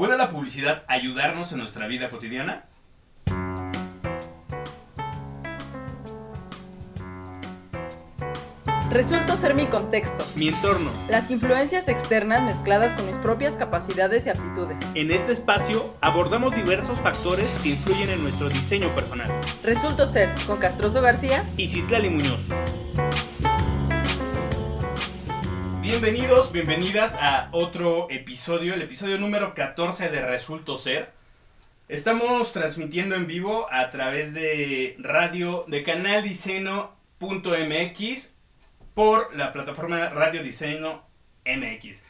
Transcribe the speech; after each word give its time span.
¿Puede 0.00 0.16
la 0.16 0.30
publicidad 0.30 0.82
ayudarnos 0.88 1.52
en 1.52 1.58
nuestra 1.58 1.86
vida 1.86 2.08
cotidiana? 2.08 2.64
Resulto 8.90 9.36
ser 9.36 9.54
mi 9.54 9.66
contexto, 9.66 10.24
Mi 10.36 10.48
entorno. 10.48 10.90
las 11.10 11.30
influencias 11.30 11.86
externas 11.88 12.42
mezcladas 12.42 12.94
con 12.94 13.08
mis 13.08 13.16
propias 13.16 13.56
capacidades 13.56 14.24
y 14.24 14.30
aptitudes. 14.30 14.78
En 14.94 15.10
este 15.10 15.34
espacio 15.34 15.94
abordamos 16.00 16.56
diversos 16.56 16.98
factores 17.00 17.50
que 17.62 17.68
influyen 17.68 18.08
en 18.08 18.22
nuestro 18.22 18.48
diseño 18.48 18.88
personal. 18.94 19.30
Resulto 19.62 20.06
ser 20.06 20.30
con 20.46 20.56
Castroso 20.56 21.02
García. 21.02 21.44
Y 21.58 21.68
Citlali 21.68 22.08
Muñoz. 22.08 22.48
Bienvenidos, 25.90 26.52
bienvenidas 26.52 27.16
a 27.20 27.48
otro 27.50 28.06
episodio, 28.10 28.74
el 28.74 28.82
episodio 28.82 29.18
número 29.18 29.54
14 29.54 30.08
de 30.08 30.22
Resulto 30.22 30.76
Ser. 30.76 31.10
Estamos 31.88 32.52
transmitiendo 32.52 33.16
en 33.16 33.26
vivo 33.26 33.66
a 33.72 33.90
través 33.90 34.32
de 34.32 34.94
radio 35.00 35.64
de 35.66 35.82
canal 35.82 36.22
por 38.94 39.34
la 39.36 39.52
plataforma 39.52 40.10
Radio 40.10 40.44
Diseño 40.44 41.02
MX. 41.44 42.04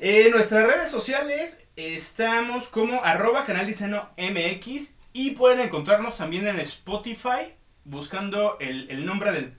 En 0.00 0.32
nuestras 0.32 0.66
redes 0.66 0.90
sociales 0.90 1.60
estamos 1.76 2.68
como 2.68 3.04
arroba 3.04 3.44
canal 3.44 3.64
diseño 3.64 4.10
MX 4.18 4.94
y 5.12 5.30
pueden 5.30 5.60
encontrarnos 5.60 6.18
también 6.18 6.48
en 6.48 6.58
Spotify 6.58 7.54
buscando 7.84 8.58
el, 8.58 9.06
nombre 9.06 9.30
del 9.30 9.52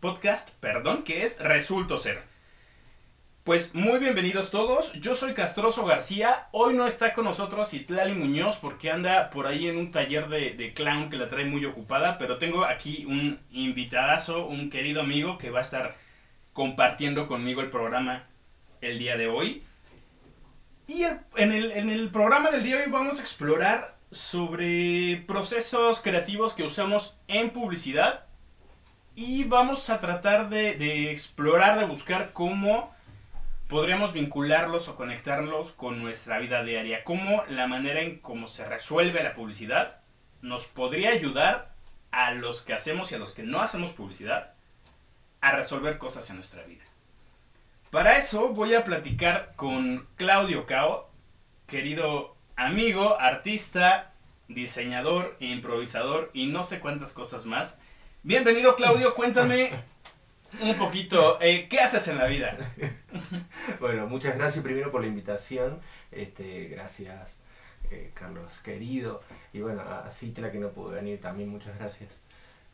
podcast, 0.00 0.50
perdón, 0.58 1.04
que 1.04 1.22
es 1.22 1.38
Resulto 1.38 1.96
Ser. 1.96 2.33
Pues 3.44 3.74
muy 3.74 3.98
bienvenidos 3.98 4.50
todos, 4.50 4.90
yo 4.94 5.14
soy 5.14 5.34
Castroso 5.34 5.84
García, 5.84 6.48
hoy 6.50 6.72
no 6.72 6.86
está 6.86 7.12
con 7.12 7.26
nosotros 7.26 7.74
Itlali 7.74 8.14
Muñoz 8.14 8.56
porque 8.56 8.90
anda 8.90 9.28
por 9.28 9.46
ahí 9.46 9.68
en 9.68 9.76
un 9.76 9.92
taller 9.92 10.28
de, 10.28 10.72
clown 10.74 11.10
que 11.10 11.18
la 11.18 11.28
trae 11.28 11.44
muy 11.44 11.62
ocupada, 11.66 12.16
pero 12.16 12.38
tengo 12.38 12.64
aquí 12.64 13.04
un 13.04 13.38
invitadazo, 13.50 14.46
un 14.46 14.70
querido 14.70 15.02
amigo 15.02 15.36
que 15.36 15.50
va 15.50 15.58
a 15.58 15.62
estar 15.62 15.94
compartiendo 16.54 17.28
conmigo 17.28 17.60
el 17.60 17.68
programa 17.68 18.24
el 18.80 18.98
día 18.98 19.18
de 19.18 19.26
hoy. 19.26 19.62
Y 20.86 21.02
en, 21.36 21.52
el, 21.52 21.70
en 21.72 21.90
el 21.90 22.08
programa 22.08 22.50
del 22.50 22.62
día 22.62 22.76
de 22.76 22.84
hoy 22.84 22.90
vamos 22.90 23.18
a 23.18 23.22
explorar 23.22 23.98
sobre 24.10 25.22
procesos 25.26 26.00
creativos 26.00 26.54
que 26.54 26.62
usamos 26.62 27.18
en 27.28 27.50
publicidad 27.50 28.24
y 29.14 29.44
vamos 29.44 29.90
a 29.90 30.00
tratar 30.00 30.48
de, 30.48 30.76
de 30.76 31.10
explorar, 31.10 31.78
de 31.78 31.84
buscar 31.84 32.32
cómo 32.32 32.94
podríamos 33.74 34.12
vincularlos 34.12 34.86
o 34.86 34.94
conectarlos 34.94 35.72
con 35.72 36.00
nuestra 36.00 36.38
vida 36.38 36.62
diaria, 36.62 37.02
cómo 37.02 37.42
la 37.48 37.66
manera 37.66 38.02
en 38.02 38.20
cómo 38.20 38.46
se 38.46 38.64
resuelve 38.64 39.24
la 39.24 39.34
publicidad 39.34 39.96
nos 40.42 40.66
podría 40.66 41.10
ayudar 41.10 41.74
a 42.12 42.34
los 42.34 42.62
que 42.62 42.72
hacemos 42.72 43.10
y 43.10 43.16
a 43.16 43.18
los 43.18 43.32
que 43.32 43.42
no 43.42 43.62
hacemos 43.62 43.90
publicidad 43.90 44.52
a 45.40 45.56
resolver 45.56 45.98
cosas 45.98 46.30
en 46.30 46.36
nuestra 46.36 46.62
vida. 46.62 46.84
Para 47.90 48.16
eso 48.16 48.50
voy 48.50 48.74
a 48.74 48.84
platicar 48.84 49.54
con 49.56 50.06
Claudio 50.14 50.66
Cao, 50.66 51.10
querido 51.66 52.36
amigo, 52.54 53.18
artista, 53.18 54.12
diseñador, 54.46 55.36
improvisador 55.40 56.30
y 56.32 56.46
no 56.46 56.62
sé 56.62 56.78
cuántas 56.78 57.12
cosas 57.12 57.44
más. 57.44 57.80
Bienvenido 58.22 58.76
Claudio, 58.76 59.16
cuéntame 59.16 59.72
un 60.60 60.74
poquito, 60.74 61.38
eh, 61.40 61.68
¿qué 61.68 61.80
haces 61.80 62.08
en 62.08 62.18
la 62.18 62.26
vida? 62.26 62.56
Bueno, 63.80 64.06
muchas 64.06 64.36
gracias 64.36 64.62
primero 64.64 64.90
por 64.90 65.00
la 65.00 65.06
invitación. 65.06 65.80
Este, 66.10 66.68
gracias, 66.68 67.36
eh, 67.90 68.10
Carlos 68.14 68.60
querido. 68.60 69.20
Y 69.52 69.60
bueno, 69.60 69.82
a 69.82 70.10
Citla 70.10 70.50
que 70.50 70.58
no 70.58 70.70
pudo 70.70 70.90
venir 70.90 71.20
también, 71.20 71.48
muchas 71.48 71.78
gracias. 71.78 72.22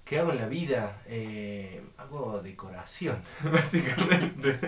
¿Qué 0.05 0.19
hago 0.19 0.33
en 0.33 0.39
la 0.39 0.47
vida? 0.47 1.01
Eh, 1.07 1.83
hago 1.99 2.41
decoración, 2.43 3.23
básicamente. 3.53 4.59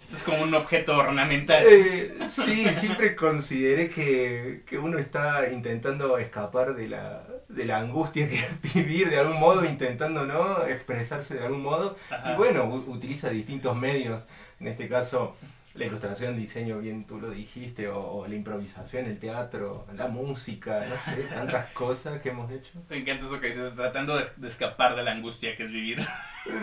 Esto 0.00 0.16
es 0.16 0.24
como 0.24 0.42
un 0.42 0.54
objeto 0.54 0.96
ornamental. 0.96 1.64
Eh, 1.68 2.14
sí, 2.28 2.64
siempre 2.64 3.14
consideré 3.14 3.88
que, 3.88 4.62
que 4.66 4.78
uno 4.78 4.98
está 4.98 5.50
intentando 5.50 6.18
escapar 6.18 6.74
de 6.74 6.88
la, 6.88 7.24
de 7.48 7.64
la 7.64 7.78
angustia 7.78 8.28
que 8.28 8.36
es 8.36 8.74
vivir 8.74 9.10
de 9.10 9.18
algún 9.18 9.38
modo, 9.38 9.64
intentando 9.64 10.26
¿no? 10.26 10.64
expresarse 10.64 11.34
de 11.34 11.44
algún 11.46 11.62
modo. 11.62 11.96
Ajá. 12.10 12.32
Y 12.32 12.36
bueno, 12.36 12.64
utiliza 12.64 13.30
distintos 13.30 13.76
medios, 13.76 14.24
en 14.60 14.68
este 14.68 14.88
caso 14.88 15.36
la 15.78 15.86
ilustración, 15.86 16.36
diseño, 16.36 16.78
bien 16.78 17.06
tú 17.06 17.20
lo 17.20 17.30
dijiste, 17.30 17.88
o, 17.88 18.00
o 18.00 18.26
la 18.26 18.34
improvisación, 18.34 19.06
el 19.06 19.18
teatro, 19.18 19.86
la 19.94 20.08
música, 20.08 20.80
no 20.80 20.96
sé, 20.96 21.22
tantas 21.34 21.70
cosas 21.72 22.20
que 22.20 22.30
hemos 22.30 22.50
hecho. 22.50 22.72
Me 22.90 22.96
encanta 22.96 23.26
eso 23.26 23.40
que 23.40 23.48
dices, 23.48 23.76
tratando 23.76 24.16
de, 24.16 24.26
de 24.36 24.48
escapar 24.48 24.96
de 24.96 25.04
la 25.04 25.12
angustia 25.12 25.56
que 25.56 25.62
es 25.62 25.70
vivir. 25.70 26.04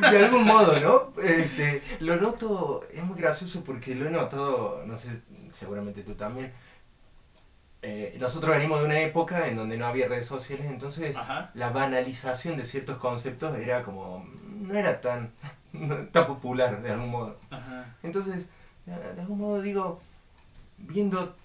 De 0.02 0.18
algún 0.26 0.44
modo, 0.46 0.80
¿no? 0.80 1.22
Este, 1.22 1.82
lo 2.02 2.18
noto, 2.18 2.86
es 2.92 3.04
muy 3.04 3.18
gracioso 3.18 3.64
porque 3.64 3.96
lo 3.96 4.06
he 4.06 4.12
notado, 4.12 4.84
no 4.86 4.98
sé, 4.98 5.22
seguramente 5.54 6.04
tú 6.04 6.14
también. 6.16 6.52
Eh, 7.82 8.18
nosotros 8.20 8.56
venimos 8.56 8.80
de 8.80 8.86
una 8.86 9.00
época 9.00 9.48
en 9.48 9.56
donde 9.58 9.78
no 9.78 9.86
había 9.86 10.08
redes 10.08 10.26
sociales, 10.26 10.66
entonces 10.68 11.16
Ajá. 11.18 11.52
la 11.54 11.70
banalización 11.70 12.58
de 12.58 12.64
ciertos 12.64 12.98
conceptos 12.98 13.56
era 13.58 13.84
como, 13.84 14.26
no 14.62 14.74
era 14.74 15.02
tan, 15.02 15.32
tan 16.12 16.26
popular 16.28 16.82
de 16.82 16.92
algún 16.92 17.10
modo. 17.12 17.38
Ajá. 17.52 17.96
Entonces, 18.02 18.48
de 18.86 19.22
algún 19.22 19.38
modo 19.40 19.62
digo, 19.62 20.02
viendo 20.78 21.36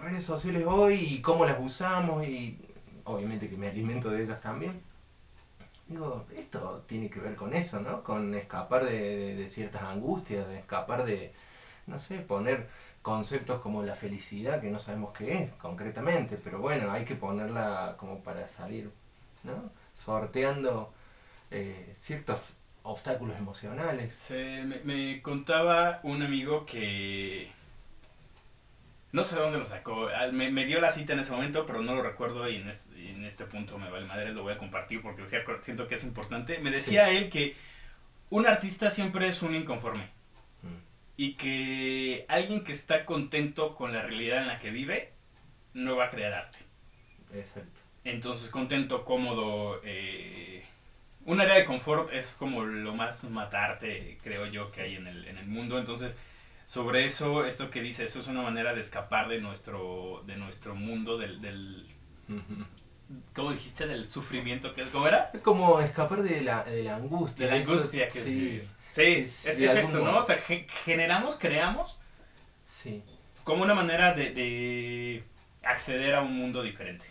redes 0.00 0.24
sociales 0.24 0.64
hoy 0.66 0.94
y 0.94 1.20
cómo 1.20 1.44
las 1.44 1.58
usamos 1.60 2.26
y 2.26 2.58
obviamente 3.04 3.48
que 3.50 3.56
me 3.56 3.68
alimento 3.68 4.10
de 4.10 4.22
ellas 4.22 4.40
también, 4.40 4.80
digo, 5.86 6.24
esto 6.34 6.82
tiene 6.86 7.10
que 7.10 7.20
ver 7.20 7.36
con 7.36 7.52
eso, 7.54 7.80
¿no? 7.80 8.02
Con 8.02 8.34
escapar 8.34 8.84
de, 8.86 8.98
de- 8.98 9.34
de 9.36 9.46
ciertas 9.48 9.82
angustias, 9.82 10.48
de 10.48 10.58
escapar 10.58 11.04
de, 11.04 11.32
no 11.86 11.98
sé, 11.98 12.20
poner 12.20 12.68
conceptos 13.04 13.60
como 13.62 13.84
la 13.84 13.96
felicidad, 13.96 14.60
que 14.62 14.70
no 14.70 14.80
sabemos 14.80 15.12
qué 15.16 15.34
es 15.44 15.52
concretamente, 15.54 16.38
pero 16.42 16.58
bueno, 16.60 16.92
hay 16.92 17.04
que 17.06 17.16
ponerla 17.16 17.96
como 17.98 18.20
para 18.24 18.48
salir, 18.48 18.90
¿no? 19.44 19.70
Sorteando 19.94 20.92
eh, 21.52 21.94
ciertos 22.00 22.40
obstáculos 22.84 23.36
emocionales. 23.38 24.14
Se, 24.16 24.64
me, 24.64 24.80
me 24.84 25.22
contaba 25.22 26.00
un 26.04 26.22
amigo 26.22 26.66
que... 26.66 27.50
No 29.12 29.22
sé 29.22 29.36
dónde 29.36 29.58
lo 29.58 29.64
sacó. 29.64 30.08
Me, 30.32 30.50
me 30.50 30.64
dio 30.66 30.80
la 30.80 30.90
cita 30.90 31.12
en 31.12 31.20
ese 31.20 31.30
momento, 31.30 31.66
pero 31.66 31.82
no 31.82 31.94
lo 31.94 32.02
recuerdo 32.02 32.48
y 32.48 32.56
en, 32.56 32.68
es- 32.68 32.88
y 32.96 33.08
en 33.10 33.24
este 33.24 33.44
punto 33.44 33.78
me 33.78 33.88
vale 33.90 34.06
madre, 34.06 34.32
lo 34.32 34.42
voy 34.42 34.54
a 34.54 34.58
compartir 34.58 35.02
porque 35.02 35.24
siento 35.62 35.86
que 35.88 35.94
es 35.94 36.04
importante. 36.04 36.58
Me 36.58 36.70
decía 36.72 37.10
él 37.10 37.30
que 37.30 37.56
un 38.30 38.46
artista 38.46 38.90
siempre 38.90 39.28
es 39.28 39.42
un 39.42 39.54
inconforme. 39.56 40.10
Y 41.16 41.34
que 41.34 42.24
alguien 42.28 42.64
que 42.64 42.72
está 42.72 43.04
contento 43.04 43.74
con 43.76 43.92
la 43.92 44.02
realidad 44.02 44.42
en 44.42 44.48
la 44.48 44.58
que 44.58 44.70
vive 44.70 45.12
no 45.72 45.96
va 45.96 46.06
a 46.06 46.10
crear 46.10 46.32
arte. 46.32 46.58
Exacto. 47.34 47.82
Entonces, 48.04 48.50
contento, 48.50 49.04
cómodo. 49.04 49.80
eh, 49.84 50.64
un 51.26 51.40
área 51.40 51.54
de 51.54 51.64
confort 51.64 52.12
es 52.12 52.34
como 52.38 52.64
lo 52.64 52.94
más 52.94 53.24
matarte, 53.30 54.18
creo 54.22 54.44
yo, 54.46 54.70
que 54.72 54.82
hay 54.82 54.96
en 54.96 55.06
el, 55.06 55.24
en 55.26 55.38
el 55.38 55.46
mundo. 55.46 55.78
Entonces, 55.78 56.18
sobre 56.66 57.04
eso, 57.06 57.46
esto 57.46 57.70
que 57.70 57.80
dice, 57.80 58.04
eso 58.04 58.20
es 58.20 58.26
una 58.26 58.42
manera 58.42 58.74
de 58.74 58.80
escapar 58.80 59.28
de 59.28 59.40
nuestro, 59.40 60.22
de 60.26 60.36
nuestro 60.36 60.74
mundo, 60.74 61.16
del, 61.16 61.40
del 61.40 61.86
¿cómo 63.34 63.52
dijiste? 63.52 63.86
Del 63.86 64.10
sufrimiento, 64.10 64.74
que 64.74 64.82
es, 64.82 64.88
¿cómo 64.88 65.06
era? 65.08 65.30
Es 65.32 65.40
como 65.40 65.80
escapar 65.80 66.22
de 66.22 66.42
la, 66.42 66.64
de 66.64 66.84
la 66.84 66.96
angustia. 66.96 67.46
De 67.46 67.52
la 67.52 67.58
eso- 67.58 67.72
angustia 67.72 68.04
que 68.08 68.10
sí, 68.20 68.60
sí. 68.60 68.68
Sí, 68.94 69.26
sí, 69.28 69.48
es, 69.48 69.60
es 69.60 69.76
esto, 69.76 69.98
¿no? 70.00 70.18
O 70.18 70.22
sea, 70.22 70.38
ge- 70.38 70.66
generamos, 70.84 71.36
creamos 71.36 72.00
sí. 72.66 73.02
como 73.44 73.62
una 73.62 73.74
manera 73.74 74.14
de, 74.14 74.30
de 74.30 75.24
acceder 75.64 76.14
a 76.14 76.22
un 76.22 76.36
mundo 76.36 76.62
diferente. 76.62 77.06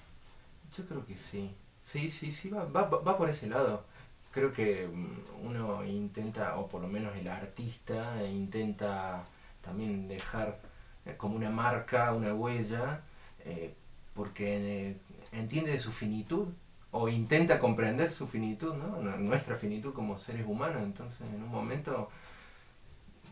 Yo 0.76 0.86
creo 0.88 1.06
que 1.06 1.16
sí. 1.16 1.52
Sí, 1.82 2.10
sí, 2.10 2.32
sí, 2.32 2.50
va, 2.50 2.66
va, 2.66 2.84
va 2.88 3.18
por 3.18 3.30
ese 3.30 3.48
lado. 3.48 3.86
Creo 4.32 4.52
que 4.54 4.88
mm, 4.88 5.46
uno 5.46 5.84
intenta, 5.86 6.58
o 6.58 6.68
por 6.68 6.82
lo 6.82 6.88
menos 6.88 7.18
el 7.18 7.28
artista, 7.28 8.24
intenta 8.26 9.26
también 9.62 10.08
dejar 10.08 10.60
eh, 11.06 11.16
como 11.18 11.36
una 11.36 11.50
marca, 11.50 12.14
una 12.14 12.34
huella, 12.34 13.02
eh, 13.46 13.74
porque 14.16 14.90
eh, 14.92 14.98
entiende 15.32 15.72
de 15.72 15.80
su 15.80 15.92
finitud, 15.92 16.48
o 16.94 17.10
intenta 17.10 17.60
comprender 17.60 18.10
su 18.10 18.28
finitud, 18.28 18.74
¿no? 18.76 19.02
Nu- 19.02 19.18
Nuestra 19.18 19.56
finitud 19.58 19.94
como 19.94 20.18
seres 20.18 20.46
humanos. 20.48 20.84
Entonces, 20.84 21.22
en 21.36 21.44
un 21.44 21.50
momento, 21.50 22.10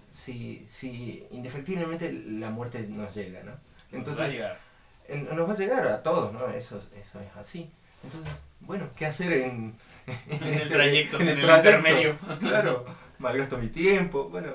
sí, 0.10 0.66
sí, 0.68 1.25
indefectiblemente 1.31 2.12
la 2.12 2.50
muerte 2.50 2.80
nos 2.90 3.13
llega, 3.16 3.44
¿no? 3.44 3.52
Nos 3.52 3.58
va 3.58 3.63
a 3.92 3.98
Entonces, 3.98 4.34
llegar. 4.34 4.60
en- 5.08 5.36
nos 5.36 5.50
va 5.50 5.54
a 5.54 5.58
llegar 5.58 5.88
a 5.88 6.04
todos, 6.04 6.34
¿no? 6.34 6.48
Eso, 6.50 6.78
es- 6.78 6.92
eso 7.00 7.19
es 7.22 7.30
así. 7.38 7.69
Entonces, 8.04 8.42
bueno, 8.62 8.90
¿qué 8.96 9.06
hacer 9.06 9.31
en, 9.34 9.75
En 10.42 10.54
el 10.54 10.68
trayecto, 10.68 11.19
en 11.19 11.28
el 11.30 11.40
trayecto? 11.40 11.69
intermedio. 11.80 12.18
Claro, 12.40 12.86
malgasto 13.19 13.58
mi 13.58 13.68
tiempo, 13.68 14.30
bueno. 14.30 14.54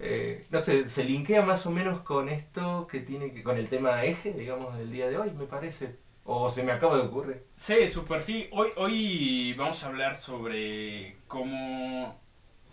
Eh, 0.00 0.46
no 0.50 0.62
sé, 0.62 0.88
se 0.88 1.02
linkea 1.04 1.42
más 1.42 1.66
o 1.66 1.70
menos 1.72 2.00
con 2.02 2.28
esto 2.28 2.86
que 2.86 3.00
tiene 3.00 3.32
que, 3.32 3.42
con 3.42 3.56
el 3.58 3.68
tema 3.68 4.04
eje, 4.04 4.32
digamos, 4.32 4.78
del 4.78 4.92
día 4.92 5.08
de 5.08 5.18
hoy, 5.18 5.32
me 5.32 5.46
parece. 5.46 5.96
O 6.30 6.50
se 6.50 6.62
me 6.62 6.72
acaba 6.72 6.96
de 6.96 7.04
ocurrir. 7.04 7.42
Sí, 7.56 7.88
súper 7.88 8.20
sí. 8.22 8.48
Hoy, 8.52 8.68
hoy 8.76 9.54
vamos 9.54 9.82
a 9.82 9.86
hablar 9.86 10.14
sobre 10.14 11.16
cómo 11.26 12.20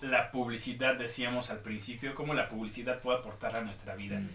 la 0.01 0.29
publicidad, 0.29 0.97
decíamos 0.97 1.49
al 1.51 1.59
principio, 1.59 2.15
cómo 2.15 2.33
la 2.33 2.49
publicidad 2.49 2.99
puede 2.99 3.19
aportar 3.19 3.55
a 3.55 3.61
nuestra 3.61 3.95
vida. 3.95 4.19
Mm. 4.19 4.29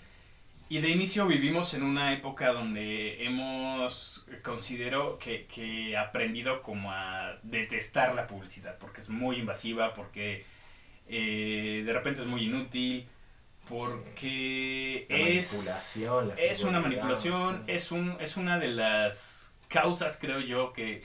Y 0.70 0.80
de 0.80 0.88
inicio 0.88 1.26
vivimos 1.26 1.74
en 1.74 1.82
una 1.82 2.14
época 2.14 2.50
donde 2.54 3.22
hemos, 3.22 4.26
considero 4.42 5.18
que, 5.18 5.44
que 5.44 5.98
aprendido 5.98 6.62
como 6.62 6.90
a 6.90 7.38
detestar 7.42 8.14
la 8.14 8.26
publicidad, 8.26 8.78
porque 8.78 9.02
es 9.02 9.10
muy 9.10 9.36
invasiva, 9.36 9.92
porque 9.92 10.46
eh, 11.08 11.82
de 11.84 11.92
repente 11.92 12.22
es 12.22 12.26
muy 12.26 12.44
inútil, 12.44 13.06
porque 13.70 15.06
La 15.08 15.16
es, 15.16 15.52
manipulación, 15.52 16.28
la 16.28 16.34
es 16.34 16.64
una 16.64 16.80
manipulación, 16.80 17.64
es, 17.68 17.92
un, 17.92 18.16
es 18.20 18.36
una 18.36 18.58
de 18.58 18.68
las 18.68 19.54
causas, 19.68 20.18
creo 20.20 20.40
yo, 20.40 20.72
que, 20.72 21.04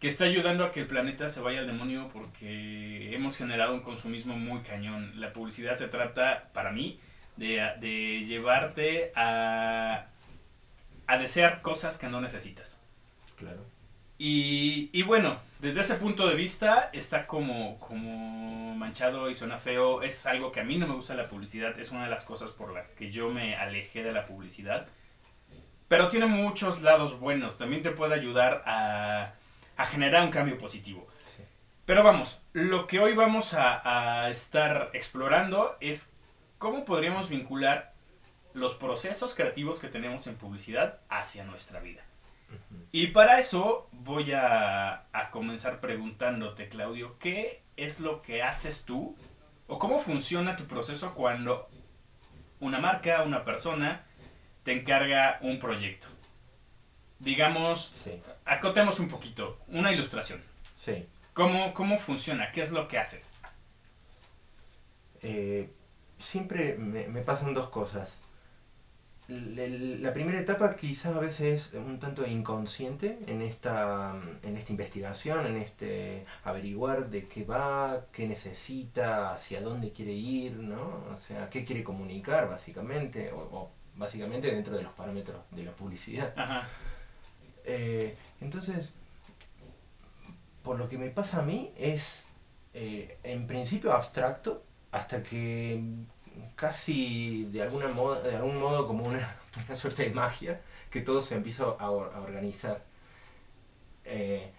que 0.00 0.08
está 0.08 0.24
ayudando 0.24 0.64
a 0.64 0.72
que 0.72 0.80
el 0.80 0.86
planeta 0.88 1.28
se 1.28 1.40
vaya 1.40 1.60
al 1.60 1.68
demonio 1.68 2.10
porque 2.12 3.14
hemos 3.14 3.36
generado 3.36 3.72
un 3.72 3.80
consumismo 3.82 4.36
muy 4.36 4.60
cañón. 4.62 5.12
La 5.20 5.32
publicidad 5.32 5.76
se 5.76 5.86
trata, 5.86 6.50
para 6.52 6.72
mí, 6.72 6.98
de, 7.36 7.62
de 7.78 8.24
llevarte 8.26 9.12
a, 9.14 10.06
a 11.06 11.18
desear 11.18 11.62
cosas 11.62 11.96
que 11.96 12.08
no 12.08 12.20
necesitas. 12.20 12.78
Claro. 13.36 13.64
Y, 14.18 14.90
y 14.92 15.02
bueno, 15.02 15.40
desde 15.60 15.80
ese 15.80 15.94
punto 15.94 16.28
de 16.28 16.34
vista 16.34 16.90
está 16.92 17.26
como, 17.26 17.78
como 17.78 18.39
manchado 18.90 19.30
y 19.30 19.36
suena 19.36 19.56
feo. 19.56 20.02
Es 20.02 20.26
algo 20.26 20.50
que 20.50 20.58
a 20.58 20.64
mí 20.64 20.76
no 20.76 20.88
me 20.88 20.94
gusta 20.94 21.14
la 21.14 21.28
publicidad. 21.28 21.78
Es 21.78 21.92
una 21.92 22.04
de 22.04 22.10
las 22.10 22.24
cosas 22.24 22.50
por 22.50 22.72
las 22.72 22.92
que 22.92 23.10
yo 23.12 23.30
me 23.30 23.54
alejé 23.54 24.02
de 24.02 24.12
la 24.12 24.24
publicidad. 24.24 24.88
Pero 25.86 26.08
tiene 26.08 26.26
muchos 26.26 26.82
lados 26.82 27.20
buenos. 27.20 27.56
También 27.56 27.82
te 27.82 27.92
puede 27.92 28.14
ayudar 28.14 28.64
a, 28.66 29.34
a 29.76 29.86
generar 29.86 30.24
un 30.24 30.32
cambio 30.32 30.58
positivo. 30.58 31.06
Sí. 31.24 31.44
Pero 31.86 32.02
vamos, 32.02 32.40
lo 32.52 32.88
que 32.88 32.98
hoy 32.98 33.14
vamos 33.14 33.54
a, 33.54 34.24
a 34.24 34.28
estar 34.28 34.90
explorando 34.92 35.76
es 35.80 36.12
cómo 36.58 36.84
podríamos 36.84 37.28
vincular 37.28 37.92
los 38.54 38.74
procesos 38.74 39.34
creativos 39.34 39.78
que 39.78 39.86
tenemos 39.86 40.26
en 40.26 40.34
publicidad 40.34 40.98
hacia 41.08 41.44
nuestra 41.44 41.78
vida. 41.78 42.02
Y 42.92 43.08
para 43.08 43.38
eso 43.38 43.88
voy 43.92 44.32
a, 44.32 45.04
a 45.12 45.30
comenzar 45.30 45.80
preguntándote, 45.80 46.68
Claudio, 46.68 47.18
¿qué 47.18 47.62
es 47.76 48.00
lo 48.00 48.20
que 48.22 48.42
haces 48.42 48.82
tú 48.84 49.16
o 49.68 49.78
cómo 49.78 49.98
funciona 49.98 50.56
tu 50.56 50.64
proceso 50.66 51.14
cuando 51.14 51.68
una 52.58 52.78
marca, 52.80 53.22
una 53.22 53.44
persona 53.44 54.04
te 54.64 54.72
encarga 54.72 55.38
un 55.42 55.58
proyecto? 55.60 56.08
Digamos, 57.20 57.90
Sí, 57.94 58.20
acotemos 58.44 58.98
un 58.98 59.08
poquito, 59.08 59.58
una 59.68 59.92
ilustración. 59.92 60.42
sí. 60.74 61.06
¿Cómo, 61.32 61.72
cómo 61.74 61.96
funciona? 61.96 62.50
¿Qué 62.50 62.60
es 62.60 62.70
lo 62.72 62.88
que 62.88 62.98
haces? 62.98 63.34
Eh, 65.22 65.70
siempre 66.18 66.74
me, 66.76 67.06
me 67.08 67.22
pasan 67.22 67.54
dos 67.54 67.68
cosas. 67.68 68.20
La 69.30 70.12
primera 70.12 70.40
etapa 70.40 70.74
quizás 70.74 71.14
a 71.14 71.20
veces 71.20 71.68
es 71.68 71.74
un 71.74 72.00
tanto 72.00 72.26
inconsciente 72.26 73.20
en 73.28 73.42
esta, 73.42 74.20
en 74.42 74.56
esta 74.56 74.72
investigación, 74.72 75.46
en 75.46 75.56
este 75.56 76.24
averiguar 76.42 77.10
de 77.10 77.28
qué 77.28 77.44
va, 77.44 78.06
qué 78.12 78.26
necesita, 78.26 79.32
hacia 79.32 79.60
dónde 79.60 79.92
quiere 79.92 80.12
ir, 80.12 80.56
¿no? 80.56 81.04
O 81.14 81.16
sea, 81.16 81.48
qué 81.48 81.64
quiere 81.64 81.84
comunicar 81.84 82.48
básicamente, 82.48 83.30
o, 83.30 83.38
o 83.38 83.70
básicamente 83.94 84.50
dentro 84.50 84.76
de 84.76 84.82
los 84.82 84.92
parámetros 84.94 85.42
de 85.52 85.62
la 85.62 85.72
publicidad. 85.72 86.34
Ajá. 86.36 86.68
Eh, 87.64 88.16
entonces, 88.40 88.94
por 90.64 90.76
lo 90.76 90.88
que 90.88 90.98
me 90.98 91.08
pasa 91.10 91.38
a 91.38 91.42
mí 91.42 91.72
es, 91.76 92.26
eh, 92.74 93.18
en 93.22 93.46
principio, 93.46 93.92
abstracto, 93.92 94.64
hasta 94.90 95.22
que 95.22 95.80
casi 96.56 97.44
de, 97.52 97.62
alguna 97.62 97.88
modo, 97.88 98.22
de 98.22 98.36
algún 98.36 98.58
modo 98.58 98.86
como 98.86 99.04
una, 99.06 99.36
una 99.66 99.74
suerte 99.76 100.04
de 100.04 100.10
magia, 100.10 100.60
que 100.90 101.00
todo 101.00 101.20
se 101.20 101.36
empieza 101.36 101.64
a, 101.64 101.90
or- 101.90 102.12
a 102.14 102.20
organizar. 102.20 102.82
Eh, 104.04 104.50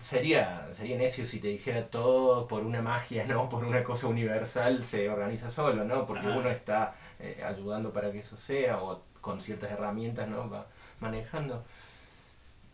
sería, 0.00 0.68
sería 0.72 0.96
necio 0.98 1.24
si 1.24 1.40
te 1.40 1.48
dijera 1.48 1.88
todo 1.90 2.48
por 2.48 2.64
una 2.64 2.82
magia, 2.82 3.24
¿no? 3.28 3.48
Por 3.48 3.64
una 3.64 3.84
cosa 3.84 4.08
universal 4.08 4.84
se 4.84 5.08
organiza 5.10 5.50
solo, 5.50 5.84
¿no? 5.84 6.06
Porque 6.06 6.28
Ajá. 6.28 6.38
uno 6.38 6.50
está 6.50 6.96
eh, 7.20 7.42
ayudando 7.46 7.92
para 7.92 8.12
que 8.12 8.20
eso 8.20 8.36
sea 8.36 8.82
o 8.82 9.02
con 9.20 9.40
ciertas 9.40 9.72
herramientas, 9.72 10.28
¿no? 10.28 10.48
Va 10.50 10.66
manejando. 11.00 11.64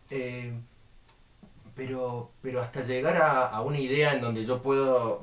Eh, 0.09 0.53
pero, 1.75 2.31
pero 2.41 2.61
hasta 2.61 2.81
llegar 2.81 3.17
a, 3.17 3.47
a 3.47 3.61
una 3.61 3.79
idea 3.79 4.13
en 4.13 4.21
donde 4.21 4.43
yo 4.43 4.61
puedo, 4.61 5.21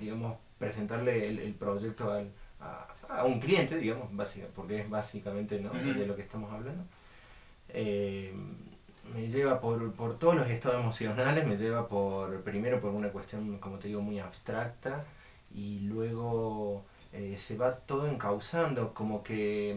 digamos, 0.00 0.36
presentarle 0.64 1.28
el, 1.28 1.38
el 1.38 1.54
proyecto 1.54 2.10
al- 2.12 2.30
a, 2.60 2.86
a 3.08 3.24
un 3.24 3.40
cliente, 3.40 3.76
digamos, 3.76 4.08
básica, 4.16 4.46
porque 4.54 4.80
es 4.80 4.88
básicamente 4.90 5.60
¿no? 5.60 5.70
De 5.94 6.06
lo 6.06 6.16
que 6.16 6.22
estamos 6.22 6.50
hablando, 6.52 6.84
eh, 7.68 8.34
me 9.14 9.28
lleva 9.28 9.60
por, 9.60 9.92
por 9.92 10.18
todos 10.18 10.34
los 10.34 10.48
estados 10.48 10.80
emocionales, 10.80 11.46
me 11.46 11.56
lleva 11.56 11.88
por, 11.88 12.42
primero 12.42 12.80
por 12.80 12.90
una 12.92 13.10
cuestión, 13.10 13.58
como 13.58 13.78
te 13.78 13.88
digo, 13.88 14.00
muy 14.00 14.18
abstracta, 14.18 15.04
y 15.54 15.80
luego 15.80 16.84
eh, 17.12 17.36
se 17.36 17.56
va 17.56 17.76
todo 17.76 18.08
encauzando, 18.08 18.94
como 18.94 19.22
que 19.22 19.76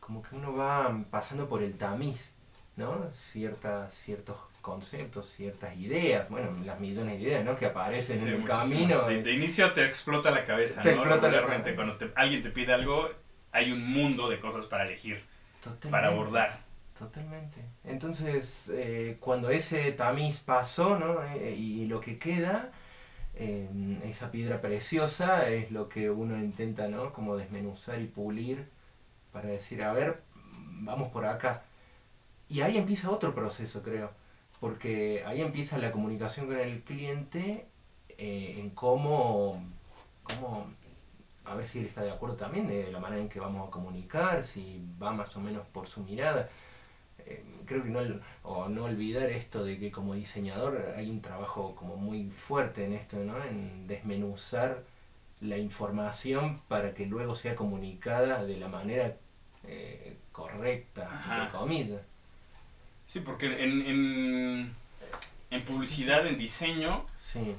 como 0.00 0.22
que 0.22 0.34
uno 0.34 0.54
va 0.54 1.04
pasando 1.10 1.48
por 1.48 1.62
el 1.62 1.74
tamiz, 1.78 2.32
¿no? 2.76 3.10
Ciertas, 3.12 3.92
ciertos 3.94 4.36
conceptos, 4.60 5.26
ciertas 5.26 5.76
ideas, 5.76 6.28
bueno, 6.28 6.50
las 6.64 6.78
millones 6.80 7.18
de 7.18 7.24
ideas, 7.24 7.44
¿no? 7.44 7.56
Que 7.56 7.66
aparecen 7.66 8.18
Sí, 8.18 8.28
en 8.28 8.34
el 8.34 8.44
camino. 8.44 9.02
De, 9.08 9.22
de 9.22 9.32
inicio 9.32 9.72
te 9.72 9.84
explota 9.86 10.30
la 10.30 10.44
cabeza, 10.44 10.80
Te 10.80 10.94
¿no? 10.94 11.02
explota 11.02 11.30
la 11.30 11.46
cabeza. 11.46 11.74
cuando 11.74 11.96
te- 11.96 12.12
alguien 12.14 12.42
te 12.42 12.50
pide 12.50 12.72
algo, 12.72 13.10
hay 13.52 13.72
un 13.72 13.84
mundo 13.86 14.28
de 14.28 14.38
cosas 14.40 14.66
para 14.66 14.84
elegir, 14.86 15.20
Totalmente, 15.60 15.90
para 15.90 16.08
abordar. 16.08 16.58
Totalmente. 16.98 17.58
Entonces, 17.84 18.70
eh, 18.74 19.16
cuando 19.20 19.50
ese 19.50 19.92
tamiz 19.92 20.40
pasó, 20.40 20.98
¿no? 20.98 21.22
Eh, 21.24 21.54
y 21.56 21.86
lo 21.86 22.00
que 22.00 22.18
queda, 22.18 22.70
eh, 23.34 23.68
esa 24.04 24.30
piedra 24.30 24.60
preciosa, 24.60 25.48
es 25.48 25.70
lo 25.72 25.88
que 25.88 26.10
uno 26.10 26.36
intenta, 26.38 26.88
¿no? 26.88 27.12
Como 27.12 27.36
desmenuzar 27.36 28.00
y 28.00 28.06
pulir 28.06 28.68
para 29.32 29.48
decir, 29.48 29.82
a 29.84 29.92
ver, 29.92 30.22
vamos 30.34 31.10
por 31.12 31.26
acá. 31.26 31.62
Y 32.48 32.62
ahí 32.62 32.76
empieza 32.78 33.10
otro 33.10 33.34
proceso, 33.34 33.82
creo. 33.82 34.10
Porque 34.60 35.24
ahí 35.26 35.40
empieza 35.40 35.78
la 35.78 35.90
comunicación 35.90 36.46
con 36.46 36.58
el 36.58 36.82
cliente 36.82 37.66
eh, 38.18 38.56
en 38.58 38.70
cómo, 38.70 39.64
cómo, 40.22 40.66
a 41.44 41.54
ver 41.54 41.64
si 41.64 41.78
él 41.78 41.86
está 41.86 42.02
de 42.02 42.10
acuerdo 42.10 42.36
también 42.36 42.66
de 42.68 42.92
la 42.92 43.00
manera 43.00 43.22
en 43.22 43.28
que 43.30 43.40
vamos 43.40 43.66
a 43.66 43.70
comunicar, 43.70 44.42
si 44.42 44.84
va 45.02 45.12
más 45.12 45.34
o 45.36 45.40
menos 45.40 45.66
por 45.68 45.86
su 45.86 46.02
mirada. 46.02 46.50
Eh, 47.26 47.42
creo 47.64 47.82
que 47.82 47.88
no, 47.88 48.00
o 48.42 48.68
no 48.68 48.84
olvidar 48.84 49.30
esto 49.30 49.64
de 49.64 49.78
que 49.78 49.90
como 49.90 50.14
diseñador 50.14 50.94
hay 50.96 51.10
un 51.10 51.22
trabajo 51.22 51.74
como 51.74 51.96
muy 51.96 52.30
fuerte 52.30 52.84
en 52.84 52.92
esto, 52.92 53.18
¿no? 53.18 53.42
En 53.42 53.86
desmenuzar 53.86 54.84
la 55.40 55.56
información 55.56 56.60
para 56.68 56.92
que 56.92 57.06
luego 57.06 57.34
sea 57.34 57.56
comunicada 57.56 58.44
de 58.44 58.58
la 58.58 58.68
manera 58.68 59.16
eh, 59.64 60.18
correcta, 60.32 61.08
Ajá. 61.10 61.44
entre 61.44 61.58
comillas. 61.58 62.02
Sí, 63.10 63.18
porque 63.18 63.46
en, 63.46 63.82
en, 63.82 64.74
en 65.50 65.62
publicidad, 65.64 66.24
en 66.28 66.38
diseño, 66.38 67.04
Sí, 67.18 67.56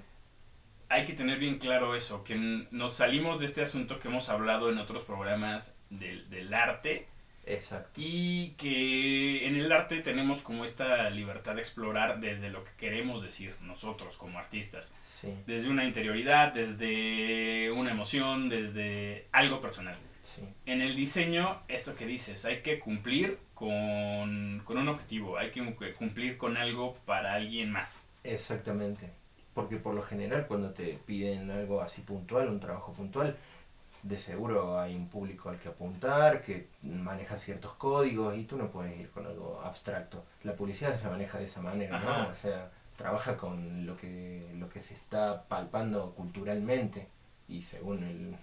hay 0.87 1.03
que 1.03 1.11
tener 1.11 1.39
bien 1.39 1.57
claro 1.57 1.93
eso, 1.93 2.23
que 2.23 2.35
nos 2.71 2.93
salimos 2.93 3.41
de 3.41 3.47
este 3.47 3.61
asunto 3.61 3.99
que 3.99 4.07
hemos 4.07 4.29
hablado 4.29 4.69
en 4.69 4.77
otros 4.77 5.03
programas 5.03 5.75
del, 5.89 6.29
del 6.29 6.53
arte 6.53 7.09
exacto. 7.45 7.91
y 7.97 8.51
que 8.51 9.45
en 9.45 9.57
el 9.57 9.69
arte 9.73 9.99
tenemos 9.99 10.41
como 10.41 10.63
esta 10.63 11.09
libertad 11.09 11.55
de 11.55 11.59
explorar 11.61 12.21
desde 12.21 12.49
lo 12.49 12.63
que 12.63 12.71
queremos 12.77 13.21
decir 13.21 13.53
nosotros 13.59 14.15
como 14.15 14.39
artistas, 14.39 14.93
Sí, 15.03 15.33
desde 15.47 15.69
una 15.69 15.83
interioridad, 15.83 16.53
desde 16.53 17.71
una 17.71 17.91
emoción, 17.91 18.47
desde 18.47 19.27
algo 19.33 19.59
personal. 19.59 19.97
Sí, 20.23 20.47
En 20.65 20.81
el 20.81 20.95
diseño, 20.95 21.61
esto 21.67 21.95
que 21.95 22.05
dices, 22.05 22.45
hay 22.45 22.61
que 22.61 22.79
cumplir 22.79 23.39
con, 23.53 24.61
con 24.65 24.77
un 24.77 24.87
objetivo, 24.87 25.37
hay 25.37 25.51
que 25.51 25.93
cumplir 25.97 26.37
con 26.37 26.57
algo 26.57 26.95
para 27.05 27.33
alguien 27.33 27.71
más. 27.71 28.07
exactamente. 28.23 29.09
Porque 29.53 29.75
por 29.75 29.93
lo 29.93 30.01
general 30.01 30.47
cuando 30.47 30.71
te 30.71 30.97
piden 31.05 31.51
algo 31.51 31.81
así 31.81 32.01
puntual, 32.01 32.47
un 32.47 32.61
trabajo 32.61 32.93
puntual, 32.93 33.35
de 34.01 34.17
seguro 34.17 34.79
hay 34.79 34.95
un 34.95 35.09
público 35.09 35.49
al 35.49 35.59
que 35.59 35.67
apuntar, 35.69 36.41
que 36.41 36.67
maneja 36.81 37.35
ciertos 37.35 37.73
códigos 37.73 38.37
y 38.37 38.45
tú 38.45 38.57
no 38.57 38.69
puedes 38.71 38.97
ir 38.99 39.09
con 39.11 39.25
algo 39.27 39.61
abstracto. 39.61 40.23
La 40.43 40.55
publicidad 40.55 40.97
se 40.99 41.07
maneja 41.07 41.37
de 41.37 41.45
esa 41.45 41.61
manera, 41.61 41.97
Ajá. 41.97 42.23
¿no? 42.23 42.29
O 42.29 42.33
sea, 42.33 42.71
trabaja 42.95 43.35
con 43.35 43.85
lo 43.85 43.97
que, 43.97 44.47
lo 44.57 44.69
que 44.69 44.79
se 44.79 44.93
está 44.93 45.43
palpando 45.47 46.13
culturalmente 46.15 47.07
y 47.51 47.61
según 47.61 48.03
el, 48.03 48.35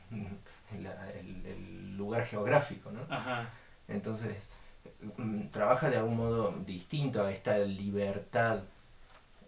la- 0.82 1.10
el- 1.12 1.46
el 1.46 1.96
lugar 1.96 2.24
geográfico, 2.24 2.90
¿no? 2.90 3.00
Ajá. 3.08 3.48
Entonces, 3.88 4.48
mm, 5.16 5.48
trabaja 5.48 5.90
de 5.90 5.96
algún 5.98 6.16
modo 6.16 6.54
distinto 6.66 7.22
a 7.24 7.30
esta 7.32 7.58
libertad 7.58 8.60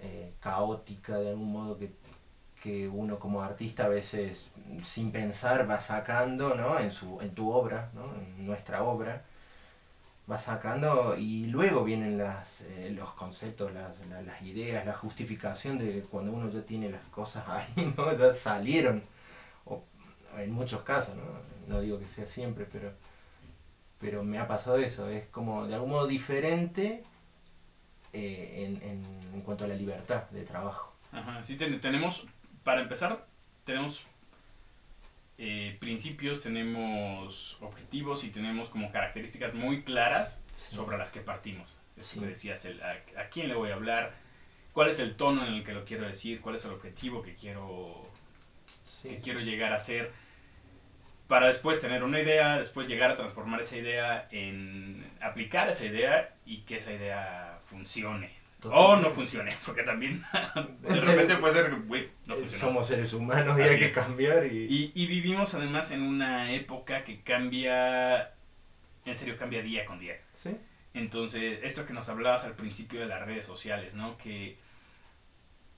eh, 0.00 0.32
caótica, 0.40 1.18
de 1.18 1.30
algún 1.30 1.52
modo 1.52 1.78
que, 1.78 1.92
que 2.62 2.88
uno 2.88 3.18
como 3.18 3.42
artista 3.42 3.86
a 3.86 3.88
veces 3.88 4.50
mm, 4.66 4.82
sin 4.82 5.12
pensar 5.12 5.68
va 5.70 5.80
sacando 5.80 6.54
¿no? 6.54 6.78
en, 6.78 6.90
su, 6.90 7.20
en 7.20 7.34
tu 7.34 7.50
obra, 7.52 7.90
¿no? 7.94 8.04
en 8.14 8.46
nuestra 8.46 8.82
obra, 8.84 9.24
va 10.30 10.38
sacando 10.38 11.16
y 11.18 11.46
luego 11.46 11.82
vienen 11.84 12.16
las, 12.18 12.60
eh, 12.62 12.90
los 12.96 13.10
conceptos, 13.14 13.72
las, 13.72 13.98
la- 14.08 14.22
las 14.22 14.42
ideas, 14.42 14.86
la 14.86 14.92
justificación 14.94 15.78
de 15.78 16.02
cuando 16.10 16.32
uno 16.32 16.48
ya 16.50 16.62
tiene 16.62 16.88
las 16.90 17.02
cosas 17.10 17.44
ahí, 17.48 17.92
¿no? 17.96 18.12
ya 18.16 18.32
salieron, 18.32 19.02
en 20.38 20.50
muchos 20.52 20.82
casos, 20.82 21.14
¿no? 21.16 21.22
no 21.68 21.80
digo 21.80 21.98
que 21.98 22.08
sea 22.08 22.26
siempre, 22.26 22.66
pero 22.70 22.92
pero 23.98 24.24
me 24.24 24.38
ha 24.38 24.48
pasado 24.48 24.78
eso, 24.78 25.08
es 25.10 25.26
como 25.26 25.66
de 25.66 25.74
algún 25.74 25.90
modo 25.90 26.06
diferente 26.06 27.04
eh, 28.14 28.64
en, 28.66 28.76
en, 28.88 29.04
en 29.34 29.40
cuanto 29.42 29.64
a 29.64 29.68
la 29.68 29.74
libertad 29.74 30.22
de 30.30 30.42
trabajo. 30.42 30.94
Ajá, 31.12 31.42
sí, 31.44 31.56
ten- 31.56 31.80
tenemos, 31.82 32.26
para 32.64 32.80
empezar, 32.80 33.26
tenemos 33.64 34.06
eh, 35.38 35.76
principios, 35.80 36.42
tenemos 36.42 37.56
objetivos 37.60 38.24
y 38.24 38.30
tenemos 38.30 38.68
como 38.68 38.90
características 38.90 39.54
muy 39.54 39.82
claras 39.82 40.40
Sí. 40.52 40.74
sobre 40.74 40.98
las 40.98 41.10
que 41.10 41.20
partimos. 41.20 41.76
Eso 41.96 42.14
Sí. 42.14 42.20
que 42.20 42.26
decías, 42.26 42.64
el, 42.64 42.82
a, 42.82 42.92
a 43.18 43.28
quién 43.30 43.48
le 43.48 43.54
voy 43.54 43.70
a 43.70 43.74
hablar, 43.74 44.14
cuál 44.72 44.88
es 44.90 44.98
el 44.98 45.16
tono 45.16 45.46
en 45.46 45.52
el 45.54 45.64
que 45.64 45.72
lo 45.72 45.84
quiero 45.84 46.06
decir, 46.06 46.40
cuál 46.40 46.56
es 46.56 46.64
el 46.64 46.72
objetivo 46.72 47.22
que 47.22 47.34
quiero, 47.34 48.09
Sí, 48.90 49.08
que 49.10 49.16
sí. 49.16 49.20
quiero 49.22 49.40
llegar 49.40 49.72
a 49.72 49.78
ser, 49.80 50.12
para 51.28 51.46
después 51.48 51.80
tener 51.80 52.02
una 52.02 52.20
idea, 52.20 52.58
después 52.58 52.88
llegar 52.88 53.10
a 53.12 53.16
transformar 53.16 53.60
esa 53.60 53.76
idea 53.76 54.28
en 54.30 55.04
aplicar 55.20 55.68
esa 55.68 55.86
idea 55.86 56.34
y 56.44 56.58
que 56.62 56.76
esa 56.76 56.92
idea 56.92 57.58
funcione. 57.64 58.38
O 58.62 58.62
Totalmente. 58.68 59.08
no 59.08 59.14
funcione, 59.14 59.56
porque 59.64 59.82
también 59.84 60.22
de 60.82 61.00
repente 61.00 61.36
puede 61.36 61.54
ser, 61.54 61.74
güey, 61.86 62.08
no 62.26 62.34
Eh, 62.34 62.38
funcionó. 62.38 62.64
Somos 62.66 62.86
seres 62.86 63.12
humanos 63.14 63.58
y 63.58 63.62
Así 63.62 63.70
hay 63.74 63.78
que 63.78 63.84
es. 63.86 63.94
cambiar 63.94 64.46
y... 64.46 64.66
Y, 64.68 64.92
y 64.94 65.06
vivimos 65.06 65.54
además 65.54 65.90
en 65.92 66.02
una 66.02 66.52
época 66.52 67.04
que 67.04 67.22
cambia, 67.22 68.32
en 69.06 69.16
serio 69.16 69.36
cambia 69.38 69.62
día 69.62 69.84
con 69.86 69.98
día. 69.98 70.16
¿Sí? 70.34 70.50
Entonces, 70.92 71.60
esto 71.62 71.86
que 71.86 71.92
nos 71.94 72.08
hablabas 72.08 72.44
al 72.44 72.54
principio 72.54 73.00
de 73.00 73.06
las 73.06 73.24
redes 73.24 73.46
sociales, 73.46 73.94
¿no? 73.94 74.18
Que 74.18 74.58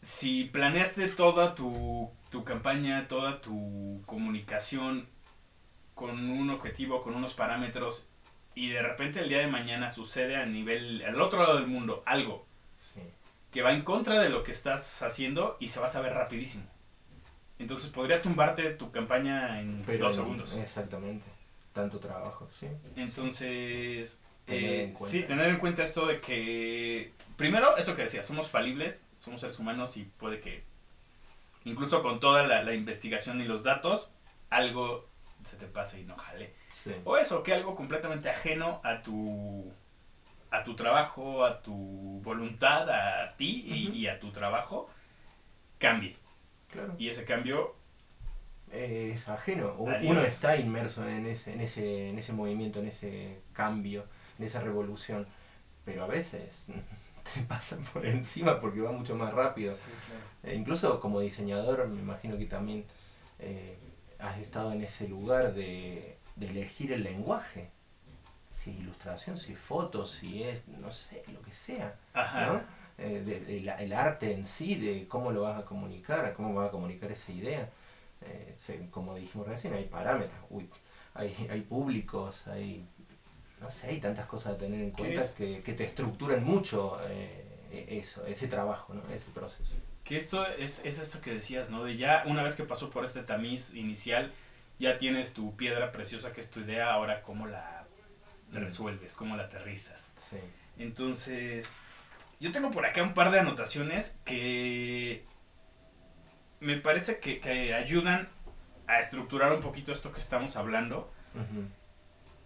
si 0.01 0.45
planeaste 0.47 1.07
toda 1.09 1.55
tu, 1.55 2.11
tu 2.33 2.43
campaña, 2.43 3.07
toda 3.07 3.41
tu 3.41 4.03
comunicación 4.07 5.07
con 5.95 6.19
un 6.31 6.51
objetivo, 6.51 7.03
con 7.03 7.15
unos 7.15 7.35
parámetros, 7.35 8.09
y 8.57 8.71
de 8.71 8.83
repente 8.83 9.21
el 9.21 9.29
día 9.29 9.39
de 9.39 9.47
mañana 9.47 9.89
sucede 9.91 10.37
a 10.37 10.47
nivel, 10.47 11.05
al 11.05 11.21
otro 11.21 11.41
lado 11.41 11.57
del 11.57 11.67
mundo, 11.69 12.03
algo 12.07 12.45
Sí. 12.77 13.01
que 13.53 13.63
va 13.63 13.73
en 13.73 13.83
contra 13.83 14.19
de 14.21 14.31
lo 14.31 14.43
que 14.43 14.51
estás 14.51 15.03
haciendo 15.03 15.57
y 15.61 15.69
se 15.69 15.79
va 15.79 15.87
a 15.87 15.91
saber 15.91 16.15
rapidísimo. 16.15 16.65
Entonces 17.59 17.91
podría 17.91 18.21
tumbarte 18.21 18.71
tu 18.71 18.91
campaña 18.91 19.61
en 19.61 19.83
Pero 19.87 20.07
dos 20.07 20.15
segundos. 20.17 20.57
Exactamente. 20.57 21.27
Tanto 21.73 21.99
trabajo, 22.01 22.49
sí. 22.51 22.67
Entonces, 22.97 24.21
Tener 24.45 24.65
eh, 24.65 24.83
en 24.85 24.93
cuenta 24.95 25.11
sí, 25.11 25.19
eso. 25.19 25.27
tener 25.29 25.49
en 25.51 25.57
cuenta 25.59 25.83
esto 25.85 26.07
de 26.07 26.21
que, 26.21 27.13
primero, 27.37 27.77
eso 27.77 27.95
que 27.95 28.03
decía, 28.03 28.23
somos 28.23 28.51
falibles, 28.51 29.07
somos 29.17 29.41
seres 29.41 29.59
humanos 29.61 29.97
y 29.97 30.05
puede 30.05 30.41
que, 30.41 30.65
incluso 31.65 32.03
con 32.03 32.21
toda 32.21 32.43
la, 32.47 32.63
la 32.63 32.75
investigación 32.75 33.41
y 33.41 33.45
los 33.45 33.63
datos, 33.63 34.13
algo 34.51 35.09
se 35.45 35.57
te 35.57 35.67
pase 35.67 36.01
y 36.01 36.05
no 36.05 36.17
jale. 36.17 36.55
Sí. 36.69 36.95
O 37.05 37.17
eso, 37.17 37.43
que 37.43 37.53
algo 37.53 37.75
completamente 37.75 38.31
ajeno 38.31 38.81
a 38.85 39.03
tu, 39.03 39.73
a 40.51 40.63
tu 40.63 40.77
trabajo, 40.77 41.45
a 41.45 41.63
tu 41.63 42.21
voluntad, 42.23 42.89
a 42.91 43.37
ti 43.37 43.65
y, 43.67 44.07
a 44.07 44.19
tu 44.21 44.31
trabajo, 44.31 44.89
cambie. 45.79 46.17
Claro. 46.71 46.95
Y 46.99 47.09
ese 47.09 47.25
cambio, 47.25 47.75
es 48.71 49.29
ajeno. 49.29 49.75
Adiós. 49.89 50.11
Uno 50.11 50.21
está 50.21 50.57
inmerso 50.57 51.07
en 51.07 51.27
ese, 51.27 51.53
en, 51.53 51.61
ese, 51.61 52.09
en 52.09 52.19
ese 52.19 52.33
movimiento, 52.33 52.81
en 52.81 52.87
ese 52.87 53.41
cambio, 53.53 54.07
en 54.39 54.45
esa 54.45 54.61
revolución. 54.61 55.27
Pero 55.85 56.05
a 56.05 56.07
veces 56.07 56.67
te 57.23 57.41
pasan 57.43 57.83
por 57.85 58.05
encima 58.07 58.61
porque 58.61 58.81
va 58.81 58.93
mucho 58.93 59.15
más 59.17 59.33
rápido. 59.33 59.75
Eh, 60.45 60.55
incluso 60.55 61.01
como 61.01 61.21
diseñador, 61.21 61.87
me 61.89 62.01
imagino 62.01 62.37
que 62.39 62.47
también 62.47 62.85
eh, 63.39 63.77
has 64.19 64.39
estado 64.39 64.73
en 64.73 64.83
ese 64.83 65.09
lugar 65.09 65.55
de, 65.55 66.17
de 66.37 66.47
elegir 66.49 66.93
el 66.93 67.03
lenguaje. 67.03 67.71
Si 68.51 68.71
es 68.71 68.79
ilustración, 68.81 69.39
si 69.39 69.53
es 69.53 69.59
foto, 69.59 70.05
si 70.07 70.43
es, 70.43 70.67
no 70.69 70.91
sé, 70.91 71.25
lo 71.33 71.41
que 71.43 71.53
sea. 71.53 71.97
ajá, 72.15 72.47
¿no? 72.47 72.61
Eh, 72.99 73.23
de- 73.25 73.41
de 73.41 73.61
la- 73.63 73.77
el 73.83 73.93
arte 73.95 74.33
en 74.35 74.45
sí, 74.45 74.75
de 74.75 75.09
cómo 75.09 75.33
lo 75.33 75.43
vas 75.43 75.59
a 75.59 75.65
comunicar, 75.65 76.33
cómo 76.35 76.55
vas 76.55 76.69
a 76.69 76.71
comunicar 76.71 77.11
esa 77.11 77.33
idea. 77.33 77.71
Se- 78.57 78.89
como 78.91 79.15
dijimos 79.17 79.49
recién, 79.49 79.75
hay 79.75 79.85
parámetros, 79.87 80.39
uy, 80.51 80.69
hay, 81.15 81.35
hay 81.51 81.63
públicos, 81.63 82.47
hay, 82.47 82.87
no 83.63 83.71
sé, 83.71 83.87
hay 83.89 84.01
tantas 84.01 84.27
cosas 84.27 84.55
a 84.55 84.59
tener 84.59 84.81
en 84.81 84.91
¿Qué 84.93 85.03
cuenta 85.03 85.21
es? 85.21 85.33
que, 85.33 85.63
que 85.63 85.73
te 85.73 85.85
estructuran 85.85 86.43
mucho 86.45 86.99
eh, 87.09 87.87
eso, 87.89 88.27
ese 88.27 88.49
trabajo, 88.49 88.93
¿no? 88.95 89.03
ese 89.13 89.31
proceso. 89.31 89.77
Que 90.05 90.17
esto 90.17 90.45
es, 90.47 90.81
es 90.85 90.99
esto 90.99 91.21
que 91.21 91.33
decías, 91.33 91.71
¿no? 91.71 91.85
De 91.85 91.97
ya 91.97 92.25
una 92.27 92.43
vez 92.43 92.55
que 92.55 92.65
pasó 92.65 92.91
por 92.91 93.05
este 93.05 93.23
tamiz 93.23 93.73
inicial, 93.75 94.33
ya 94.79 94.99
tienes 94.99 95.33
tu 95.33 95.57
piedra 95.57 95.93
preciosa 95.93 96.33
que 96.33 96.41
es 96.41 96.51
tu 96.51 96.61
idea, 96.61 96.93
ahora 96.93 97.23
cómo 97.23 97.47
la 97.47 97.79
Mm. 98.51 98.57
resuelves, 98.57 99.15
cómo 99.15 99.35
la 99.37 99.45
aterrizas. 99.45 100.11
Sí. 100.17 100.37
Entonces, 100.77 101.67
yo 102.41 102.53
tengo 102.53 102.71
por 102.71 102.85
acá 102.85 103.03
un 103.03 103.15
par 103.15 103.31
de 103.31 103.39
anotaciones 103.41 104.15
que 104.27 105.25
me 106.61 106.77
parece 106.77 107.19
que, 107.19 107.41
que 107.41 107.73
ayudan 107.75 108.29
a 108.87 109.01
estructurar 109.01 109.53
un 109.55 109.61
poquito 109.63 109.91
esto 109.93 110.13
que 110.13 110.21
estamos 110.21 110.57
hablando 110.57 111.11
Ujú. 111.35 111.65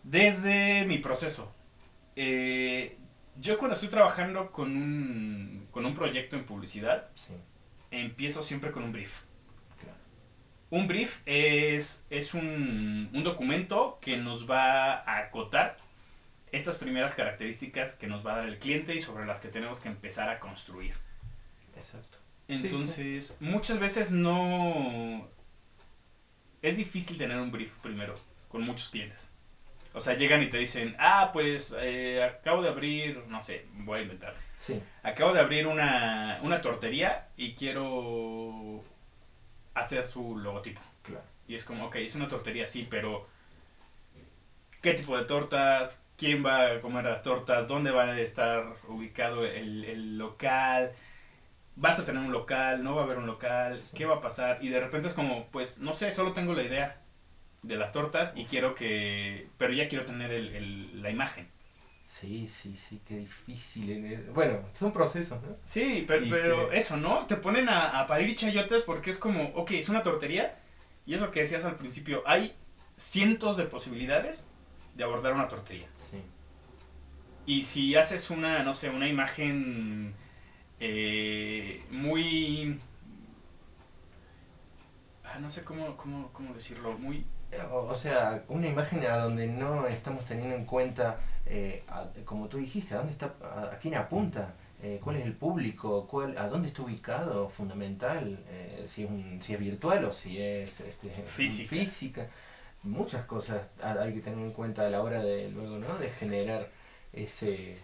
Desde 0.07 0.85
mi 0.87 0.99
proceso. 0.99 1.53
Eh, 2.15 2.97
yo 3.39 3.59
cuando 3.59 3.75
estoy 3.75 3.89
trabajando 3.91 4.51
con 4.53 4.75
un, 4.77 5.67
con 5.71 5.85
un 5.85 5.95
proyecto 5.95 6.37
en 6.37 6.45
publicidad, 6.45 7.11
Sí, 7.15 7.33
empiezo 7.91 8.41
siempre 8.43 8.71
con 8.73 8.85
un 8.85 8.93
brief. 8.93 9.21
claro. 9.83 9.99
Un 10.71 10.87
brief 10.89 11.21
es, 11.27 12.05
es 12.09 12.35
un, 12.35 13.11
un 13.13 13.25
documento 13.25 13.99
que 14.01 14.17
nos 14.17 14.49
va 14.49 14.93
a 14.95 15.19
acotar 15.19 15.77
estas 16.53 16.77
primeras 16.77 17.15
características 17.15 17.95
que 17.95 18.07
nos 18.07 18.25
va 18.25 18.35
a 18.35 18.37
dar 18.39 18.49
el 18.49 18.59
cliente 18.59 18.95
y 18.95 19.01
sobre 19.01 19.27
las 19.27 19.41
que 19.41 19.49
tenemos 19.49 19.81
que 19.81 19.89
empezar 19.89 20.31
a 20.31 20.39
construir. 20.39 20.95
Exacto. 21.77 22.19
Sí, 22.47 22.55
Entonces, 22.55 23.37
muchas 23.41 23.81
veces 23.81 24.13
no... 24.13 25.29
Es 26.63 26.77
difícil 26.77 27.19
tener 27.19 27.39
un 27.39 27.51
brief 27.51 27.73
primero 27.83 28.15
con 28.49 28.63
muchos 28.63 28.89
clientes. 28.89 29.33
O 29.97 30.01
sea, 30.01 30.13
llegan 30.15 30.43
y 30.43 30.51
te 30.51 30.59
dicen, 30.59 30.95
ah, 30.99 31.31
pues 31.33 31.75
eh, 31.81 32.23
acabo 32.23 32.61
de 32.63 32.69
abrir, 32.69 33.25
no 33.29 33.41
sé, 33.41 33.65
voy 33.73 34.01
a 34.01 34.03
inventar. 34.03 34.35
Sí, 34.59 34.83
Acabo 35.03 35.33
de 35.33 35.41
abrir 35.41 35.67
una, 35.67 36.39
una 36.43 36.61
tortería 36.61 37.29
y 37.37 37.55
quiero 37.55 38.85
hacer 39.75 40.07
su 40.07 40.37
logotipo. 40.39 40.83
claro. 41.03 41.25
Y 41.49 41.55
es 41.55 41.65
como, 41.65 41.87
ok, 41.87 41.97
es 41.97 42.15
una 42.15 42.29
tortería, 42.29 42.67
sí, 42.67 42.87
pero 42.91 43.27
¿qué 44.83 44.93
tipo 44.95 45.17
de 45.17 45.25
tortas? 45.25 46.03
¿Quién 46.19 46.45
va 46.45 46.73
a 46.73 46.81
comer 46.83 47.05
las 47.05 47.23
tortas? 47.23 47.67
¿Dónde 47.67 47.91
va 47.91 48.05
a 48.05 48.21
estar 48.21 48.65
ubicado 48.89 49.47
el, 49.47 49.85
el 49.85 50.19
local? 50.19 50.93
¿Vas 51.75 51.99
a 51.99 52.05
tener 52.05 52.23
un 52.23 52.33
local? 52.33 52.83
¿No 52.85 52.95
va 52.97 53.03
a 53.03 53.05
haber 53.05 53.17
un 53.19 53.27
local? 53.27 53.81
Sí. 53.83 53.97
¿Qué 53.97 54.05
va 54.07 54.17
a 54.17 54.21
pasar? 54.21 54.59
Y 54.61 54.69
de 54.69 54.81
repente 54.81 55.09
es 55.09 55.15
como, 55.15 55.47
pues, 55.47 55.79
no 55.79 55.95
sé, 55.95 56.11
solo 56.11 56.33
tengo 56.33 56.53
la 56.53 56.63
idea 56.65 57.01
de 57.63 57.77
las 57.77 57.93
tortas 57.93 58.33
y 58.37 58.45
quiero 58.45 58.75
que... 58.75 59.49
Pero 59.59 59.73
ya 59.73 59.89
quiero 59.89 60.05
tener 60.05 60.31
el, 60.33 60.55
el- 60.55 61.03
la 61.03 61.11
imagen. 61.11 61.49
Sí, 62.05 62.47
sí, 62.47 62.77
sí, 62.77 63.01
qué 63.05 63.17
difícil. 63.19 64.27
Bueno, 64.33 64.61
son 64.73 64.93
procesos, 64.93 65.43
¿no? 65.43 65.57
Sí, 65.65 66.05
pero, 66.07 66.25
pero 66.31 66.69
que- 66.71 66.79
eso, 66.79 66.97
¿no? 66.97 67.27
Te 67.27 67.37
ponen 67.37 67.69
a, 67.69 68.01
a 68.01 68.07
parir 68.07 68.37
chayotes 68.37 68.83
porque 68.83 69.11
es 69.11 69.19
como, 69.19 69.45
ok, 69.55 69.73
es 69.73 69.89
una 69.89 70.03
tortería. 70.03 70.57
Y 71.05 71.15
eso 71.15 71.31
que 71.33 71.41
decías 71.41 71.65
al 71.65 71.77
principio, 71.77 72.23
hay 72.27 72.55
cientos 72.97 73.57
de 73.57 73.65
posibilidades 73.65 74.47
de 74.95 75.05
abordar 75.05 75.33
una 75.35 75.49
tortería. 75.49 75.89
Sí. 75.97 76.19
Y 77.45 77.63
si 77.65 77.95
haces 77.97 78.31
una, 78.31 78.63
no 78.63 78.75
sé, 78.75 78.91
una 78.91 79.09
imagen 79.09 80.15
eh, 80.81 81.85
muy... 81.91 82.79
ah, 85.25 85.39
no 85.41 85.51
sé 85.51 85.65
cómo, 85.65 85.97
cómo, 85.97 86.33
cómo 86.33 86.55
decirlo, 86.55 86.97
muy... 86.99 87.25
O, 87.73 87.95
sea, 87.95 88.45
una 88.49 88.67
imagen 88.67 89.05
a 89.07 89.19
donde 89.19 89.47
no 89.47 89.87
estamos 89.87 90.25
teniendo 90.25 90.55
en 90.55 90.65
cuenta, 90.65 91.19
eh, 91.47 91.85
a- 91.89 92.07
como 92.25 92.49
tú 92.49 92.59
dijiste, 92.59 92.95
a 92.95 92.99
dónde 92.99 93.13
está, 93.13 93.35
a, 93.43 93.75
a 93.75 93.79
quién 93.79 93.95
apunta 93.95 94.55
eh, 94.83 95.01
cuál 95.03 95.17
es 95.17 95.25
el 95.25 95.33
público, 95.33 96.07
cuál, 96.07 96.37
a 96.37 96.49
dónde 96.49 96.69
está 96.69 96.83
ubicado, 96.83 97.49
fundamental, 97.49 98.39
eh, 98.49 98.85
si, 98.87 99.05
es 99.05 99.11
un, 99.11 99.41
si 99.41 99.55
es 99.55 99.61
virtual 99.61 100.05
o 100.05 100.13
si 100.13 100.41
es 100.41 100.81
este, 100.81 101.09
Física. 101.29 101.69
física. 101.71 102.27
Muchas 102.83 103.25
cosas 103.27 103.63
ha- 103.83 104.03
hay 104.03 104.13
que 104.13 104.21
tener 104.21 104.39
en 104.41 104.53
cuenta 104.53 104.87
a 104.87 104.91
la 104.91 105.03
hora 105.03 105.21
de 105.23 105.49
luego, 105.51 105.79
¿no? 105.79 105.97
De 105.99 106.11
generar 106.11 106.69
ese... 107.13 107.75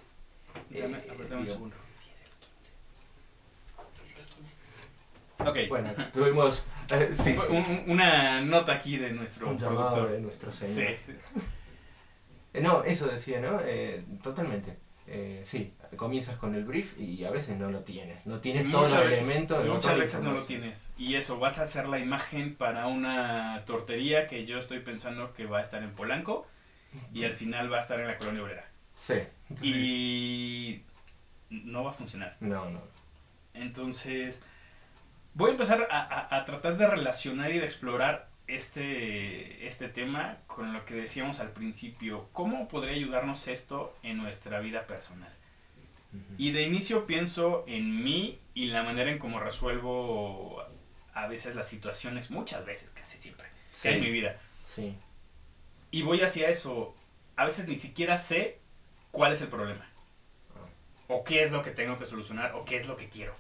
Dame, 0.71 0.99
digo, 1.01 1.51
segundo. 1.51 1.77
Ok. 5.47 5.59
Bueno, 5.69 5.91
tuvimos 6.13 6.65
eh, 6.91 7.11
sí, 7.13 7.35
sí, 7.37 7.47
Un- 7.51 7.57
un- 7.57 7.85
una 7.89 8.41
nota 8.41 8.73
aquí 8.73 8.97
de 8.99 9.13
nuestro 9.13 9.49
un 9.51 9.57
productor. 9.57 10.11
de 10.11 10.21
nuestro 10.21 10.51
señor. 10.53 10.75
Sí. 11.07 11.13
Eh, 12.55 12.61
no, 12.61 12.85
eso 12.85 13.07
decía, 13.07 13.41
¿no? 13.41 13.61
Eh, 13.65 14.05
totalmente. 14.23 14.77
Eh, 15.07 15.41
sí, 15.45 15.73
comienzas 15.97 16.37
con 16.37 16.55
el 16.55 16.65
brief 16.65 16.99
y 16.99 17.25
a 17.25 17.31
veces 17.31 17.57
no 17.59 17.71
lo 17.71 17.81
tienes. 17.81 18.25
No 18.27 18.41
tienes 18.41 18.71
todos 18.71 18.85
Muchas 18.85 19.01
los 19.01 19.09
veces, 19.11 19.25
elementos. 19.25 19.65
de 19.65 19.71
muchas 19.71 19.99
veces 19.99 20.23
no 20.23 20.33
lo 20.33 20.43
tienes. 20.43 20.91
Y 20.97 21.15
eso, 21.17 21.39
vas 21.39 21.59
a 21.59 21.63
hacer 21.63 21.89
la 21.89 21.99
imagen 21.99 22.55
para 22.55 22.87
una 22.87 23.63
tortería 23.67 24.27
que 24.27 24.47
yo 24.47 24.59
estoy 24.59 24.81
pensando 24.81 25.33
que 25.35 25.47
va 25.47 25.59
a 25.59 25.63
estar 25.63 25.83
en 25.83 25.93
Polanco 25.95 26.47
y 27.13 27.25
al 27.25 27.35
final 27.35 27.73
va 27.73 27.79
a 27.79 27.81
estar 27.81 27.99
en 28.01 28.07
la 28.07 28.17
colonia 28.19 28.43
obrera. 28.43 28.69
Sí. 28.97 29.15
Y 29.63 30.83
no 31.51 31.85
va 31.85 31.91
a 31.91 31.95
funcionar. 31.95 32.37
No, 32.41 32.71
no. 32.71 32.81
Entonces, 33.55 34.43
voy 35.35 35.51
a 35.51 35.53
empezar 35.53 35.87
a, 35.91 36.01
a- 36.01 36.37
a 36.37 36.45
tratar 36.45 36.77
de 36.77 36.87
relacionar 36.87 37.51
y 37.53 37.59
de 37.59 37.65
explorar 37.65 38.29
este, 38.47 39.67
este 39.67 39.89
tema 39.89 40.39
con 40.47 40.73
lo 40.73 40.85
que 40.85 40.95
decíamos 40.95 41.41
al 41.41 41.51
principio. 41.53 42.29
¿Cómo 42.33 42.69
podría 42.69 42.95
ayudarnos 42.95 43.49
esto 43.49 43.97
en 44.03 44.19
nuestra 44.19 44.61
vida 44.61 44.87
personal? 44.87 45.33
Y 46.37 46.53
de 46.53 46.63
inicio 46.63 47.07
pienso 47.07 47.65
en 47.67 48.05
mí 48.05 48.39
y 48.53 48.67
la 48.67 48.83
manera 48.83 49.11
en 49.11 49.19
cómo 49.19 49.41
resuelvo 49.41 50.63
a 51.15 51.27
veces 51.27 51.57
las 51.57 51.67
situaciones, 51.69 52.31
muchas 52.31 52.67
veces, 52.67 52.91
casi 52.91 53.19
siempre, 53.19 53.47
en 53.85 54.01
mi 54.03 54.11
vida. 54.11 54.39
Sí. 54.63 54.95
Y 55.91 56.03
voy 56.03 56.21
hacia 56.21 56.51
eso. 56.51 56.95
A 57.37 57.47
veces 57.47 57.67
ni 57.67 57.77
siquiera 57.77 58.19
sé 58.19 58.59
cuál 59.11 59.33
es 59.33 59.41
el 59.41 59.49
problema. 59.49 59.89
O 61.09 61.25
qué 61.25 61.45
es 61.45 61.51
lo 61.51 61.63
que 61.63 61.71
tengo 61.71 61.99
que 61.99 62.05
solucionar, 62.05 62.53
o 62.55 62.65
qué 62.67 62.77
es 62.77 62.87
lo 62.87 62.97
que 62.99 63.09
quiero. 63.09 63.35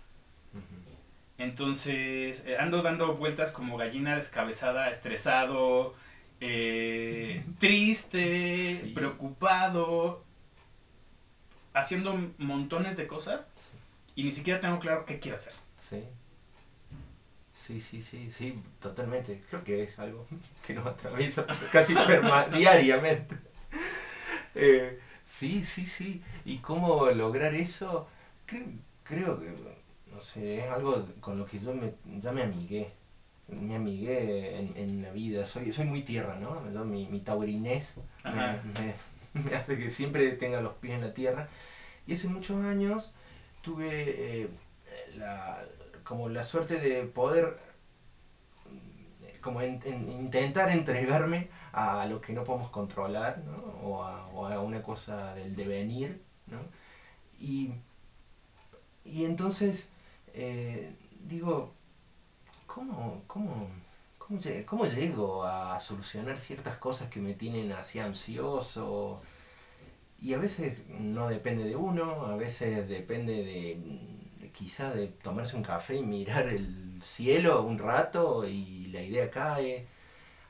Entonces, 1.43 2.45
eh, 2.47 2.57
ando 2.59 2.83
dando 2.83 3.15
vueltas 3.17 3.51
como 3.51 3.77
gallina 3.77 4.15
descabezada, 4.17 4.89
estresado, 4.91 5.95
eh, 6.41 7.45
triste, 7.59 8.59
Sí. 8.83 8.93
preocupado, 8.95 10.23
haciendo 11.75 12.17
montones 12.39 12.97
de 12.97 13.07
cosas 13.07 13.49
Sí. 13.59 13.77
y 14.17 14.25
ni 14.25 14.33
siquiera 14.33 14.61
tengo 14.61 14.79
claro 14.79 15.05
qué 15.05 15.19
quiero 15.19 15.37
hacer. 15.37 15.53
Sí. 15.77 16.05
Sí, 17.55 17.81
sí, 17.81 18.01
sí, 18.03 18.31
sí, 18.31 18.59
totalmente. 18.81 19.43
Creo 19.49 19.63
que 19.65 19.83
es 19.83 19.99
algo 19.99 20.27
que 20.67 20.75
nos 20.75 20.87
atraviesa 20.87 21.45
casi 21.73 21.95
diariamente. 22.55 23.37
Eh, 24.55 24.99
sí, 25.25 25.65
sí, 25.65 25.87
sí. 25.87 26.23
¿Y 26.45 26.59
cómo 26.59 27.07
lograr 27.11 27.55
eso? 27.55 28.09
Creo, 28.47 28.65
creo 29.05 29.41
que, 29.41 29.53
sé, 30.23 30.59
es 30.61 30.71
algo 30.71 31.05
con 31.21 31.38
lo 31.38 31.45
que 31.45 31.59
yo 31.61 31.75
me, 31.75 31.93
ya 32.19 32.33
me 32.33 32.43
amigué. 32.43 32.91
Me 33.49 33.75
amigué 33.76 34.59
en, 34.59 34.73
en 34.76 35.02
la 35.02 35.11
vida. 35.11 35.45
Soy, 35.45 35.73
soy 35.73 35.85
muy 35.85 36.02
tierra, 36.02 36.37
¿no? 36.37 36.71
Yo, 36.73 36.85
mi, 36.87 37.07
mi 37.09 37.21
taurinés 37.21 37.95
me, 38.25 38.33
me- 38.35 38.95
me 39.50 39.55
hace 39.55 39.76
que 39.79 39.91
siempre 39.91 40.31
tenga 40.33 40.61
los 40.62 40.75
pies 40.75 40.95
en 40.95 41.02
la 41.02 41.12
tierra. 41.12 41.49
Y 42.07 42.14
hace 42.14 42.29
muchos 42.29 42.64
años 42.64 43.12
tuve 43.61 44.43
eh, 44.45 44.49
la, 45.17 45.62
como 46.05 46.29
la 46.31 46.43
suerte 46.43 46.79
de 46.81 47.02
poder 47.05 47.59
como 49.41 49.61
en- 49.61 49.81
en- 49.85 50.09
intentar 50.11 50.71
entregarme 50.71 51.49
a 51.73 52.07
lo 52.07 52.21
que 52.21 52.33
no 52.33 52.45
podemos 52.45 52.71
controlar 52.71 53.38
¿no? 53.45 53.57
o, 53.83 54.05
a, 54.05 54.26
o 54.29 54.47
a 54.47 54.61
una 54.61 54.83
cosa 54.83 55.35
del 55.35 55.57
devenir 55.57 56.23
¿no? 56.47 56.59
y, 57.41 57.73
y 59.04 59.25
entonces 59.25 59.89
eh, 60.34 60.95
digo 61.25 61.73
¿cómo, 62.66 63.23
cómo, 63.26 63.68
cómo, 64.18 64.38
lle- 64.40 64.64
cómo 64.64 64.86
llego 64.86 65.45
a 65.45 65.78
solucionar 65.80 66.38
ciertas 66.38 66.76
cosas 66.78 67.08
que 67.10 67.21
me 67.21 67.34
tienen 67.34 67.73
así 67.73 67.99
ansioso 68.00 69.23
y 70.21 70.34
a 70.34 70.38
veces 70.38 70.78
no 70.88 71.28
depende 71.28 71.64
de 71.64 71.76
uno, 71.76 72.26
a 72.26 72.36
veces 72.36 72.88
depende 72.88 73.32
de, 73.45 73.78
de 74.40 74.50
quizá 74.50 74.95
de 74.95 75.08
tomarse 75.08 75.56
un 75.56 75.62
café 75.64 75.97
y 75.97 76.02
mirar 76.04 76.49
el 76.49 77.00
cielo 77.02 77.62
un 77.62 77.78
rato 77.78 78.47
y 78.47 78.86
la 78.86 79.02
idea 79.02 79.30
cae. 79.30 79.86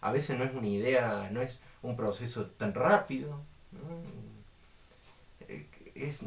A 0.02 0.12
veces 0.12 0.38
no 0.38 0.44
es 0.44 0.54
una 0.54 0.68
idea, 0.68 1.30
no 1.32 1.42
es 1.42 1.60
un 1.82 1.96
proceso 1.96 2.46
tan 2.46 2.74
rápido. 2.74 3.40
Eh, 5.48 5.66
Es, 5.94 6.22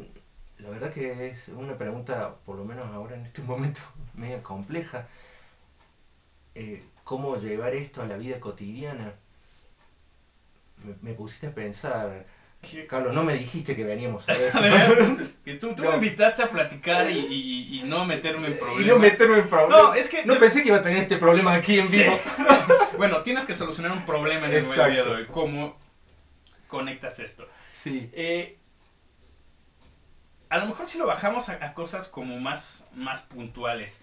la 0.58 0.70
verdad 0.70 0.92
que 0.92 1.28
es 1.28 1.48
una 1.48 1.76
pregunta, 1.76 2.34
por 2.44 2.56
lo 2.56 2.64
menos 2.64 2.86
ahora 2.94 3.16
en 3.16 3.24
este 3.26 3.42
momento, 3.50 3.80
media 4.14 4.42
compleja. 4.42 5.06
Eh, 6.54 6.82
¿Cómo 7.04 7.36
llevar 7.36 7.74
esto 7.74 8.02
a 8.02 8.06
la 8.06 8.16
vida 8.16 8.40
cotidiana? 8.40 9.12
Me, 10.84 10.94
me 11.02 11.14
pusiste 11.14 11.46
a 11.48 11.54
pensar, 11.54 12.26
¿Qué- 12.62 12.86
Carlos, 12.86 13.14
no 13.14 13.22
me 13.22 13.34
dijiste 13.34 13.76
que 13.76 13.84
veníamos 13.84 14.28
a 14.28 14.32
esto. 14.34 14.58
Tú 15.60 15.74
tú 15.74 15.84
No. 15.84 15.90
me 15.90 15.96
invitaste 15.96 16.42
a 16.42 16.50
platicar 16.50 17.08
y, 17.10 17.18
y- 17.18 17.80
y 17.80 17.82
no 17.84 18.04
meterme 18.06 18.48
en 18.48 18.58
problemas. 18.58 18.82
y 18.82 18.86
no 18.86 18.98
meterme 18.98 19.38
en 19.38 19.48
problemas. 19.48 19.82
No, 19.82 19.94
es 19.94 20.08
que 20.08 20.24
No 20.24 20.34
yo- 20.34 20.40
pensé 20.40 20.62
que 20.62 20.68
iba 20.68 20.78
a 20.78 20.82
tener 20.82 20.98
este 20.98 21.16
problema 21.18 21.54
aquí 21.54 21.78
en 21.78 21.86
Sí. 21.88 22.02
vivo. 22.02 22.18
bueno, 22.98 23.22
tienes 23.22 23.44
que 23.44 23.54
solucionar 23.54 23.92
un 23.92 24.04
problema 24.06 24.46
en 24.48 24.54
el 24.54 24.64
día 24.68 24.86
de 24.88 25.00
hoy. 25.02 25.26
¿Cómo 25.26 25.76
conectas 26.68 27.20
esto? 27.20 27.46
Sí. 27.70 28.10
Eh, 28.14 28.58
a 30.48 30.58
lo 30.58 30.66
mejor 30.66 30.86
si 30.86 30.98
lo 30.98 31.06
bajamos 31.06 31.48
a, 31.48 31.64
a 31.64 31.74
cosas 31.74 32.08
como 32.08 32.38
más, 32.38 32.86
más 32.94 33.22
puntuales. 33.22 34.02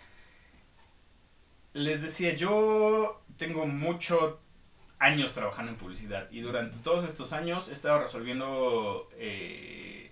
Les 1.73 2.01
decía, 2.01 2.35
yo 2.35 3.21
tengo 3.37 3.65
muchos 3.65 4.35
años 4.99 5.33
trabajando 5.33 5.71
en 5.71 5.77
publicidad 5.77 6.29
y 6.31 6.39
durante 6.39 6.77
todos 6.77 7.03
estos 7.03 7.33
años 7.33 7.67
he 7.69 7.73
estado 7.73 7.99
resolviendo 7.99 9.09
eh, 9.17 10.11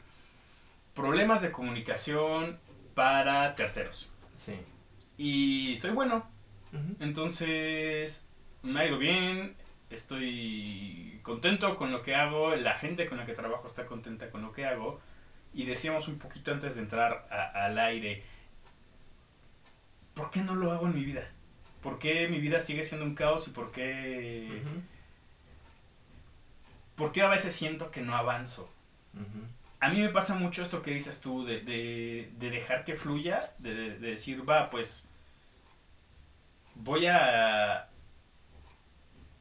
problemas 0.93 1.41
de 1.41 1.51
comunicación 1.51 2.59
para 2.93 3.55
terceros. 3.55 4.09
Sí. 4.33 4.53
Y 5.17 5.79
soy 5.79 5.91
bueno, 5.91 6.27
entonces, 6.99 8.25
me 8.63 8.81
ha 8.81 8.87
ido 8.87 8.97
bien, 8.97 9.55
estoy 9.89 11.19
contento 11.21 11.77
con 11.77 11.91
lo 11.91 12.01
que 12.01 12.15
hago, 12.15 12.55
la 12.55 12.75
gente 12.75 13.07
con 13.07 13.17
la 13.17 13.25
que 13.25 13.33
trabajo 13.33 13.67
está 13.67 13.85
contenta 13.85 14.29
con 14.29 14.41
lo 14.41 14.51
que 14.51 14.65
hago. 14.65 14.99
Y 15.53 15.65
decíamos 15.65 16.07
un 16.07 16.17
poquito 16.17 16.51
antes 16.51 16.75
de 16.75 16.81
entrar 16.81 17.27
a- 17.29 17.65
al 17.65 17.77
aire, 17.79 18.23
¿por 20.13 20.31
qué 20.31 20.41
no 20.41 20.55
lo 20.55 20.71
hago 20.71 20.87
en 20.87 20.95
mi 20.95 21.03
vida? 21.03 21.27
¿Por 21.83 21.99
qué 21.99 22.27
mi 22.27 22.39
vida 22.39 22.59
sigue 22.59 22.83
siendo 22.83 23.05
un 23.05 23.15
caos 23.15 23.47
y 23.47 23.51
por 23.51 23.71
qué, 23.71 24.61
por 26.95 27.11
qué 27.11 27.21
a 27.21 27.27
veces 27.27 27.53
siento 27.53 27.91
que 27.91 28.01
no 28.01 28.15
avanzo? 28.15 28.69
A 29.79 29.89
mí 29.89 29.99
me 29.99 30.09
pasa 30.09 30.35
mucho 30.35 30.61
esto 30.61 30.81
que 30.83 30.91
dices 30.91 31.21
tú, 31.21 31.43
de, 31.43 31.61
de, 31.61 32.29
de 32.37 32.49
dejar 32.51 32.83
que 32.83 32.95
fluya, 32.95 33.51
de 33.57 33.97
decir, 33.97 34.47
va, 34.47 34.69
pues 34.69 35.07
voy 36.75 37.07
a 37.07 37.87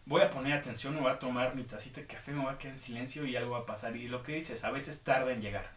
voy 0.07 0.23
a 0.23 0.31
poner 0.31 0.55
atención, 0.55 0.95
me 0.95 1.01
voy 1.03 1.11
a 1.13 1.19
tomar 1.19 1.55
mi 1.55 1.63
tacita 1.63 2.01
de 2.01 2.07
café, 2.07 2.33
me 2.33 2.43
voy 2.43 2.53
a 2.53 2.59
quedar 2.59 2.75
en 2.75 2.81
silencio 2.81 3.25
y 3.27 3.37
algo 3.37 3.53
va 3.53 3.59
a 3.61 3.67
pasar. 3.67 3.95
Y 3.97 4.09
lo 4.09 4.23
que 4.25 4.33
dices, 4.33 4.65
a 4.65 4.71
veces 4.71 5.03
tarda 5.03 5.31
en 5.33 5.41
llegar. 5.43 5.71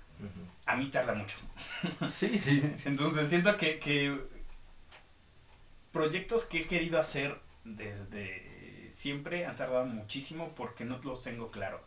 A 0.65 0.76
mí 0.76 0.89
tarda 0.89 1.13
mucho. 1.13 1.38
Sí, 2.08 2.38
sí, 2.38 2.60
sí. 2.60 2.73
Entonces 2.86 3.28
siento 3.30 3.58
que, 3.58 3.80
que 3.80 4.17
proyectos 5.91 6.45
que 6.45 6.60
he 6.60 6.67
querido 6.67 6.99
hacer 6.99 7.39
desde 7.63 8.89
siempre 8.91 9.45
han 9.45 9.56
tardado 9.56 9.86
muchísimo 9.86 10.54
porque 10.56 10.86
no 10.86 10.99
los 10.99 11.21
tengo 11.21 11.52
claro. 11.52 11.84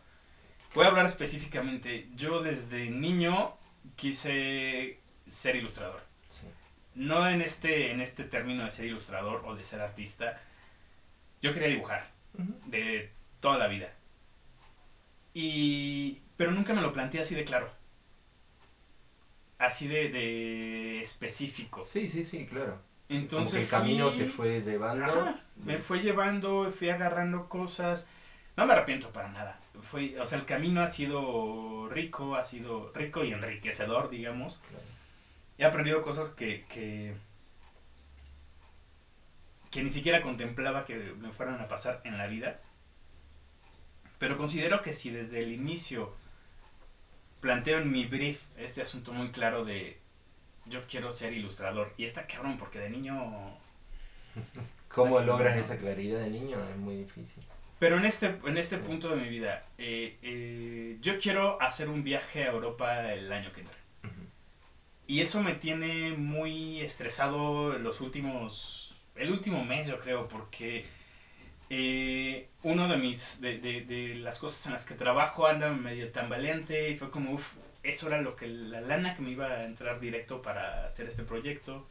Voy 0.75 0.85
a 0.85 0.89
hablar 0.89 1.05
específicamente. 1.07 2.09
Yo 2.15 2.41
desde 2.41 2.89
niño 2.89 3.55
quise 3.95 4.99
ser 5.27 5.55
ilustrador. 5.55 6.01
Sí. 6.29 6.47
No 6.95 7.27
en 7.27 7.41
este, 7.41 7.91
en 7.91 8.01
este 8.01 8.23
término 8.23 8.63
de 8.63 8.71
ser 8.71 8.85
ilustrador 8.85 9.43
o 9.45 9.55
de 9.55 9.63
ser 9.63 9.81
artista. 9.81 10.39
Yo 11.41 11.53
quería 11.53 11.69
dibujar 11.69 12.07
de 12.65 13.11
toda 13.39 13.57
la 13.57 13.67
vida. 13.67 13.91
Y, 15.33 16.21
pero 16.35 16.51
nunca 16.51 16.73
me 16.73 16.81
lo 16.81 16.93
planteé 16.93 17.21
así 17.21 17.35
de 17.35 17.45
claro. 17.45 17.69
Así 19.59 19.87
de, 19.87 20.09
de 20.09 21.01
específico. 21.01 21.81
Sí, 21.81 22.07
sí, 22.07 22.23
sí, 22.23 22.45
claro. 22.45 22.79
Entonces 23.09 23.67
Como 23.69 23.83
que 23.83 23.91
el 23.91 23.97
camino 23.97 24.09
fui- 24.09 24.17
te 24.19 24.25
fue 24.25 24.61
llevando. 24.61 25.05
Ajá, 25.05 25.39
me 25.63 25.77
fue 25.79 25.99
llevando, 26.01 26.71
fui 26.71 26.89
agarrando 26.89 27.47
cosas. 27.49 28.05
No 28.55 28.65
me 28.65 28.73
arrepiento 28.73 29.11
para 29.11 29.29
nada. 29.29 29.59
Fue, 29.91 30.19
o 30.19 30.25
sea, 30.25 30.39
el 30.39 30.45
camino 30.45 30.81
ha 30.81 30.87
sido 30.87 31.87
rico, 31.89 32.35
ha 32.35 32.43
sido 32.43 32.91
rico 32.93 33.23
y 33.23 33.31
enriquecedor, 33.31 34.09
digamos. 34.09 34.57
Claro. 34.69 34.83
he 35.59 35.65
aprendido 35.65 36.01
cosas 36.01 36.29
que, 36.29 36.65
que, 36.65 37.13
que 39.71 39.83
ni 39.83 39.89
siquiera 39.89 40.21
contemplaba 40.21 40.85
que 40.85 40.95
me 41.19 41.31
fueran 41.31 41.59
a 41.61 41.67
pasar 41.67 42.01
en 42.03 42.17
la 42.17 42.27
vida. 42.27 42.59
Pero 44.19 44.37
considero 44.37 44.81
que 44.81 44.93
si 44.93 45.11
desde 45.11 45.41
el 45.43 45.51
inicio 45.51 46.13
planteo 47.39 47.79
en 47.79 47.91
mi 47.91 48.05
brief 48.05 48.41
este 48.57 48.81
asunto 48.81 49.13
muy 49.13 49.29
claro 49.31 49.65
de 49.65 49.97
yo 50.65 50.81
quiero 50.87 51.11
ser 51.11 51.33
ilustrador, 51.33 51.93
y 51.97 52.05
está 52.05 52.27
cabrón 52.27 52.57
porque 52.57 52.79
de 52.79 52.89
niño... 52.89 53.57
¿Cómo 54.89 55.19
logras 55.19 55.57
esa 55.57 55.77
claridad 55.77 56.19
de 56.21 56.29
niño? 56.29 56.57
Es 56.69 56.77
muy 56.77 56.97
difícil. 56.97 57.43
Pero 57.79 57.97
en 57.97 58.05
este, 58.05 58.35
en 58.45 58.57
este 58.57 58.77
Sí. 58.77 58.83
punto 58.85 59.09
de 59.09 59.17
mi 59.17 59.29
vida, 59.29 59.65
eh, 59.77 60.17
eh, 60.23 60.97
yo 61.01 61.19
quiero 61.19 61.61
hacer 61.61 61.89
un 61.89 62.03
viaje 62.03 62.43
a 62.45 62.51
Europa 62.51 63.13
el 63.13 63.31
año 63.31 63.51
que 63.53 63.61
entra. 63.61 63.75
Y 65.05 65.21
eso 65.21 65.41
me 65.41 65.53
tiene 65.53 66.13
muy 66.13 66.81
estresado 66.81 67.77
los 67.77 68.01
últimos. 68.01 68.93
El 69.15 69.31
último 69.31 69.63
mes, 69.63 69.87
yo 69.87 69.99
creo, 69.99 70.27
porque 70.27 70.85
eh, 71.69 72.49
uno 72.71 72.87
de 72.87 72.97
mis. 72.97 73.41
De, 73.41 73.57
de- 73.59 73.81
de 73.81 74.15
las 74.15 74.39
cosas 74.39 74.65
en 74.67 74.73
las 74.73 74.85
que 74.85 74.95
trabajo 74.95 75.47
anda 75.47 75.69
medio 75.71 76.11
tambaleante 76.11 76.89
y 76.89 76.97
fue 76.97 77.09
como, 77.11 77.31
uff, 77.31 77.55
eso 77.83 78.07
era 78.07 78.21
lo 78.21 78.35
que. 78.35 78.47
La 78.47 78.81
lana 78.81 79.15
que 79.15 79.21
me 79.21 79.31
iba 79.31 79.47
a 79.47 79.63
entrar 79.65 79.99
directo 79.99 80.41
para 80.41 80.85
hacer 80.85 81.07
este 81.07 81.23
proyecto. 81.23 81.85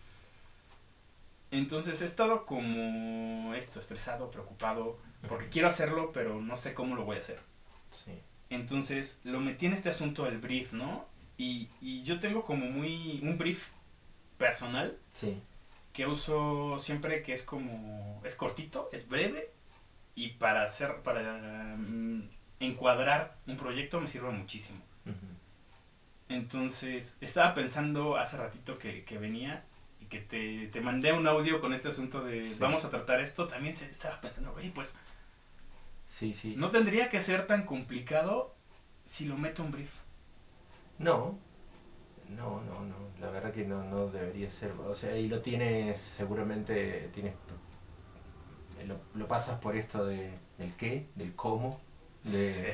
Entonces 1.50 2.02
he 2.02 2.04
estado 2.04 2.44
como 2.44 3.54
esto, 3.54 3.78
estresado, 3.80 4.30
preocupado, 4.30 4.98
porque 5.28 5.48
quiero 5.48 5.68
hacerlo, 5.68 6.10
pero 6.12 6.40
no 6.40 6.56
sé 6.56 6.74
cómo 6.74 6.96
lo 6.96 7.04
voy 7.04 7.16
a 7.16 7.20
hacer. 7.20 7.38
Sí. 7.92 8.12
Entonces 8.50 9.20
lo 9.24 9.40
metí 9.40 9.66
en 9.66 9.72
este 9.72 9.88
asunto 9.88 10.24
del 10.24 10.38
brief, 10.38 10.72
¿no? 10.72 11.06
Y, 11.38 11.68
y 11.80 12.02
yo 12.02 12.18
tengo 12.20 12.44
como 12.44 12.66
muy 12.66 13.20
un 13.22 13.38
brief 13.38 13.68
personal 14.38 14.96
Sí. 15.12 15.40
que 15.92 16.06
uso 16.06 16.78
siempre 16.78 17.22
que 17.22 17.32
es 17.32 17.42
como 17.42 18.20
es 18.24 18.34
cortito, 18.34 18.88
es 18.92 19.08
breve 19.08 19.50
y 20.16 20.30
para 20.30 20.64
hacer 20.64 21.02
para 21.02 21.76
mm, 21.76 22.28
encuadrar 22.58 23.36
un 23.46 23.56
proyecto 23.56 24.00
me 24.00 24.08
sirve 24.08 24.30
muchísimo. 24.30 24.80
Entonces 26.28 27.16
estaba 27.20 27.54
pensando 27.54 28.16
hace 28.16 28.36
ratito 28.36 28.78
que, 28.78 29.04
que 29.04 29.18
venía 29.18 29.64
y 30.00 30.06
que 30.06 30.18
te, 30.18 30.66
te 30.68 30.80
mandé 30.80 31.12
un 31.12 31.26
audio 31.28 31.60
con 31.60 31.72
este 31.72 31.88
asunto 31.88 32.24
de 32.24 32.44
Sí. 32.44 32.56
vamos 32.58 32.84
a 32.84 32.90
tratar 32.90 33.20
esto. 33.20 33.46
También 33.46 33.76
se 33.76 33.86
estaba 33.88 34.20
pensando, 34.20 34.52
güey, 34.52 34.70
pues 34.70 34.94
Sí, 36.04 36.32
sí. 36.32 36.54
no 36.56 36.70
tendría 36.70 37.08
que 37.10 37.20
ser 37.20 37.46
tan 37.46 37.64
complicado 37.64 38.54
si 39.04 39.26
lo 39.26 39.36
meto 39.36 39.62
en 39.64 39.70
brief. 39.70 39.92
No, 40.98 41.38
no, 42.30 42.60
no, 42.62 42.80
no. 42.84 42.96
La 43.20 43.30
verdad 43.30 43.52
que 43.52 43.64
no, 43.64 43.84
no 43.84 44.08
debería 44.08 44.48
ser. 44.48 44.72
O 44.72 44.94
sea, 44.94 45.12
ahí 45.12 45.28
lo 45.28 45.40
tienes, 45.42 45.98
seguramente 45.98 47.08
tienes. 47.12 47.34
Lo, 48.84 49.00
lo 49.14 49.26
pasas 49.28 49.58
por 49.60 49.76
esto 49.76 50.04
de, 50.06 50.30
del 50.58 50.72
qué, 50.74 51.06
del 51.14 51.34
cómo, 51.34 51.80
de, 52.22 52.30
Sí. 52.30 52.64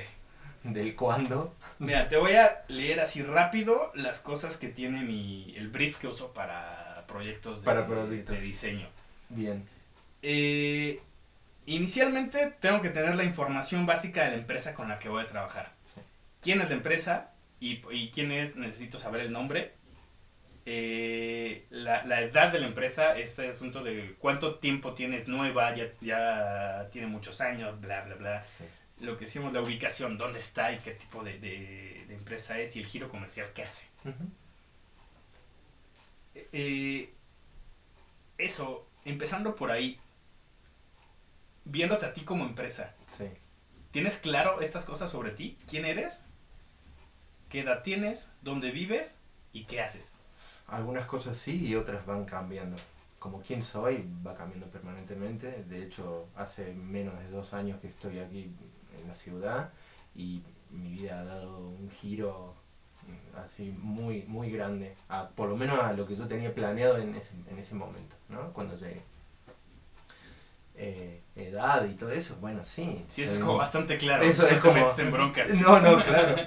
del 0.65 0.95
cuándo. 0.97 1.55
Mira, 1.79 2.09
te 2.09 2.17
voy 2.17 2.33
a 2.35 2.65
leer 2.69 3.01
así 3.01 3.23
rápido 3.23 3.91
las 3.95 4.21
cosas 4.21 4.57
que 4.57 4.69
tiene 4.69 5.03
mi, 5.03 5.55
el 5.57 5.69
brief 5.69 5.97
que 5.99 6.09
uso 6.09 6.33
para 6.33 7.05
proyectos 7.09 7.61
de, 7.61 7.65
Para 7.65 7.87
proyectos. 7.87 8.35
de 8.37 8.41
diseño. 8.43 8.89
Bien. 9.29 9.67
Eh, 10.23 11.01
inicialmente 11.67 12.55
tengo 12.61 12.81
que 12.83 12.91
tener 12.91 13.15
la 13.15 13.25
información 13.25 13.87
básica 13.87 14.25
de 14.25 14.31
la 14.31 14.37
empresa 14.37 14.75
con 14.75 14.89
la 14.89 14.99
que 14.99 15.09
voy 15.09 15.23
a 15.23 15.27
trabajar. 15.27 15.73
Sí. 15.85 16.01
¿Quién 16.41 16.61
es 16.61 16.69
la 16.69 16.75
empresa? 16.77 17.31
Y, 17.61 17.81
y 17.91 18.11
quién 18.11 18.33
es, 18.33 18.57
necesito 18.57 18.99
saber 18.99 19.21
el 19.23 19.33
nombre. 19.33 19.73
Eh, 20.65 21.67
la, 21.71 22.05
la 22.05 22.21
edad 22.21 22.53
de 22.53 22.61
la 22.61 22.67
empresa, 22.69 23.17
este 23.19 23.49
asunto 23.49 23.83
de 23.83 24.15
cuánto 24.21 24.57
tiempo 24.61 24.95
tienes 24.95 25.27
nueva, 25.27 25.75
ya, 25.75 25.89
ya 26.01 26.89
tiene 26.93 27.09
muchos 27.09 27.41
años, 27.41 27.81
bla, 27.81 28.03
bla, 28.03 28.15
bla 28.15 28.43
Sí. 28.43 28.65
lo 29.01 29.19
que 29.19 29.25
decimos, 29.25 29.53
la 29.53 29.61
ubicación, 29.61 30.19
dónde 30.19 30.39
está 30.39 30.71
y 30.73 30.79
qué 30.79 30.93
tipo 30.93 31.25
de, 31.25 31.39
de- 31.41 32.05
de 32.07 32.15
empresa 32.15 32.59
es 32.61 32.77
y 32.77 32.79
el 32.81 32.87
giro 32.87 33.09
comercial 33.09 33.53
que 33.53 33.63
hace. 33.65 33.87
Ujú. 34.05 34.25
Eh, 36.53 37.11
eso, 38.39 38.87
empezando 39.05 39.55
por 39.57 39.71
ahí, 39.71 39.99
viéndote 41.65 42.07
a 42.07 42.13
ti 42.15 42.23
como 42.23 42.45
empresa, 42.45 42.95
Sí. 43.07 43.25
¿tienes 43.91 44.17
claro 44.17 44.61
estas 44.61 44.85
cosas 44.85 45.11
sobre 45.11 45.31
ti? 45.33 45.59
¿Quién 45.69 45.85
eres? 45.85 46.23
¿Qué 47.51 47.61
edad 47.61 47.83
tienes? 47.83 48.29
¿Dónde 48.43 48.71
vives? 48.71 49.19
¿Y 49.53 49.65
qué 49.65 49.81
haces? 49.83 50.19
Algunas 50.73 51.05
cosas 51.05 51.37
sí 51.37 51.67
y 51.67 51.75
otras 51.75 52.05
van 52.07 52.25
cambiando. 52.25 52.77
Como 53.19 53.43
quién 53.43 53.63
soy 53.63 54.09
va 54.27 54.35
cambiando 54.35 54.67
permanentemente. 54.69 55.65
De 55.69 55.83
hecho, 55.83 56.29
hace 56.35 56.73
menos 56.73 57.19
de 57.21 57.29
dos 57.29 57.53
años 57.53 57.79
que 57.79 57.89
estoy 57.89 58.19
aquí 58.19 58.51
en 58.99 59.07
la 59.07 59.15
ciudad 59.15 59.71
y 60.15 60.43
mi 60.71 60.91
vida 60.91 61.21
ha 61.21 61.25
dado 61.25 61.59
un 61.59 61.91
giro 61.91 62.55
mm, 63.07 63.37
así 63.37 63.75
muy 63.79 64.23
muy 64.23 64.51
grande, 64.51 64.97
a, 65.09 65.29
por 65.29 65.51
lo 65.51 65.57
menos 65.57 65.79
a 65.79 65.93
lo 65.93 66.07
que 66.07 66.15
yo 66.15 66.27
tenía 66.27 66.55
planeado 66.55 66.97
en 66.97 67.15
ese, 67.15 67.35
en 67.51 67.59
ese 67.59 67.75
momento, 67.75 68.17
¿no? 68.31 68.53
Cuando 68.55 68.75
llegué. 68.75 69.03
Eh, 70.75 71.21
edad 71.37 71.85
y 71.85 71.95
todo 71.95 72.11
eso, 72.11 72.37
bueno, 72.41 72.65
sí. 72.65 73.05
Sí, 73.09 73.23
es 73.23 73.39
como 73.39 73.59
bastante 73.59 73.99
claro. 73.99 74.25
eso 74.25 74.49
es 74.49 74.59
como... 74.59 74.91
en 74.99 75.13
broncas. 75.13 75.49
No, 75.61 75.81
no, 75.81 76.03
claro. 76.03 76.37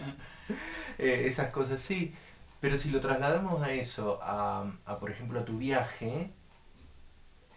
Eh, 0.98 1.24
esas 1.26 1.50
cosas 1.50 1.82
sí. 1.82 2.16
Pero 2.62 2.78
si 2.78 2.90
lo 2.90 3.00
trasladamos 3.00 3.62
a 3.62 3.72
eso, 3.72 4.20
a, 4.22 4.72
a, 4.86 5.00
por 5.00 5.12
ejemplo, 5.12 5.40
a 5.40 5.46
tu 5.46 5.58
viaje, 5.58 6.32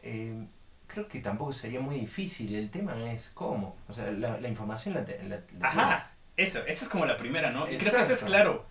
eh, 0.03 0.47
creo 0.87 1.09
que 1.09 1.21
tampoco 1.21 1.53
sería 1.53 1.81
muy 1.81 1.97
difícil. 1.99 2.55
El 2.55 2.71
tema 2.71 3.11
es 3.13 3.31
cómo. 3.35 3.77
O 3.89 3.93
sea, 3.93 4.11
la, 4.11 4.39
la 4.41 4.49
información 4.49 4.95
la, 4.95 5.05
te- 5.05 5.23
la- 5.23 5.41
la 5.59 5.69
Ajá, 5.69 6.11
eso, 6.37 6.61
esa 6.67 6.85
es 6.85 6.89
como 6.91 7.07
la 7.07 7.17
primera, 7.17 7.51
¿no? 7.51 7.71
Y 7.71 7.77
creo 7.77 7.93
que 7.93 8.03
eso 8.03 8.13
es 8.13 8.25
claro. 8.25 8.67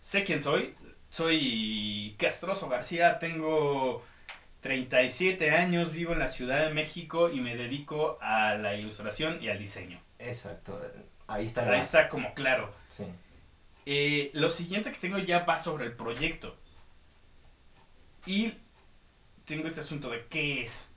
Sé 0.00 0.24
quién 0.24 0.40
soy. 0.42 0.74
Soy 1.10 2.14
Castroso 2.18 2.68
García, 2.68 3.18
tengo 3.18 4.02
37 4.60 5.50
años, 5.50 5.92
vivo 5.92 6.12
en 6.12 6.20
la 6.20 6.28
Ciudad 6.28 6.64
de 6.66 6.72
México 6.72 7.30
y 7.30 7.40
me 7.40 7.56
dedico 7.56 8.16
a 8.20 8.54
la 8.54 8.74
ilustración 8.76 9.42
y 9.42 9.48
al 9.48 9.58
diseño. 9.58 10.00
tienes. 10.18 10.36
Exacto. 10.44 10.80
Ahí 11.26 11.46
está 11.46 11.64
la 11.64 11.72
Ahí 11.72 11.78
está 11.80 12.08
como 12.08 12.32
claro. 12.34 12.72
Sí. 12.90 13.04
Eh, 13.86 14.30
lo 14.34 14.50
siguiente 14.50 14.92
que 14.92 14.98
tengo 14.98 15.18
ya 15.18 15.44
va 15.44 15.62
sobre 15.62 15.86
el 15.86 15.92
proyecto. 15.92 16.56
Y 18.26 18.54
tengo 19.44 19.66
este 19.66 19.80
asunto 19.80 20.10
de 20.10 20.26
qué 20.26 20.62
es. 20.62 20.88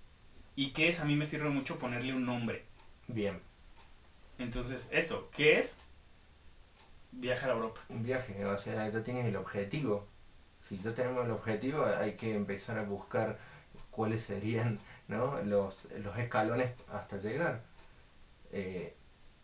Y 0.56 0.72
qué 0.72 0.90
es, 0.90 1.00
a 1.00 1.06
mí 1.06 1.16
me 1.16 1.26
sirve 1.26 1.50
mucho 1.50 1.80
ponerle 1.80 2.14
un 2.14 2.26
nombre. 2.26 2.66
Bien. 3.08 3.40
Entonces, 4.38 4.88
eso, 4.92 5.30
¿qué 5.32 5.58
es? 5.58 5.78
Viajar 7.12 7.52
a 7.52 7.54
Europa. 7.54 7.82
Un 7.90 8.04
viaje, 8.04 8.46
o 8.46 8.58
sea, 8.58 8.90
ya 8.90 9.04
tienes 9.04 9.26
el 9.26 9.36
objetivo. 9.36 10.08
Si 10.62 10.78
ya 10.78 10.94
tenemos 10.94 11.26
el 11.26 11.32
objetivo, 11.32 11.86
hay 11.86 12.14
que 12.14 12.36
empezar 12.36 12.78
a 12.78 12.84
buscar 12.84 13.40
cuáles 13.92 14.24
serían 14.24 14.80
¿no? 15.08 15.42
los, 15.44 15.88
los 16.00 16.18
escalones 16.18 16.72
hasta 16.92 17.18
llegar. 17.18 17.64
Eh, 18.52 18.96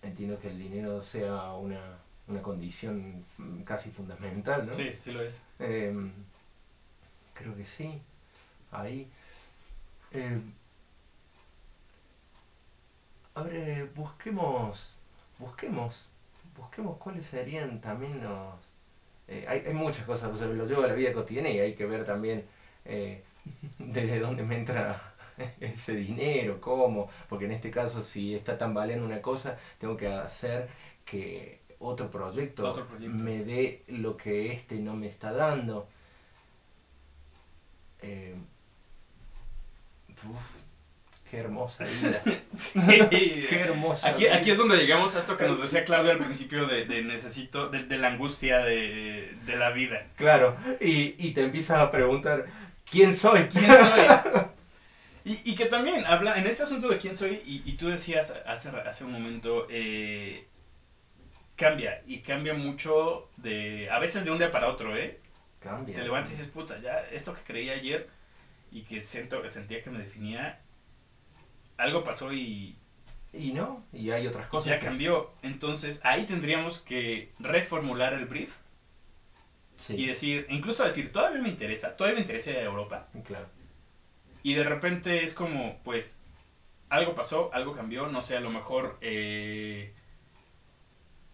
entiendo 0.01 0.39
que 0.39 0.49
el 0.49 0.59
dinero 0.59 1.01
sea 1.01 1.53
una, 1.53 1.99
una 2.29 2.41
condición 2.41 3.25
casi 3.65 3.89
fundamental, 3.91 4.67
¿no? 4.67 4.73
Sí, 4.73 4.93
sí 4.93 5.11
lo 5.11 5.21
es. 5.23 5.41
Em, 5.59 6.11
creo 7.33 7.55
que 7.55 7.65
sí. 7.65 8.01
Ahí. 8.71 9.07
em, 10.11 10.53
a 13.35 13.41
ver, 13.43 13.53
eh, 13.55 13.89
busquemos. 13.95 14.95
Busquemos. 15.37 16.07
Busquemos 16.57 16.97
cuáles 16.97 17.25
serían 17.25 17.79
también 17.81 18.21
los. 18.23 18.55
eh, 19.27 19.45
hay, 19.47 19.59
hay 19.65 19.73
muchas 19.73 20.05
cosas, 20.05 20.31
o 20.31 20.35
sea, 20.35 20.47
lo 20.47 20.65
llevo 20.65 20.83
a 20.83 20.87
la 20.87 20.93
vida 20.93 21.13
cotidiana 21.13 21.49
y 21.49 21.59
hay 21.59 21.73
que 21.75 21.85
ver 21.85 22.05
también 22.05 22.45
eh, 22.85 23.23
desde 23.79 24.19
dónde 24.19 24.43
me 24.43 24.55
entra 24.57 25.13
ese 25.59 25.95
dinero, 25.95 26.59
cómo, 26.61 27.09
porque 27.29 27.45
en 27.45 27.51
este 27.51 27.71
caso 27.71 28.01
si 28.01 28.35
está 28.35 28.57
tambaleando 28.57 29.05
una 29.05 29.21
cosa, 29.21 29.57
tengo 29.77 29.95
que 29.97 30.07
hacer 30.07 30.69
que 31.05 31.61
otro 31.79 32.11
proyecto, 32.11 32.69
Otro 32.69 32.85
proyecto. 32.85 33.15
me 33.17 33.43
dé 33.43 33.83
lo 33.87 34.17
que 34.17 34.51
este 34.51 34.75
no 34.75 34.95
me 34.95 35.07
está 35.07 35.31
dando. 35.31 35.87
Eh, 38.01 38.35
uf, 40.29 40.55
qué 41.29 41.37
hermosa 41.37 41.83
vida. 41.83 42.21
Sí. 42.57 42.79
qué 42.79 43.59
hermosa 43.61 44.09
Aquí, 44.09 44.23
vida. 44.23 44.35
aquí 44.35 44.51
es 44.51 44.57
donde 44.57 44.77
llegamos 44.77 45.15
a 45.15 45.19
esto 45.19 45.37
que 45.37 45.47
nos 45.47 45.61
decía 45.61 45.85
Claudio 45.85 46.11
al 46.11 46.17
principio 46.17 46.65
de, 46.67 46.85
de 46.85 47.01
necesito, 47.03 47.69
de, 47.69 47.83
de 47.85 47.97
la 47.97 48.09
angustia 48.09 48.59
de, 48.59 49.35
de 49.45 49.55
la 49.55 49.69
vida. 49.71 50.07
Claro, 50.17 50.57
y, 50.81 51.15
y 51.17 51.31
te 51.31 51.43
empiezas 51.43 51.79
a 51.79 51.91
preguntar, 51.91 52.45
¿quién 52.89 53.15
soy? 53.15 53.43
¿Quién 53.47 53.65
soy? 53.67 54.45
Y, 55.25 55.51
y 55.51 55.55
que 55.55 55.65
también 55.65 56.05
habla 56.07 56.39
en 56.39 56.47
este 56.47 56.63
asunto 56.63 56.87
de 56.87 56.97
quién 56.97 57.15
soy, 57.15 57.41
y, 57.45 57.61
y 57.69 57.73
tú 57.73 57.89
decías 57.89 58.33
hace, 58.47 58.69
hace 58.69 59.03
un 59.03 59.11
momento, 59.11 59.67
eh, 59.69 60.47
cambia, 61.59 62.01
y 62.07 62.19
cambia 62.19 62.53
mucho 62.53 63.29
de, 63.37 63.89
a 63.91 63.99
veces 63.99 64.23
de 64.25 64.31
un 64.31 64.37
día 64.39 64.49
para 64.51 64.69
otro, 64.69 64.95
¿eh? 64.97 65.19
Cambia. 65.59 65.95
te 65.95 66.03
levantas 66.03 66.31
y 66.31 66.35
dices, 66.35 66.49
puta, 66.49 66.79
ya 66.79 67.01
esto 67.11 67.33
que 67.35 67.41
creí 67.41 67.69
ayer 67.69 68.09
y 68.71 68.83
que 68.83 69.01
siento, 69.01 69.41
que 69.41 69.49
sentía 69.49 69.83
que 69.83 69.89
me 69.89 69.99
definía, 69.99 70.61
algo 71.77 72.03
pasó 72.03 72.31
y, 72.33 72.77
Y 73.33 73.51
no, 73.51 73.83
y 73.91 74.09
hay 74.11 74.25
otras 74.25 74.47
cosas. 74.47 74.67
ya 74.67 74.79
cambió. 74.79 75.31
Entonces 75.43 75.99
ahí 76.03 76.25
tendríamos 76.25 76.79
que 76.79 77.31
reformular 77.39 78.13
el 78.13 78.25
brief 78.25 78.55
Sí, 79.77 79.95
y 79.95 80.07
decir, 80.07 80.45
incluso 80.49 80.83
decir, 80.83 81.11
todavía 81.11 81.41
me 81.41 81.49
interesa, 81.49 81.95
todavía 81.95 82.15
me 82.15 82.21
interesa 82.21 82.51
Europa. 82.51 83.07
claro. 83.25 83.47
Y 84.43 84.53
de 84.53 84.63
repente 84.63 85.23
es 85.23 85.33
como, 85.33 85.79
pues, 85.83 86.17
algo 86.89 87.15
pasó, 87.15 87.49
algo 87.53 87.75
cambió, 87.75 88.07
no 88.07 88.21
sé, 88.21 88.35
a 88.37 88.39
lo 88.41 88.49
mejor, 88.49 88.97
eh, 89.01 89.93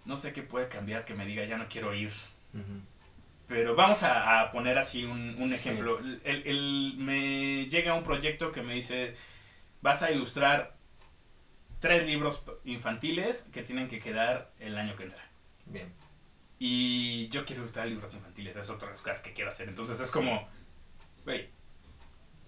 no 0.06 0.18
sé 0.18 0.34
qué 0.34 0.42
puede 0.44 0.68
cambiar 0.70 1.06
que 1.06 1.14
me 1.14 1.26
diga, 1.26 1.44
ya 1.46 1.58
no 1.58 1.68
quiero 1.68 1.94
ir. 1.94 2.12
Pero 3.48 3.76
vamos 3.76 4.02
a, 4.04 4.42
a 4.42 4.52
poner 4.52 4.78
así 4.78 5.04
un, 5.04 5.36
un 5.42 5.50
Sí. 5.52 5.56
ejemplo. 5.56 6.00
El, 6.00 6.22
el- 6.48 6.94
me 6.98 7.68
llega 7.68 7.94
un 7.94 8.04
proyecto 8.04 8.52
que 8.52 8.62
me 8.64 8.74
dice, 8.74 9.16
vas 9.82 10.02
a 10.02 10.12
ilustrar 10.12 10.76
tres 11.80 12.06
libros 12.08 12.44
infantiles 12.64 13.44
que 13.54 13.62
tienen 13.62 13.88
que 13.88 14.00
quedar 14.00 14.52
el 14.60 14.78
año 14.78 14.96
que 14.96 15.04
entra. 15.04 15.24
Bien. 15.66 15.92
Y 16.58 17.28
yo 17.30 17.46
quiero 17.46 17.62
ilustrar 17.64 17.88
libros 17.88 18.14
infantiles, 18.14 18.56
es 18.56 18.70
otra 18.70 18.88
de 18.88 18.94
las 18.94 19.02
cosas 19.02 19.22
que 19.22 19.34
quiero 19.34 19.50
hacer. 19.52 19.68
Entonces 19.70 20.00
es 20.00 20.10
como, 20.10 20.48
güey, 21.26 21.50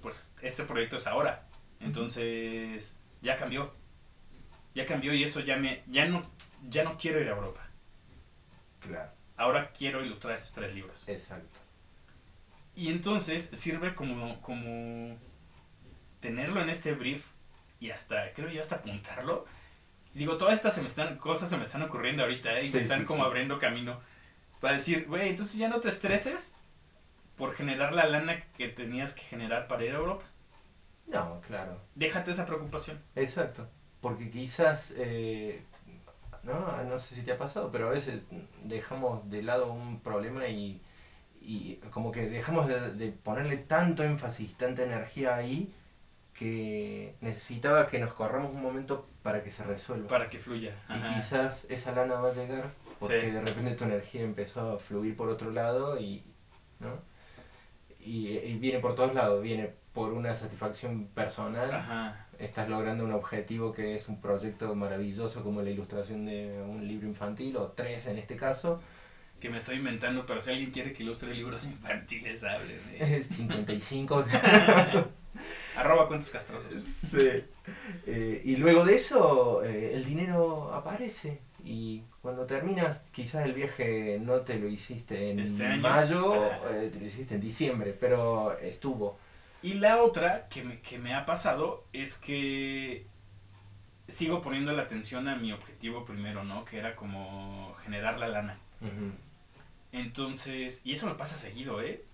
pues 0.01 0.33
este 0.41 0.63
proyecto 0.63 0.95
es 0.95 1.05
ahora. 1.05 1.45
Entonces 1.79 2.97
ya 3.21 3.35
cambió. 3.37 3.71
Ya 4.77 4.85
cambió 4.85 5.11
y 5.11 5.23
eso 5.23 5.39
ya 5.39 5.57
me, 5.57 5.81
ya 5.87 6.05
no, 6.05 6.21
ya 6.69 6.83
no 6.83 6.97
quiero 6.99 7.19
ir 7.19 7.27
a 7.29 7.31
Europa. 7.31 7.61
Claro. 8.79 9.09
Ahora 9.35 9.71
quiero 9.71 10.05
ilustrar 10.05 10.35
estos 10.35 10.53
tres 10.53 10.71
libros. 10.75 11.09
Exacto. 11.09 11.59
Y 12.75 12.89
entonces 12.89 13.49
sirve 13.53 13.95
como, 13.95 14.39
como 14.39 15.17
tenerlo 16.19 16.61
en 16.61 16.69
este 16.69 16.91
brief 16.93 17.25
y 17.79 17.89
hasta, 17.89 18.31
creo 18.33 18.49
yo, 18.49 18.61
hasta 18.61 18.75
apuntarlo. 18.75 19.47
Digo, 20.13 20.37
todas 20.37 20.53
estas 20.53 20.75
se 20.75 20.81
me 20.81 20.87
están, 20.87 21.17
cosas 21.17 21.49
se 21.49 21.57
me 21.57 21.63
están 21.63 21.81
ocurriendo 21.81 22.21
ahorita 22.21 22.59
¿eh? 22.59 22.65
y 22.65 22.69
Sí, 22.69 22.77
me 22.77 22.83
están 22.83 22.99
sí, 22.99 23.05
como 23.07 23.23
sí. 23.23 23.25
abriendo 23.25 23.57
camino 23.57 23.99
para 24.61 24.75
decir, 24.75 25.07
güey, 25.07 25.29
entonces 25.29 25.57
ya 25.57 25.69
no 25.69 25.79
te 25.79 25.89
estreses 25.89 26.53
por 27.35 27.55
generar 27.55 27.93
la 27.93 28.05
lana 28.05 28.43
que 28.55 28.67
tenías 28.67 29.15
que 29.15 29.23
generar 29.23 29.67
para 29.67 29.85
ir 29.85 29.93
a 29.95 29.97
Europa. 29.97 30.25
No, 31.07 31.41
claro. 31.47 31.81
Déjate 31.95 32.29
esa 32.29 32.45
preocupación. 32.45 33.01
Exacto. 33.15 33.67
Porque 34.01 34.29
quizás, 34.29 34.93
eh, 34.97 35.61
no, 36.43 36.83
no 36.83 36.99
sé 36.99 37.15
si 37.15 37.21
te 37.23 37.31
ha 37.31 37.37
pasado, 37.37 37.71
pero 37.71 37.87
a 37.87 37.91
veces 37.91 38.21
dejamos 38.63 39.29
de 39.29 39.41
lado 39.43 39.71
un 39.71 39.99
problema 40.01 40.47
y, 40.47 40.81
y 41.41 41.75
como 41.91 42.11
que 42.11 42.29
dejamos 42.29 42.67
de, 42.67 42.93
de 42.93 43.11
ponerle 43.11 43.57
tanto 43.57 44.03
énfasis, 44.03 44.53
tanta 44.55 44.83
energía 44.83 45.35
ahí, 45.35 45.73
que 46.33 47.15
necesitaba 47.21 47.87
que 47.87 47.97
nos 47.99 48.13
corramos 48.13 48.51
un 48.53 48.61
momento 48.61 49.07
para 49.23 49.41
que 49.43 49.49
se 49.49 49.63
resuelva. 49.63 50.07
Para 50.07 50.29
que 50.29 50.37
fluya. 50.37 50.75
Y 50.89 51.15
quizás 51.15 51.65
esa 51.69 51.91
lana 51.93 52.15
va 52.15 52.29
a 52.29 52.33
llegar 52.33 52.65
porque 52.99 53.21
Sí. 53.21 53.31
de 53.31 53.41
repente 53.41 53.71
tu 53.71 53.83
energía 53.85 54.21
empezó 54.21 54.73
a 54.75 54.79
fluir 54.79 55.17
por 55.17 55.29
otro 55.29 55.49
lado 55.51 55.99
y, 55.99 56.23
¿no? 56.79 56.89
y, 57.99 58.37
y 58.37 58.57
viene 58.59 58.79
por 58.79 58.93
todos 58.95 59.13
lados, 59.15 59.41
viene 59.41 59.71
por 59.93 60.13
una 60.13 60.35
satisfacción 60.35 61.07
personal, 61.07 61.73
Ajá. 61.73 62.26
Estás 62.39 62.69
logrando 62.69 63.03
un 63.03 63.11
objetivo 63.11 63.71
que 63.71 63.95
es 63.95 64.07
un 64.07 64.21
proyecto 64.21 64.73
maravilloso 64.75 65.43
como 65.43 65.61
la 65.61 65.69
ilustración 65.69 66.25
de 66.25 66.61
un 66.61 66.87
libro 66.87 67.07
infantil 67.07 67.57
o 67.57 67.67
tres 67.67 68.07
en 68.07 68.17
este 68.17 68.35
caso, 68.35 68.81
Que 69.39 69.49
me 69.49 69.59
estoy 69.59 69.77
inventando, 69.77 70.25
pero 70.25 70.41
si 70.41 70.49
alguien 70.49 70.71
quiere 70.71 70.93
que 70.93 71.03
ilustre 71.03 71.33
libros 71.33 71.65
infantiles, 71.65 72.43
hable. 72.43 72.79
¿sí? 72.79 72.95
es 72.99 73.27
55. 73.27 74.25
Arroba 75.75 76.07
cuentos 76.07 76.31
castrosos. 76.31 76.73
Sí. 77.11 77.43
Eh, 78.07 78.41
y 78.43 78.55
luego 78.55 78.83
de 78.83 78.95
eso, 78.95 79.63
eh, 79.63 79.93
el 79.93 80.05
dinero 80.05 80.73
aparece. 80.73 81.39
Y 81.63 82.01
cuando 82.21 82.45
terminas, 82.45 83.03
quizás 83.11 83.45
el 83.45 83.53
viaje 83.53 84.19
no 84.21 84.41
te 84.41 84.57
lo 84.57 84.67
hiciste 84.67 85.31
en 85.31 85.39
Este 85.39 85.77
mayo, 85.77 86.33
eh, 86.71 86.89
te 86.91 86.99
lo 86.99 87.05
hiciste 87.05 87.35
en 87.35 87.41
diciembre, 87.41 87.95
pero 87.99 88.57
estuvo. 88.57 89.19
Y 89.61 89.73
la 89.75 90.01
otra 90.01 90.47
que 90.49 90.63
me, 90.63 90.79
que 90.81 90.97
me 90.99 91.13
ha 91.13 91.25
pasado 91.25 91.83
es 91.93 92.15
que 92.15 93.05
sigo 94.07 94.41
poniendo 94.41 94.71
la 94.71 94.83
atención 94.83 95.27
a 95.27 95.35
mi 95.35 95.51
objetivo 95.51 96.05
primero, 96.05 96.43
¿no? 96.43 96.63
Que 96.63 96.77
era 96.79 96.95
como 96.95 97.75
generar 97.83 98.17
la 98.19 98.27
lana. 98.27 98.57
Entonces, 99.91 100.81
y 100.83 100.93
eso 100.93 101.07
me 101.07 101.15
pasa 101.15 101.37
seguido, 101.37 101.81
¿eh? 101.81 102.05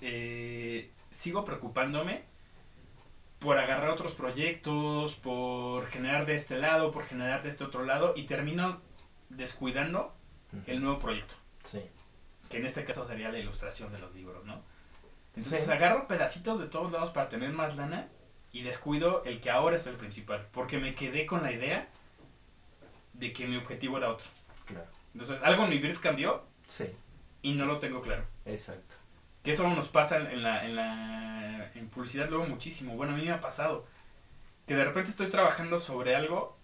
Eh, 0.00 0.90
sigo 1.10 1.44
preocupándome 1.44 2.22
por 3.38 3.58
agarrar 3.58 3.88
otros 3.90 4.12
proyectos, 4.12 5.14
por 5.16 5.86
generar 5.88 6.26
de 6.26 6.34
este 6.34 6.58
lado, 6.58 6.90
por 6.92 7.04
generar 7.06 7.42
de 7.42 7.48
este 7.48 7.64
otro 7.64 7.84
lado, 7.84 8.14
y 8.16 8.24
termino 8.24 8.80
descuidando 9.30 10.14
el 10.66 10.82
nuevo 10.82 10.98
proyecto, 10.98 11.34
Sí. 11.64 11.80
que 12.50 12.58
en 12.58 12.66
este 12.66 12.84
caso 12.84 13.06
sería 13.06 13.30
la 13.32 13.38
ilustración 13.38 13.90
de 13.92 13.98
los 13.98 14.14
libros, 14.14 14.44
¿no? 14.44 14.62
Entonces 15.36 15.64
Sí. 15.64 15.70
agarro 15.70 16.06
pedacitos 16.08 16.60
de 16.60 16.66
todos 16.66 16.92
lados 16.92 17.10
para 17.10 17.28
tener 17.28 17.50
más 17.52 17.76
lana 17.76 18.08
y 18.52 18.62
descuido 18.62 19.22
el 19.24 19.40
que 19.40 19.50
ahora 19.50 19.76
es 19.76 19.86
el 19.86 19.96
principal, 19.96 20.46
porque 20.52 20.78
me 20.78 20.94
quedé 20.94 21.24
con 21.26 21.42
la 21.42 21.52
idea 21.52 21.88
de 23.14 23.32
que 23.32 23.46
mi 23.46 23.56
objetivo 23.56 23.98
era 23.98 24.10
otro. 24.10 24.26
Claro. 24.66 24.86
Entonces 25.14 25.40
algo 25.42 25.64
en 25.64 25.70
mi 25.70 25.78
brief 25.78 26.00
cambió 26.00 26.44
Sí, 26.68 26.84
y 27.42 27.52
no 27.52 27.64
lo 27.66 27.78
tengo 27.78 28.00
claro. 28.02 28.24
exacto. 28.44 28.96
Que 29.42 29.52
eso 29.52 29.66
nos 29.68 29.88
pasa 29.88 30.18
en 30.18 30.42
la, 30.42 30.64
en 30.64 30.76
la 30.76 31.70
en 31.74 31.88
publicidad 31.88 32.28
luego 32.28 32.46
muchísimo. 32.46 32.94
Bueno, 32.94 33.14
a 33.14 33.16
mí 33.16 33.24
me 33.24 33.32
ha 33.32 33.40
pasado 33.40 33.84
que 34.66 34.74
de 34.76 34.84
repente 34.84 35.10
estoy 35.10 35.28
trabajando 35.30 35.78
sobre 35.80 36.14
algo 36.14 36.56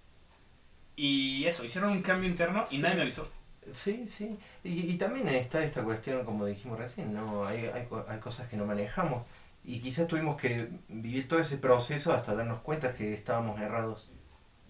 y 0.95 1.45
eso, 1.47 1.65
hicieron 1.65 1.91
un 1.91 2.03
cambio 2.03 2.29
interno 2.29 2.65
y 2.71 2.77
Sí. 2.77 2.79
nadie 2.83 2.97
me 2.97 3.03
avisó. 3.03 3.29
Sí, 3.73 4.07
sí. 4.07 4.39
Y, 4.65 4.93
y 4.93 4.99
también 4.99 5.29
está 5.29 5.63
esta 5.65 5.83
cuestión, 5.83 6.25
como 6.25 6.47
dijimos 6.47 6.79
recién, 6.79 7.13
¿no? 7.13 7.47
Hay, 7.47 7.67
hay, 7.67 7.89
hay 8.09 8.19
cosas 8.21 8.49
que 8.49 8.57
no 8.57 8.65
manejamos. 8.67 9.25
Y 9.65 9.81
quizás 9.81 10.07
tuvimos 10.07 10.37
que 10.41 10.69
vivir 10.89 11.29
todo 11.29 11.41
ese 11.41 11.59
proceso 11.59 12.13
hasta 12.13 12.35
darnos 12.35 12.61
cuenta 12.61 12.95
que 12.95 13.13
estábamos 13.15 13.61
errados. 13.61 14.11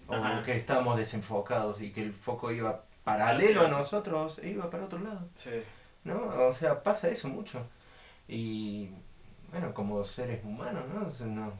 O 0.08 0.42
que 0.42 0.56
estábamos 0.56 0.96
desenfocados 0.96 1.80
y 1.82 1.90
que 1.90 2.02
el 2.02 2.12
foco 2.12 2.50
iba 2.50 2.82
paralelo 3.04 3.66
a 3.66 3.68
nosotros 3.68 4.38
e 4.38 4.48
iba 4.50 4.70
para 4.70 4.84
otro 4.86 4.98
lado. 4.98 5.28
Sí. 5.34 5.50
¿No? 6.04 6.16
O 6.48 6.52
sea, 6.54 6.82
pasa 6.82 7.08
eso 7.08 7.28
mucho. 7.28 7.62
Y 8.26 8.88
bueno, 9.50 9.72
como 9.74 10.02
seres 10.04 10.42
humanos, 10.44 10.84
¿no? 10.92 11.08
O 11.08 11.12
sea, 11.12 11.26
no- 11.26 11.52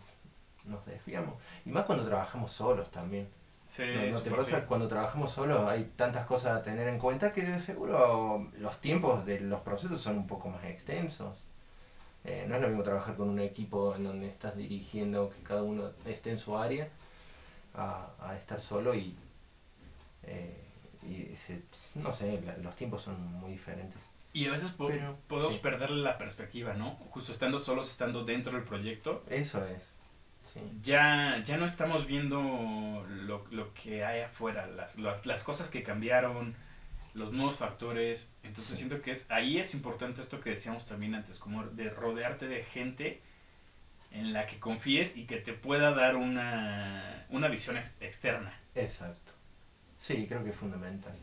nos 0.65 0.85
desviamos. 0.87 1.35
Y 1.65 1.71
más 1.71 1.85
cuando 1.85 2.07
trabajamos 2.07 2.53
solos 2.53 2.91
también. 2.91 3.29
Sí, 3.69 3.83
¿No, 4.13 4.21
te 4.23 4.31
pasa? 4.31 4.61
sí. 4.61 4.67
Cuando 4.67 4.89
trabajamos 4.89 5.31
solos 5.31 5.69
hay 5.69 5.93
tantas 5.95 6.27
cosas 6.27 6.57
a 6.59 6.63
tener 6.63 6.89
en 6.89 6.99
cuenta 6.99 7.33
que 7.33 7.43
de 7.43 7.61
seguro 7.61 8.49
los 8.59 8.81
tiempos 8.81 9.27
de 9.27 9.41
los 9.41 9.61
procesos 9.61 10.01
son 10.01 10.17
un 10.19 10.27
poco 10.27 10.49
más 10.49 10.65
extensos. 10.65 11.45
Eh, 12.25 12.47
no 12.49 12.57
es 12.57 12.63
lo 12.63 12.69
mismo 12.69 12.83
trabajar 12.83 13.15
con 13.15 13.29
un 13.29 13.39
equipo 13.41 13.95
en 13.95 14.05
donde 14.05 14.29
estás 14.29 14.57
dirigiendo, 14.57 15.31
que 15.31 15.43
cada 15.43 15.63
uno 15.63 15.91
esté 16.07 16.31
en 16.31 16.39
su 16.39 16.57
área, 16.59 16.89
a, 17.75 18.09
a 18.21 18.37
estar 18.37 18.61
solo 18.61 18.95
y, 18.95 19.15
eh, 20.25 20.57
y 21.03 21.35
se- 21.37 21.63
no 21.95 22.13
sé, 22.13 22.41
la- 22.45 22.57
los 22.59 22.75
tiempos 22.75 23.03
son 23.03 23.21
muy 23.35 23.53
diferentes. 23.53 23.99
Y 24.33 24.47
a 24.47 24.51
veces 24.51 24.71
po- 24.73 24.89
Pero, 24.89 25.17
podemos 25.27 25.55
sí. 25.55 25.61
perderle 25.63 26.03
la 26.03 26.19
perspectiva, 26.19 26.75
¿no? 26.75 26.97
Justo 27.11 27.33
estando 27.33 27.59
solos, 27.59 27.89
estando 27.91 28.25
dentro 28.25 28.53
del 28.53 28.65
proyecto, 28.65 29.25
Eso 29.29 29.65
es. 29.67 29.93
Sí. 30.59 30.79
ya, 30.83 31.43
ya 31.45 31.57
no 31.57 31.65
estamos 31.67 32.07
viendo 32.07 33.05
lo, 33.09 33.47
lo 33.51 33.75
que 33.75 34.05
hay 34.05 34.21
afuera, 34.23 34.67
las, 34.67 34.99
las, 34.99 35.25
las 35.27 35.45
cosas 35.45 35.69
que 35.71 35.83
cambiaron, 35.83 36.55
los 37.15 37.33
nuevos 37.33 37.57
factores. 37.57 38.31
Entonces 38.43 38.73
Sí. 38.77 38.85
siento 38.87 39.03
que 39.03 39.11
es 39.13 39.27
ahí 39.31 39.59
es 39.59 39.75
importante 39.75 40.21
esto 40.21 40.41
que 40.41 40.51
decíamos 40.51 40.87
también 40.87 41.15
antes, 41.15 41.39
como 41.39 41.65
de 41.65 41.91
rodearte 41.91 42.47
de 42.49 42.63
gente 42.65 43.21
en 44.11 44.33
la 44.33 44.47
que 44.47 44.59
confíes 44.59 45.17
y 45.17 45.27
que 45.27 45.37
te 45.37 45.53
pueda 45.53 45.91
dar 45.93 46.17
una, 46.17 47.27
una 47.31 47.49
visión 47.49 47.77
ex- 47.77 47.97
externa. 48.01 48.59
Exacto. 48.75 49.33
Sí, 49.99 50.27
creo 50.29 50.43
que 50.45 50.51
es 50.51 50.57
fundamental. 50.57 51.15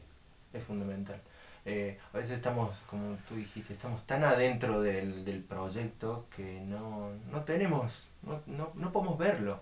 Es 0.53 0.63
fundamental. 0.63 1.19
Eh, 1.67 1.97
a 2.13 2.17
veces 2.17 2.33
estamos, 2.33 2.77
como 2.87 3.17
tú 3.27 3.35
dijiste, 3.35 3.73
estamos 3.73 4.03
tan 4.03 4.23
adentro 4.23 4.81
del, 4.81 5.25
del 5.25 5.43
proyecto 5.43 6.27
que 6.35 6.61
no, 6.61 7.09
no 7.31 7.43
tenemos, 7.43 8.07
no, 8.21 8.41
no, 8.45 8.71
no 8.75 8.91
podemos 8.91 9.17
verlo. 9.17 9.61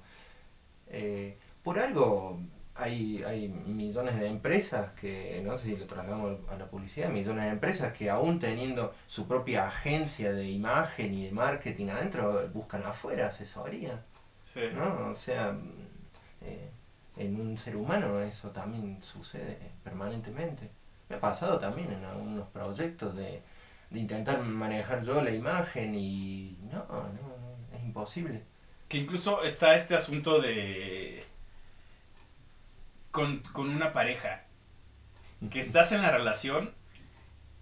Eh, 0.87 1.37
por 1.63 1.79
algo 1.79 2.39
hay, 2.75 3.23
hay 3.23 3.47
millones 3.47 4.19
de 4.19 4.27
empresas 4.27 4.91
que, 4.99 5.41
no 5.45 5.55
sé 5.57 5.67
si 5.69 5.77
lo 5.77 5.85
trasladamos 5.85 6.39
a 6.49 6.57
la 6.57 6.65
publicidad, 6.65 7.09
millones 7.09 7.45
de 7.45 7.51
empresas 7.51 7.93
que 7.93 8.09
aún 8.09 8.37
teniendo 8.37 8.93
su 9.07 9.25
propia 9.25 9.67
agencia 9.67 10.33
de 10.33 10.49
imagen 10.49 11.13
y 11.13 11.25
de 11.25 11.31
marketing 11.31 11.87
adentro, 11.87 12.49
buscan 12.53 12.83
afuera 12.83 13.27
asesoría. 13.27 14.03
Sí. 14.53 14.61
¿no? 14.75 15.09
O 15.09 15.15
sea, 15.15 15.55
eh, 16.41 16.69
en 17.17 17.39
un 17.39 17.57
ser 17.57 17.75
humano 17.75 18.19
eso 18.21 18.49
también 18.49 19.01
sucede 19.01 19.57
permanentemente. 19.83 20.69
Me 21.09 21.15
ha 21.17 21.19
pasado 21.19 21.59
también 21.59 21.91
en 21.91 22.03
algunos 22.05 22.47
proyectos 22.49 23.15
de, 23.15 23.41
de 23.89 23.99
intentar 23.99 24.39
manejar 24.41 25.03
yo 25.03 25.21
la 25.21 25.31
imagen 25.31 25.95
y 25.95 26.57
no, 26.71 26.85
no, 26.87 27.03
no, 27.03 27.77
es 27.77 27.83
imposible. 27.83 28.43
Que 28.87 28.97
incluso 28.97 29.43
está 29.43 29.75
este 29.75 29.95
asunto 29.95 30.39
de... 30.39 31.23
Con, 33.11 33.39
con 33.39 33.69
una 33.69 33.93
pareja. 33.93 34.43
Que 35.51 35.59
estás 35.59 35.91
en 35.91 36.01
la 36.01 36.11
relación 36.11 36.73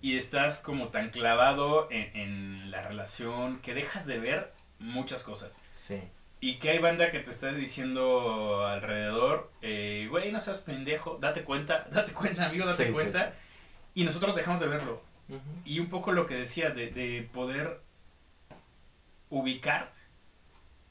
y 0.01 0.17
estás 0.17 0.59
como 0.59 0.89
tan 0.89 1.09
clavado 1.09 1.89
en, 1.91 2.15
en 2.15 2.71
la 2.71 2.81
relación 2.81 3.59
que 3.59 3.73
dejas 3.73 4.05
de 4.05 4.19
ver 4.19 4.53
muchas 4.79 5.23
cosas. 5.23 5.57
Sí. 5.75 6.01
Y 6.41 6.57
que 6.57 6.71
hay 6.71 6.79
banda 6.79 7.11
que 7.11 7.19
te 7.19 7.29
está 7.29 7.53
diciendo 7.53 8.65
alrededor, 8.65 9.51
eh, 9.61 10.07
güey, 10.09 10.31
no 10.31 10.39
seas 10.39 10.57
pendejo, 10.57 11.17
date 11.21 11.43
cuenta, 11.43 11.87
date 11.91 12.11
cuenta, 12.11 12.47
amigo, 12.47 12.65
date 12.65 12.83
Sí, 12.83 12.89
sí, 12.89 12.93
cuenta. 12.93 13.35
Y 13.93 14.03
nosotros 14.03 14.35
dejamos 14.35 14.59
de 14.59 14.67
verlo. 14.67 15.01
Y 15.63 15.79
un 15.79 15.87
poco 15.87 16.11
lo 16.11 16.25
que 16.25 16.35
decías 16.35 16.75
de, 16.75 16.87
de 16.87 17.29
poder 17.31 17.79
ubicar 19.29 19.93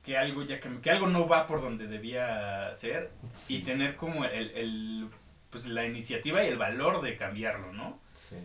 que 0.04 0.16
algo 0.16 0.42
ya 0.44 0.60
que, 0.60 0.80
que 0.80 0.90
algo 0.90 1.08
no 1.08 1.28
va 1.28 1.46
por 1.46 1.60
donde 1.60 1.86
debía 1.86 2.74
ser 2.74 3.10
y 3.48 3.60
tener 3.60 3.96
como 3.96 4.24
el, 4.24 4.50
el, 4.52 5.08
pues 5.50 5.66
la 5.66 5.84
iniciativa 5.84 6.42
y 6.42 6.48
el 6.48 6.56
valor 6.56 7.02
de 7.02 7.16
cambiarlo, 7.16 7.72
¿no? 7.72 8.00
Sí. 8.14 8.36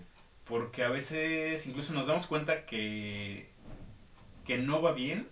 Porque 0.44 0.84
a 0.84 0.90
veces 0.90 1.66
incluso 1.66 1.94
nos 1.94 2.08
damos 2.08 2.28
cuenta 2.28 2.66
que, 2.66 3.50
que 4.46 4.58
no 4.58 4.82
va 4.82 4.92
bien, 4.92 5.30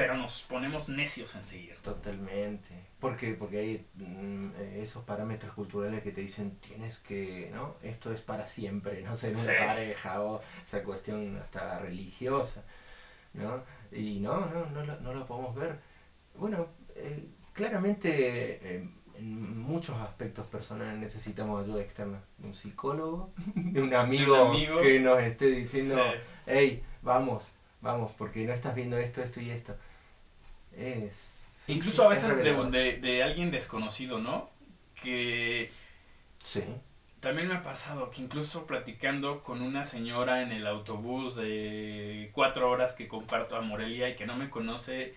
pero 0.00 0.16
nos 0.16 0.42
ponemos 0.42 0.88
necios 0.88 1.34
en 1.36 1.44
seguir. 1.44 1.76
Totalmente. 1.82 2.70
¿Por 2.98 3.16
qué? 3.16 3.34
Porque 3.34 3.58
hay 3.58 3.86
mm, 3.94 4.50
eh, 4.58 4.78
esos 4.82 5.04
parámetros 5.04 5.52
culturales 5.54 6.02
que 6.02 6.10
te 6.12 6.20
dicen 6.20 6.56
tienes 6.56 6.98
que, 6.98 7.50
¿no? 7.54 7.76
Esto 7.82 8.12
es 8.12 8.20
para 8.20 8.44
siempre, 8.46 9.02
no 9.02 9.16
ser 9.16 9.34
una 9.34 9.44
Sí. 9.44 9.52
pareja 9.58 10.22
o 10.22 10.40
esa 10.62 10.82
cuestión 10.82 11.38
hasta 11.42 11.78
religiosa, 11.78 12.62
¿no? 13.34 13.62
Y 13.92 14.20
no, 14.20 14.46
no, 14.46 14.66
no 14.66 14.84
lo, 14.84 15.00
no 15.00 15.14
lo 15.14 15.26
podemos 15.26 15.54
ver. 15.54 15.78
Bueno, 16.34 16.66
eh, 16.96 17.26
claramente 17.52 18.10
eh, 18.76 18.88
en 19.16 19.58
muchos 19.58 19.96
aspectos 20.00 20.46
personales 20.46 20.98
necesitamos 20.98 21.62
ayuda 21.64 21.82
externa. 21.82 22.20
De 22.38 22.46
un 22.48 22.54
psicólogo, 22.54 23.32
de 23.54 23.82
un 23.86 23.94
amigo, 23.94 24.34
amigo. 24.36 24.80
que 24.80 25.00
nos 25.00 25.20
esté 25.22 25.46
diciendo, 25.46 25.96
Sí. 25.96 26.18
hey, 26.46 26.82
vamos, 27.02 27.44
vamos, 27.80 28.12
porque 28.16 28.46
no 28.46 28.52
estás 28.52 28.74
viendo 28.74 28.96
esto, 28.98 29.22
esto 29.22 29.40
y 29.40 29.50
esto. 29.50 29.76
Es... 30.76 31.44
sí, 31.66 31.72
Incluso 31.74 32.02
sí, 32.02 32.08
a 32.08 32.14
es 32.14 32.22
veces 32.22 32.36
de, 32.38 32.52
de, 32.70 32.96
de 32.98 33.22
alguien 33.22 33.50
desconocido, 33.50 34.18
¿no? 34.18 34.50
Que 34.94 35.70
Sí. 36.42 36.62
también 37.20 37.48
me 37.48 37.54
ha 37.54 37.62
pasado 37.62 38.10
que 38.10 38.22
incluso 38.22 38.66
platicando 38.66 39.42
con 39.42 39.60
una 39.62 39.84
señora 39.84 40.42
en 40.42 40.52
el 40.52 40.66
autobús 40.66 41.36
de 41.36 42.30
cuatro 42.32 42.70
horas 42.70 42.94
que 42.94 43.08
comparto 43.08 43.56
a 43.56 43.60
Morelia 43.60 44.08
y 44.08 44.16
que 44.16 44.26
no 44.26 44.36
me 44.36 44.48
conoce 44.50 45.14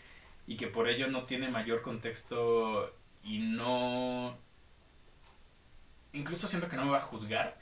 y 0.47 0.57
que 0.57 0.67
por 0.67 0.89
ello 0.89 1.07
no 1.07 1.23
tiene 1.25 1.49
mayor 1.49 1.81
contexto 1.81 2.93
y 3.23 3.39
no... 3.39 4.37
Incluso 6.13 6.47
siento 6.47 6.69
que 6.69 6.75
no 6.75 6.85
me 6.85 6.91
va 6.91 6.97
a 6.99 7.01
juzgar. 7.01 7.57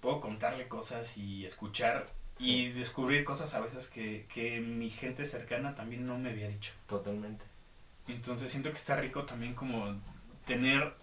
Puedo 0.00 0.20
contarle 0.20 0.68
cosas 0.68 1.16
y 1.16 1.44
escuchar 1.46 2.08
y 2.38 2.70
descubrir 2.70 3.24
cosas 3.24 3.54
a 3.54 3.60
veces 3.60 3.88
que, 3.88 4.26
que 4.32 4.60
mi 4.60 4.90
gente 4.90 5.24
cercana 5.24 5.74
también 5.74 6.06
no 6.06 6.18
me 6.18 6.30
había 6.30 6.48
dicho. 6.48 6.72
Totalmente. 6.86 7.44
Entonces 8.08 8.50
siento 8.50 8.70
que 8.70 8.76
está 8.76 8.96
rico 8.96 9.24
también 9.24 9.54
como 9.54 9.94
tener 10.46 10.94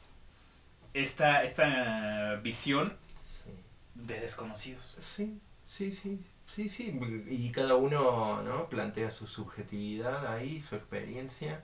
esta, 0.93 1.43
esta 1.43 2.35
visión 2.43 2.95
Sí. 3.43 3.51
de 3.95 4.19
desconocidos. 4.19 4.95
Sí, 4.99 5.39
sí, 5.65 5.91
sí, 5.91 6.19
sí, 6.45 6.69
sí. 6.69 6.99
Y 7.29 7.51
cada 7.51 7.75
uno 7.75 8.43
¿no? 8.43 8.67
plantea 8.69 9.09
su 9.09 9.25
subjetividad 9.25 10.27
ahí, 10.27 10.59
su 10.59 10.75
experiencia, 10.75 11.61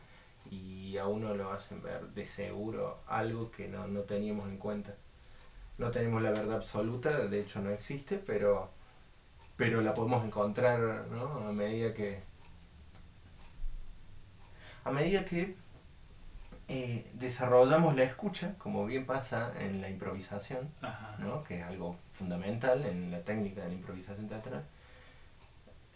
y 0.49 0.97
a 0.97 1.07
uno 1.07 1.35
lo 1.35 1.51
hacen 1.51 1.81
ver 1.83 2.07
de 2.09 2.25
seguro 2.25 3.01
algo 3.05 3.51
que 3.51 3.67
no, 3.67 3.87
no 3.87 4.01
teníamos 4.01 4.47
en 4.47 4.57
cuenta. 4.57 4.95
No 5.77 5.91
tenemos 5.91 6.21
la 6.23 6.31
verdad 6.31 6.55
absoluta, 6.55 7.27
de 7.27 7.41
hecho 7.41 7.59
no 7.61 7.69
existe, 7.69 8.17
pero, 8.17 8.71
pero 9.57 9.81
la 9.81 9.93
podemos 9.93 10.23
encontrar 10.23 10.79
¿no? 11.11 11.47
a 11.47 11.51
medida 11.51 11.93
que... 11.93 12.21
A 14.83 14.91
medida 14.91 15.25
que 15.25 15.55
eh, 16.69 17.09
desarrollamos 17.13 17.95
la 17.95 18.03
escucha, 18.03 18.55
como 18.57 18.85
bien 18.85 19.05
pasa 19.05 19.51
en 19.59 19.81
la 19.81 19.89
improvisación. 19.89 20.69
¿no? 21.19 21.43
que 21.43 21.59
es 21.59 21.65
algo 21.65 21.97
fundamental 22.13 22.85
en 22.85 23.11
la 23.11 23.21
técnica 23.21 23.63
de 23.63 23.69
la 23.69 23.73
improvisación 23.73 24.27
teatral. 24.27 24.63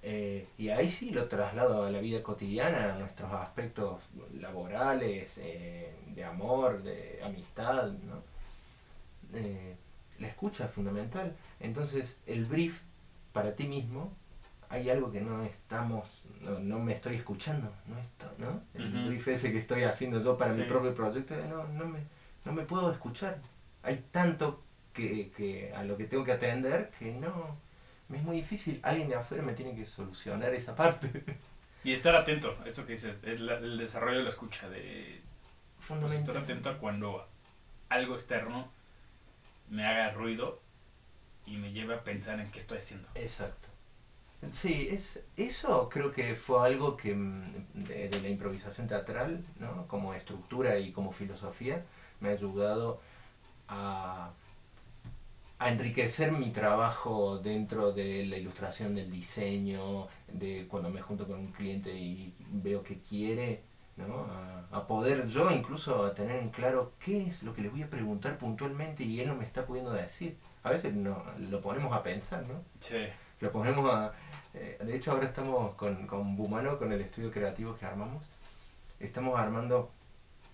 Eh, 0.03 0.47
y 0.57 0.69
ahí 0.69 0.89
sí 0.89 1.11
lo 1.11 1.27
traslado 1.27 1.83
a 1.83 1.91
la 1.91 1.99
vida 1.99 2.23
cotidiana, 2.23 2.95
a 2.95 2.97
nuestros 2.97 3.31
aspectos 3.33 4.03
laborales, 4.39 5.37
eh, 5.37 5.93
de 6.07 6.23
amor, 6.23 6.81
de 6.81 7.21
amistad. 7.23 7.91
¿no? 7.91 8.23
Eh, 9.33 9.75
la 10.19 10.27
escucha 10.27 10.65
es 10.65 10.71
fundamental. 10.71 11.35
Entonces, 11.59 12.19
el 12.25 12.45
brief 12.45 12.81
para 13.33 13.55
ti 13.55 13.67
mismo, 13.67 14.13
hay 14.69 14.89
algo 14.89 15.11
que 15.11 15.21
no 15.21 15.43
estamos, 15.43 16.23
no, 16.41 16.59
no 16.59 16.79
me 16.79 16.93
estoy 16.93 17.15
escuchando, 17.15 17.73
no 17.87 17.97
esto, 17.97 18.31
¿no? 18.37 18.61
El 18.73 19.15
ese 19.27 19.51
que 19.51 19.57
estoy 19.59 19.83
haciendo 19.83 20.21
yo 20.23 20.37
para 20.37 20.51
mi 20.53 20.63
propio 20.69 20.95
proyecto, 20.95 21.35
no, 21.49 21.67
no, 21.67 21.85
me, 21.85 21.99
no 22.45 22.53
me 22.53 22.63
puedo 22.63 22.91
escuchar. 22.91 23.39
Hay 23.83 24.03
tanto 24.11 24.63
que, 24.93 25.31
que 25.31 25.73
a 25.75 25.83
lo 25.83 25.97
que 25.97 26.05
tengo 26.05 26.23
que 26.23 26.31
atender 26.31 26.91
que 26.97 27.13
no, 27.13 27.57
me 28.07 28.17
es 28.17 28.23
muy 28.23 28.37
difícil. 28.37 28.79
Alguien 28.83 29.09
de 29.09 29.15
afuera 29.15 29.43
me 29.43 29.53
tiene 29.53 29.75
que 29.75 29.85
solucionar 29.85 30.53
esa 30.53 30.75
parte. 30.75 31.23
Y 31.83 31.93
estar 31.93 32.15
atento, 32.15 32.55
eso 32.65 32.85
que 32.85 32.93
dices, 32.93 33.17
es 33.23 33.39
la- 33.39 33.57
el 33.57 33.77
desarrollo 33.77 34.19
de 34.19 34.23
la 34.23 34.29
escucha, 34.29 34.69
de 34.69 35.19
pues, 35.87 36.13
estar 36.13 36.37
atento 36.37 36.69
a 36.69 36.77
cuando 36.77 37.27
algo 37.89 38.13
externo 38.15 38.69
me 39.69 39.85
haga 39.85 40.11
ruido 40.11 40.61
y 41.45 41.57
me 41.57 41.71
lleve 41.71 41.95
a 41.95 42.03
pensar 42.03 42.39
en 42.39 42.51
qué 42.51 42.59
estoy 42.59 42.79
haciendo. 42.79 43.07
Exacto. 43.15 43.69
Sí, 44.51 44.87
es, 44.89 45.19
eso 45.37 45.87
creo 45.89 46.11
que 46.11 46.35
fue 46.35 46.65
algo 46.65 46.97
que 46.97 47.13
mm, 47.13 47.63
de, 47.75 48.09
de 48.09 48.21
la 48.21 48.29
improvisación 48.29 48.87
teatral, 48.87 49.45
¿no? 49.59 49.87
como 49.87 50.13
estructura 50.13 50.79
y 50.79 50.91
como 50.91 51.11
filosofía, 51.11 51.85
me 52.19 52.29
ha 52.29 52.31
ayudado 52.31 52.99
a, 53.69 54.31
a 55.59 55.69
enriquecer 55.69 56.31
mi 56.31 56.51
trabajo 56.51 57.37
dentro 57.37 57.91
de 57.93 58.25
la 58.25 58.37
ilustración 58.37 58.95
del 58.95 59.11
diseño, 59.11 60.07
de 60.27 60.67
cuando 60.67 60.89
me 60.89 61.01
junto 61.01 61.27
con 61.27 61.37
un 61.39 61.51
cliente 61.51 61.93
y 61.93 62.33
veo 62.51 62.83
que 62.83 62.99
quiere, 62.99 63.61
¿no? 63.97 64.25
a, 64.31 64.65
a 64.77 64.87
poder 64.87 65.27
yo 65.27 65.51
incluso 65.51 66.03
a 66.05 66.15
tener 66.15 66.37
en 66.37 66.49
claro 66.49 66.93
qué 66.99 67.23
es 67.27 67.43
lo 67.43 67.53
que 67.53 67.61
le 67.61 67.69
voy 67.69 67.83
a 67.83 67.89
preguntar 67.89 68.37
puntualmente 68.39 69.03
y 69.03 69.19
él 69.19 69.27
no 69.27 69.35
me 69.35 69.45
está 69.45 69.65
pudiendo 69.65 69.91
decir. 69.93 70.35
A 70.63 70.69
veces 70.69 70.93
no, 70.93 71.23
lo 71.39 71.61
ponemos 71.61 71.91
a 71.95 72.03
pensar, 72.03 72.43
¿no? 72.47 72.63
Sí. 72.79 73.07
Lo 73.39 73.51
ponemos 73.51 73.91
a... 73.91 74.13
eh, 74.53 74.77
de 74.83 74.95
hecho 74.95 75.11
ahora 75.11 75.25
estamos 75.25 75.73
con, 75.75 76.05
con 76.07 76.35
Bumano, 76.35 76.77
con 76.77 76.91
el 76.91 77.01
estudio 77.01 77.31
creativo 77.31 77.75
que 77.75 77.85
armamos. 77.85 78.23
Estamos 78.99 79.39
armando, 79.39 79.89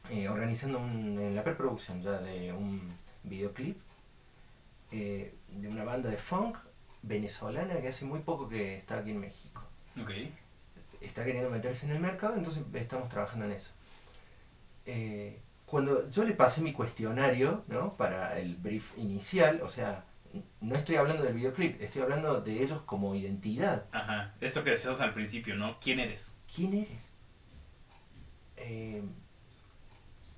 eh, 0.10 0.30
organizando 0.30 0.80
un- 0.80 1.20
en 1.20 1.36
la 1.36 1.43
preproducción 1.43 2.02
ya 2.02 2.13
de 2.20 2.54
un 2.54 2.93
videoclip 3.24 3.78
eh, 4.91 5.36
de 5.50 5.67
una 5.67 5.84
banda 5.84 6.10
de 6.10 6.15
funk 6.17 6.58
venezolana 7.02 7.82
que 7.82 7.89
hace 7.89 8.06
muy 8.06 8.20
poco 8.22 8.48
que 8.48 8.76
está 8.78 9.00
aquí 9.00 9.12
en 9.12 9.20
México. 9.20 9.62
Ok. 10.02 10.12
Está 11.02 11.26
queriendo 11.26 11.50
meterse 11.50 11.86
en 11.86 11.91
el 11.91 12.00
mercado, 12.00 12.36
entonces 12.36 12.63
estamos 12.74 13.10
trabajando 13.10 13.46
en 13.46 13.52
eso. 13.52 13.72
Eh, 14.86 15.39
cuando 15.67 16.10
yo 16.10 16.23
le 16.23 16.34
pasé 16.34 16.62
mi 16.62 16.71
cuestionario 16.71 17.65
¿no? 17.67 17.97
para 17.97 18.39
el 18.39 18.56
brief 18.56 18.97
inicial, 18.97 19.60
o 19.62 19.67
sea, 19.67 20.06
no 20.62 20.75
estoy 20.75 20.95
hablando 20.95 21.23
del 21.23 21.34
videoclip, 21.34 21.82
estoy 21.82 22.01
hablando 22.01 22.39
de 22.39 22.63
ellos 22.63 22.82
como 22.86 23.13
identidad. 23.15 23.86
Ajá. 23.91 24.34
Esto 24.39 24.63
que 24.63 24.71
decías 24.71 25.01
al 25.01 25.13
principio, 25.13 25.56
¿no? 25.56 25.77
¿Quién 25.82 25.99
eres? 25.99 26.34
¿Quién 26.53 26.73
eres? 26.73 27.03
Eh, 28.56 29.03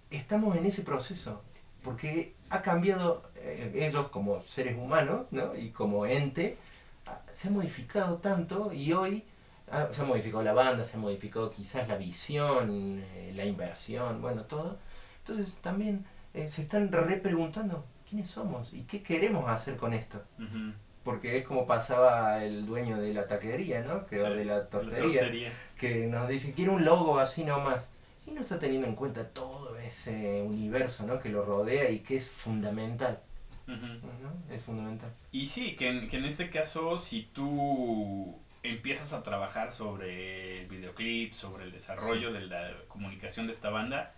estamos 0.10 0.58
en 0.58 0.66
ese 0.66 0.82
proceso, 0.82 1.44
porque 1.84 2.34
ha 2.50 2.64
cambiado 2.64 3.30
eh, 3.36 3.72
ellos 3.76 4.10
como 4.10 4.42
seres 4.42 4.80
humanos 4.80 5.28
¿no? 5.30 5.56
y 5.56 5.70
como 5.70 6.08
ente, 6.08 6.58
ah, 7.06 7.22
se 7.32 7.50
ha 7.50 7.52
modificado 7.52 8.18
tanto 8.18 8.74
y 8.74 8.94
hoy 8.94 9.26
ah, 9.72 9.90
se 9.92 10.02
ha 10.02 10.06
modificado 10.06 10.42
la 10.42 10.54
banda, 10.54 10.84
se 10.84 10.98
ha 10.98 11.00
modificado 11.00 11.52
quizás 11.52 11.88
la 11.88 11.98
visión, 11.98 13.04
eh, 13.14 13.32
la 13.36 13.46
inversión, 13.46 14.24
bueno, 14.24 14.46
todo. 14.46 14.80
Entonces 15.20 15.58
también 15.62 16.06
eh, 16.34 16.48
se 16.50 16.62
están 16.62 16.92
repreguntando 16.92 17.86
quiénes 18.10 18.30
somos 18.30 18.74
y 18.74 18.82
qué 18.84 19.04
queremos 19.04 19.48
hacer 19.50 19.78
con 19.78 19.94
esto. 19.94 20.24
Ujú. 20.38 20.74
Porque 21.04 21.38
es 21.38 21.46
como 21.46 21.66
pasaba 21.66 22.44
el 22.44 22.66
dueño 22.66 23.00
de 23.00 23.14
la 23.14 23.26
taquería, 23.28 23.82
¿no? 23.82 24.06
Que 24.06 24.20
Sí, 24.20 24.26
de 24.30 24.46
la 24.46 24.68
tortería 24.68 25.22
tortería. 25.22 25.54
que 25.78 26.08
nos 26.08 26.28
dice, 26.28 26.54
quiero 26.54 26.74
un 26.74 26.86
logo 26.86 27.20
así 27.20 27.44
nomás. 27.44 27.92
Y 28.28 28.32
no 28.32 28.42
está 28.42 28.60
teniendo 28.60 28.86
en 28.88 28.96
cuenta 28.96 29.28
todo 29.30 29.76
ese 29.78 30.42
universo 30.44 31.06
¿no? 31.08 31.20
que 31.20 31.30
lo 31.30 31.44
rodea 31.44 31.90
y 31.90 32.00
que 32.00 32.16
es 32.18 32.30
fundamental. 32.30 33.20
Ujú. 33.68 33.76
¿no? 33.78 34.54
Es 34.54 34.62
fundamental. 34.64 35.10
Y 35.32 35.48
sí, 35.48 35.76
que 35.76 35.88
en, 35.88 36.10
que 36.10 36.18
en 36.18 36.26
este 36.26 36.50
caso, 36.50 37.00
si 37.00 37.24
tú 37.24 38.36
empiezas 38.62 39.14
a 39.14 39.24
trabajar 39.24 39.74
sobre 39.74 40.62
el 40.62 40.68
videoclip, 40.68 41.34
sobre 41.34 41.64
el 41.64 41.72
desarrollo 41.72 42.32
de 42.34 42.42
la 42.42 42.72
comunicación 42.88 43.48
de 43.48 43.54
esta 43.54 43.70
banda, 43.70 44.14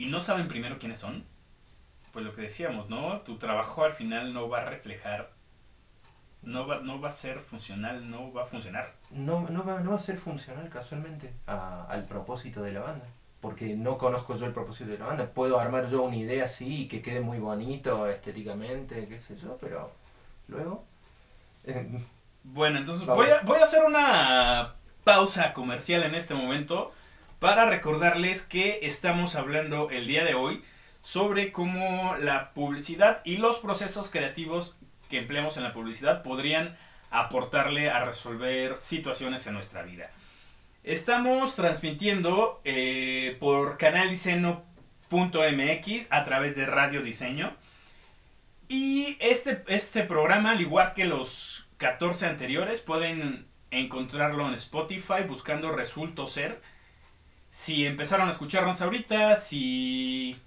y 0.00 0.06
no 0.06 0.20
saben 0.20 0.48
primero 0.48 0.78
quiénes 0.78 0.98
son, 0.98 1.24
pues 2.12 2.24
lo 2.24 2.34
que 2.34 2.42
decíamos, 2.42 2.88
¿no? 2.88 3.20
Tu 3.20 3.36
trabajo 3.38 3.84
al 3.84 3.92
final 3.92 4.32
no 4.32 4.48
va 4.48 4.62
a 4.62 4.64
reflejar, 4.64 5.30
no 6.42 6.66
va, 6.66 6.80
no 6.80 7.00
va 7.00 7.08
a 7.08 7.12
ser 7.12 7.38
funcional, 7.40 8.10
no 8.10 8.32
va 8.32 8.42
a 8.44 8.46
funcionar. 8.46 8.94
No, 9.10 9.46
no, 9.50 9.64
va, 9.64 9.80
no 9.80 9.90
va 9.90 9.96
a 9.96 10.00
ser 10.00 10.16
funcional 10.18 10.68
casualmente 10.68 11.32
a- 11.46 11.84
al 11.88 12.04
propósito 12.06 12.62
de 12.62 12.72
la 12.72 12.80
banda. 12.80 13.04
Porque 13.40 13.74
no 13.76 13.96
conozco 13.98 14.34
yo 14.36 14.46
el 14.46 14.52
propósito 14.52 14.90
de 14.90 14.98
la 14.98 15.06
banda. 15.06 15.26
Puedo 15.26 15.58
armar 15.58 15.88
yo 15.88 16.02
una 16.02 16.16
idea 16.16 16.44
así 16.44 16.82
y 16.82 16.88
que 16.88 17.00
quede 17.02 17.20
muy 17.20 17.38
bonito 17.38 18.06
estéticamente, 18.06 19.06
qué 19.08 19.18
sé 19.18 19.36
yo, 19.36 19.56
pero 19.60 19.90
luego... 20.48 20.84
eh, 21.64 21.88
Bueno, 22.44 22.78
entonces 22.78 23.06
voy 23.06 23.28
a, 23.28 23.40
voy 23.42 23.58
a 23.58 23.64
hacer 23.64 23.84
una 23.84 24.74
pausa 25.04 25.52
comercial 25.52 26.02
en 26.04 26.14
este 26.14 26.34
momento 26.34 26.92
para 27.40 27.64
recordarles 27.64 28.42
que 28.42 28.80
estamos 28.82 29.34
hablando 29.34 29.90
el 29.90 30.06
día 30.06 30.24
de 30.24 30.34
hoy 30.34 30.62
sobre 31.02 31.52
cómo 31.52 32.14
la 32.20 32.52
publicidad 32.52 33.22
y 33.24 33.38
los 33.38 33.58
procesos 33.58 34.10
creativos 34.10 34.76
que 35.08 35.18
empleamos 35.18 35.56
en 35.56 35.64
la 35.64 35.72
publicidad 35.72 36.22
podrían 36.22 36.76
aportarle 37.10 37.90
a 37.90 38.04
resolver 38.04 38.76
situaciones 38.76 39.46
en 39.46 39.54
nuestra 39.54 39.82
vida. 39.82 40.10
Estamos 40.84 41.56
transmitiendo 41.56 42.60
eh, 42.64 43.36
por 43.40 43.78
canaliceno.mx 43.78 46.06
a 46.10 46.24
través 46.24 46.56
de 46.56 46.66
Radio 46.66 47.02
Diseño. 47.02 47.56
Y 48.68 49.16
este, 49.18 49.64
este 49.66 50.04
programa, 50.04 50.52
al 50.52 50.60
igual 50.60 50.92
que 50.92 51.06
los 51.06 51.66
14 51.78 52.26
anteriores, 52.26 52.80
pueden 52.80 53.46
encontrarlo 53.70 54.46
en 54.46 54.54
Spotify 54.54 55.22
buscando 55.26 55.72
Resulto 55.72 56.26
Ser. 56.26 56.60
Si 57.50 57.84
empezaron 57.84 58.28
a 58.28 58.30
escucharnos 58.30 58.80
ahorita, 58.80 59.34
si 59.34 60.40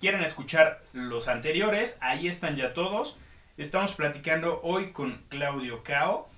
quieren 0.00 0.22
escuchar 0.22 0.82
los 0.94 1.28
anteriores, 1.28 1.98
ahí 2.00 2.26
están 2.26 2.56
ya 2.56 2.72
todos. 2.72 3.18
Estamos 3.58 3.92
platicando 3.92 4.58
hoy 4.62 4.92
con 4.92 5.22
Claudio 5.28 5.82
Cao. 5.84 6.30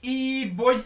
Y 0.00 0.50
voy 0.50 0.80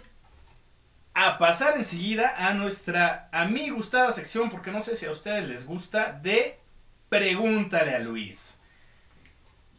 a 1.12 1.36
pasar 1.36 1.76
enseguida 1.76 2.34
a 2.48 2.54
nuestra 2.54 3.28
a 3.30 3.44
mí 3.44 3.68
gustada 3.68 4.14
sección, 4.14 4.48
porque 4.48 4.72
no 4.72 4.80
sé 4.80 4.96
si 4.96 5.04
a 5.04 5.10
ustedes 5.10 5.46
les 5.46 5.66
gusta, 5.66 6.12
de 6.12 6.58
Pregúntale 7.10 7.94
a 7.94 7.98
Luis. 7.98 8.58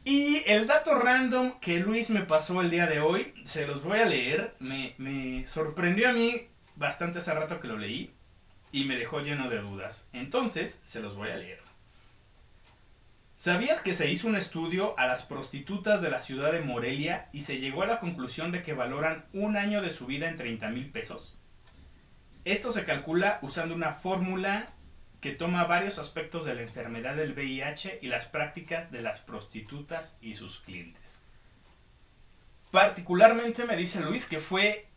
Y 0.05 0.43
el 0.45 0.67
dato 0.67 0.93
random 0.99 1.59
que 1.59 1.79
Luis 1.79 2.11
me 2.11 2.21
pasó 2.21 2.61
el 2.61 2.69
día 2.69 2.85
de 2.85 2.99
hoy, 2.99 3.33
se 3.43 3.65
los 3.65 3.81
voy 3.81 4.01
a 4.01 4.05
leer. 4.05 4.53
Me, 4.59 4.93
me 4.99 5.47
sorprendió 5.47 6.09
a 6.09 6.13
mí 6.13 6.52
bastante 6.75 7.19
hace 7.19 7.33
rato 7.33 7.59
que 7.59 7.67
lo 7.67 7.77
leí 7.77 8.13
y 8.71 8.85
me 8.85 8.97
dejó 8.97 9.21
lleno 9.21 9.49
de 9.49 9.59
dudas. 9.59 10.07
Entonces, 10.13 10.79
se 10.83 10.99
los 10.99 11.15
voy 11.15 11.29
a 11.29 11.37
leer. 11.37 11.61
¿Sabías 13.35 13.81
que 13.81 13.93
se 13.93 14.09
hizo 14.09 14.27
un 14.27 14.35
estudio 14.35 14.97
a 14.97 15.05
las 15.05 15.23
prostitutas 15.23 16.01
de 16.01 16.09
la 16.09 16.19
ciudad 16.19 16.51
de 16.51 16.61
Morelia 16.61 17.27
y 17.33 17.41
se 17.41 17.59
llegó 17.59 17.83
a 17.83 17.87
la 17.87 17.99
conclusión 17.99 18.51
de 18.51 18.63
que 18.63 18.73
valoran 18.73 19.25
un 19.33 19.57
año 19.57 19.81
de 19.81 19.89
su 19.89 20.05
vida 20.05 20.29
en 20.29 20.37
30 20.37 20.69
mil 20.69 20.89
pesos? 20.89 21.37
Esto 22.45 22.71
se 22.71 22.85
calcula 22.85 23.39
usando 23.41 23.75
una 23.75 23.91
fórmula 23.91 24.69
que 25.19 25.31
toma 25.31 25.65
varios 25.65 25.99
aspectos 25.99 26.45
de 26.45 26.55
la 26.55 26.61
enfermedad 26.61 27.15
del 27.15 27.33
VIH 27.33 27.99
y 28.01 28.07
las 28.07 28.25
prácticas 28.25 28.91
de 28.91 29.01
las 29.01 29.19
prostitutas 29.19 30.17
y 30.21 30.35
sus 30.35 30.59
clientes. 30.59 31.21
Particularmente 32.71 33.65
me 33.65 33.77
dice 33.77 34.01
Luis 34.01 34.25
que 34.25 34.39
fue 34.39 34.87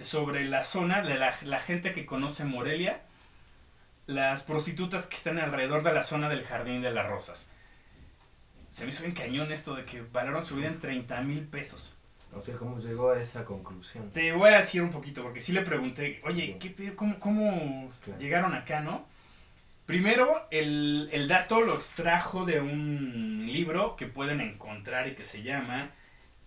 sobre 0.00 0.44
la 0.44 0.62
zona 0.64 1.02
de 1.02 1.14
la, 1.16 1.34
la 1.42 1.58
gente 1.60 1.92
que 1.92 2.06
conoce 2.06 2.44
Morelia, 2.44 3.00
las 4.06 4.42
prostitutas 4.42 5.06
que 5.06 5.16
están 5.16 5.38
alrededor 5.38 5.82
de 5.82 5.92
la 5.92 6.04
zona 6.04 6.28
del 6.28 6.44
Jardín 6.44 6.82
de 6.82 6.92
las 6.92 7.06
Rosas. 7.08 7.48
Se 8.70 8.84
me 8.84 8.90
hizo 8.90 9.02
bien 9.02 9.14
cañón 9.14 9.50
esto 9.52 9.74
de 9.74 9.84
que 9.84 10.02
valoran 10.02 10.44
su 10.44 10.56
vida 10.56 10.68
en 10.68 10.80
30 10.80 11.20
mil 11.22 11.42
pesos. 11.46 11.94
no 12.32 12.42
sé 12.42 12.52
cómo 12.52 12.78
llegó 12.78 13.10
a 13.10 13.20
esa 13.20 13.44
conclusión. 13.44 14.10
Te 14.12 14.32
voy 14.32 14.50
a 14.50 14.58
decir 14.58 14.82
un 14.82 14.90
poquito, 14.90 15.22
porque 15.22 15.40
sí 15.40 15.52
le 15.52 15.62
pregunté, 15.62 16.20
oye, 16.24 16.56
¿qué? 16.60 16.94
¿cómo, 16.94 17.18
cómo 17.18 17.90
Claro. 18.04 18.20
llegaron 18.20 18.54
acá, 18.54 18.80
no? 18.80 19.06
Primero, 19.86 20.46
el, 20.50 21.08
el 21.12 21.28
dato 21.28 21.60
lo 21.62 21.74
extrajo 21.74 22.44
de 22.44 22.60
un 22.60 23.46
libro 23.46 23.96
que 23.96 24.06
pueden 24.06 24.40
encontrar 24.40 25.06
y 25.08 25.14
que 25.14 25.24
se 25.24 25.42
llama 25.42 25.90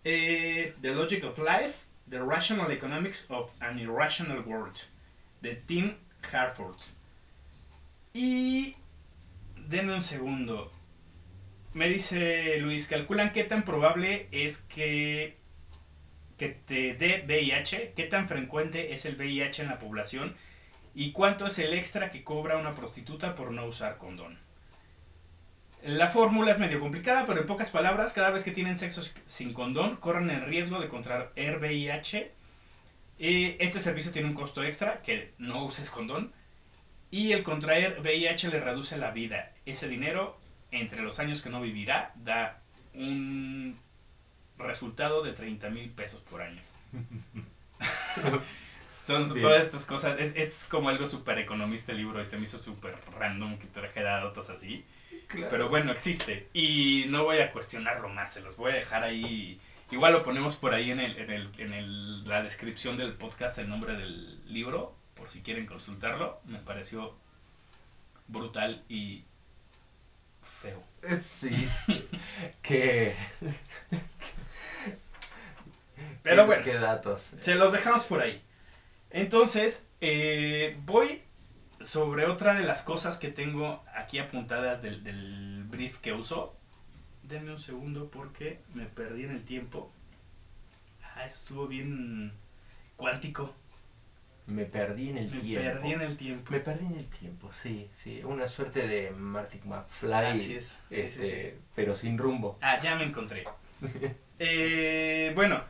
eh, 0.03 0.75
The 0.81 0.93
Logic 0.93 1.23
of 1.23 1.39
Life, 1.39 1.73
The 2.09 2.23
Rational 2.23 2.71
Economics 2.71 3.27
of 3.29 3.51
an 3.61 3.77
Irrational 3.77 4.41
World, 4.41 4.77
de 5.41 5.55
Tim 5.55 5.95
Harford. 6.31 6.77
Y 8.13 8.75
denme 9.55 9.93
un 9.93 10.01
segundo. 10.01 10.71
Me 11.73 11.87
dice 11.87 12.57
Luis, 12.59 12.87
calculan 12.87 13.31
qué 13.31 13.43
tan 13.43 13.63
probable 13.63 14.27
es 14.31 14.57
que, 14.57 15.37
que 16.37 16.49
te 16.49 16.95
dé 16.95 17.23
VIH, 17.27 17.93
qué 17.95 18.03
tan 18.05 18.27
frecuente 18.27 18.91
es 18.91 19.05
el 19.05 19.15
VIH 19.15 19.61
en 19.61 19.69
la 19.69 19.77
población 19.77 20.35
y 20.95 21.11
cuánto 21.11 21.45
es 21.45 21.59
el 21.59 21.73
extra 21.73 22.09
que 22.09 22.23
cobra 22.23 22.57
una 22.57 22.73
prostituta 22.73 23.35
por 23.35 23.51
no 23.51 23.65
usar 23.65 23.99
condón. 23.99 24.39
La 25.83 26.09
fórmula 26.09 26.51
es 26.51 26.59
medio 26.59 26.79
complicada, 26.79 27.25
pero 27.25 27.39
en 27.41 27.47
pocas 27.47 27.69
palabras, 27.69 28.11
cada 28.13 28.31
vez 28.31 28.43
que 28.43 28.51
tienen 28.51 28.77
sexo 28.77 29.01
sin 29.25 29.53
condón, 29.53 29.95
corren 29.97 30.29
el 30.29 30.41
riesgo 30.41 30.79
de 30.79 30.89
contraer 30.89 31.31
VIH. 31.59 32.31
Eh, 33.19 33.57
Este 33.59 33.79
servicio 33.79 34.11
tiene 34.11 34.27
un 34.27 34.33
costo 34.33 34.63
extra, 34.63 35.01
que 35.01 35.33
no 35.37 35.63
uses 35.63 35.89
condón. 35.89 36.33
Y 37.11 37.31
el 37.31 37.43
contraer 37.43 37.99
VIH 38.01 38.49
le 38.49 38.59
reduce 38.59 38.97
la 38.97 39.11
vida. 39.11 39.53
Ese 39.65 39.87
dinero, 39.87 40.37
entre 40.71 41.01
los 41.01 41.19
años 41.19 41.41
que 41.41 41.49
no 41.49 41.61
vivirá, 41.61 42.11
da 42.15 42.61
un 42.93 43.79
resultado 44.57 45.23
de 45.23 45.31
30 45.31 45.69
mil 45.69 45.89
pesos 45.91 46.21
por 46.29 46.41
año. 46.41 46.61
Bien. 49.33 49.41
todas 49.41 49.65
estas 49.65 49.85
cosas. 49.85 50.19
Es, 50.19 50.35
es 50.35 50.67
como 50.69 50.89
algo 50.89 51.07
súper 51.07 51.39
economista 51.39 51.93
el 51.93 51.99
libro. 51.99 52.19
Este 52.19 52.37
me 52.37 52.43
hizo 52.43 52.59
súper 52.59 52.95
random 53.17 53.57
que 53.57 53.67
trajera 53.67 54.23
datos 54.23 54.49
así. 54.49 54.85
Claro. 55.29 55.47
Pero 55.49 55.69
bueno, 55.69 55.91
existe. 55.93 56.49
Y 56.53 57.05
no 57.07 57.23
voy 57.23 57.37
a 57.39 57.51
cuestionarlo 57.53 58.09
más. 58.09 58.33
Se 58.33 58.41
los 58.41 58.57
voy 58.57 58.71
a 58.71 58.75
dejar 58.75 59.03
ahí. 59.03 59.61
Igual 59.91 60.11
lo 60.13 60.23
ponemos 60.23 60.55
por 60.57 60.73
ahí 60.73 60.91
en, 60.91 60.99
el, 60.99 61.17
en, 61.17 61.29
el, 61.31 61.49
en 61.57 61.73
el- 61.73 62.27
la 62.27 62.43
descripción 62.43 62.97
del 62.97 63.13
podcast, 63.13 63.57
el 63.59 63.69
nombre 63.69 63.93
del 63.95 64.41
libro. 64.51 64.95
Por 65.15 65.29
si 65.29 65.41
quieren 65.41 65.65
consultarlo. 65.65 66.41
Me 66.45 66.59
pareció 66.59 67.15
brutal 68.27 68.83
y 68.89 69.23
feo. 70.61 70.83
Sí, 71.19 71.49
que... 72.61 73.15
Pero 76.23 76.45
bueno. 76.45 76.63
Qué 76.63 76.75
datos. 76.75 77.31
Se 77.39 77.55
los 77.55 77.71
dejamos 77.71 78.03
por 78.05 78.21
ahí. 78.21 78.41
Entonces, 79.11 79.81
eh, 80.01 80.77
voy 80.85 81.21
sobre 81.81 82.25
otra 82.25 82.53
de 82.55 82.63
las 82.65 82.83
cosas 82.83 83.17
que 83.17 83.29
tengo 83.29 83.83
aquí 83.95 84.19
apuntadas 84.19 84.81
del, 84.81 85.03
del 85.03 85.63
brief 85.65 85.97
que 85.99 86.13
uso. 86.13 86.55
Denme 87.23 87.51
un 87.51 87.59
segundo 87.59 88.09
porque 88.09 88.59
me 88.73 88.85
perdí 88.85 89.23
en 89.25 89.31
el 89.31 89.43
tiempo. 89.45 89.91
Ah, 91.15 91.25
estuvo 91.25 91.67
bien 91.67 92.33
cuántico. 92.95 93.53
Me 94.47 94.65
perdí 94.65 95.09
en 95.09 95.17
el 95.19 95.29
Me 95.31 95.39
tiempo. 95.39 95.63
perdí 95.69 95.91
en 95.93 96.01
el 96.01 96.17
tiempo. 96.17 96.51
Me 96.51 96.59
perdí 96.59 96.85
en 96.87 96.95
el 96.95 97.05
tiempo, 97.07 97.51
sí, 97.51 97.87
sí. 97.93 98.21
Una 98.23 98.47
suerte 98.47 98.87
de 98.87 99.11
Marty 99.11 99.59
McFly. 99.63 100.11
Así 100.25 100.55
es. 100.55 100.79
Sí, 100.89 100.95
sí, 100.95 101.01
este, 101.01 101.51
sí. 101.51 101.57
Pero 101.75 101.93
sin 101.93 102.17
rumbo. 102.17 102.57
Ah, 102.61 102.79
ya 102.81 102.95
me 102.95 103.05
encontré. 103.05 103.43
Eh, 104.41 105.33
bueno, 105.35 105.61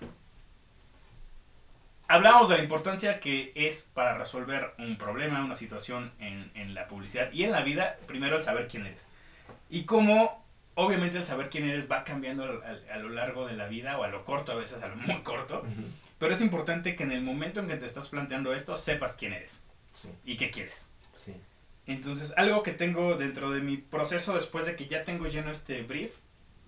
hablamos 2.09 2.49
de 2.49 2.57
la 2.57 2.63
importancia 2.63 3.19
que 3.21 3.53
es 3.55 3.89
para 3.93 4.17
resolver 4.17 4.73
un 4.77 4.97
problema, 4.97 5.43
una 5.45 5.55
situación 5.55 6.11
en, 6.19 6.51
en 6.55 6.73
la 6.73 6.87
publicidad 6.87 7.31
y 7.31 7.43
en 7.43 7.51
la 7.53 7.61
vida, 7.61 7.97
primero 8.07 8.35
el 8.37 8.43
saber 8.43 8.67
quién 8.67 8.85
eres. 8.85 9.07
Y 9.69 9.85
cómo, 9.85 10.43
obviamente, 10.75 11.17
el 11.19 11.23
saber 11.23 11.49
quién 11.49 11.69
eres 11.69 11.89
va 11.89 12.03
cambiando 12.03 12.43
al- 12.43 12.63
al- 12.63 12.89
a, 12.91 12.97
lo 12.97 13.09
largo 13.09 13.45
de 13.47 13.53
la 13.55 13.67
vida 13.67 13.97
o 13.97 14.03
a 14.03 14.09
lo 14.09 14.25
corto, 14.25 14.51
a 14.51 14.55
veces 14.55 14.81
a 14.83 14.87
lo 14.87 14.95
muy 14.97 15.21
corto. 15.21 15.59
Ujú, 15.61 15.83
Pero 16.17 16.33
es 16.33 16.41
importante 16.41 16.95
que 16.95 17.03
en 17.03 17.11
el 17.13 17.21
momento 17.21 17.61
en 17.61 17.67
que 17.69 17.77
te 17.77 17.85
estás 17.85 18.09
planteando 18.09 18.53
esto, 18.53 18.75
sepas 18.75 19.13
quién 19.13 19.33
eres 19.33 19.61
Sí, 19.91 20.09
y 20.25 20.35
qué 20.37 20.51
quieres. 20.51 20.87
sí. 21.13 21.33
Entonces, 21.87 22.33
algo 22.37 22.61
que 22.61 22.71
tengo 22.71 23.15
dentro 23.15 23.49
de 23.51 23.61
mi 23.61 23.77
proceso 23.77 24.35
después 24.35 24.65
de 24.67 24.75
que 24.75 24.85
ya 24.87 25.03
tengo 25.03 25.25
lleno 25.27 25.49
este 25.49 25.81
brief 25.81 26.11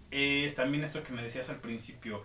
es 0.10 0.56
también 0.56 0.84
esto 0.84 1.04
que 1.04 1.14
me 1.14 1.22
decías 1.22 1.50
al 1.50 1.58
principio, 1.58 2.24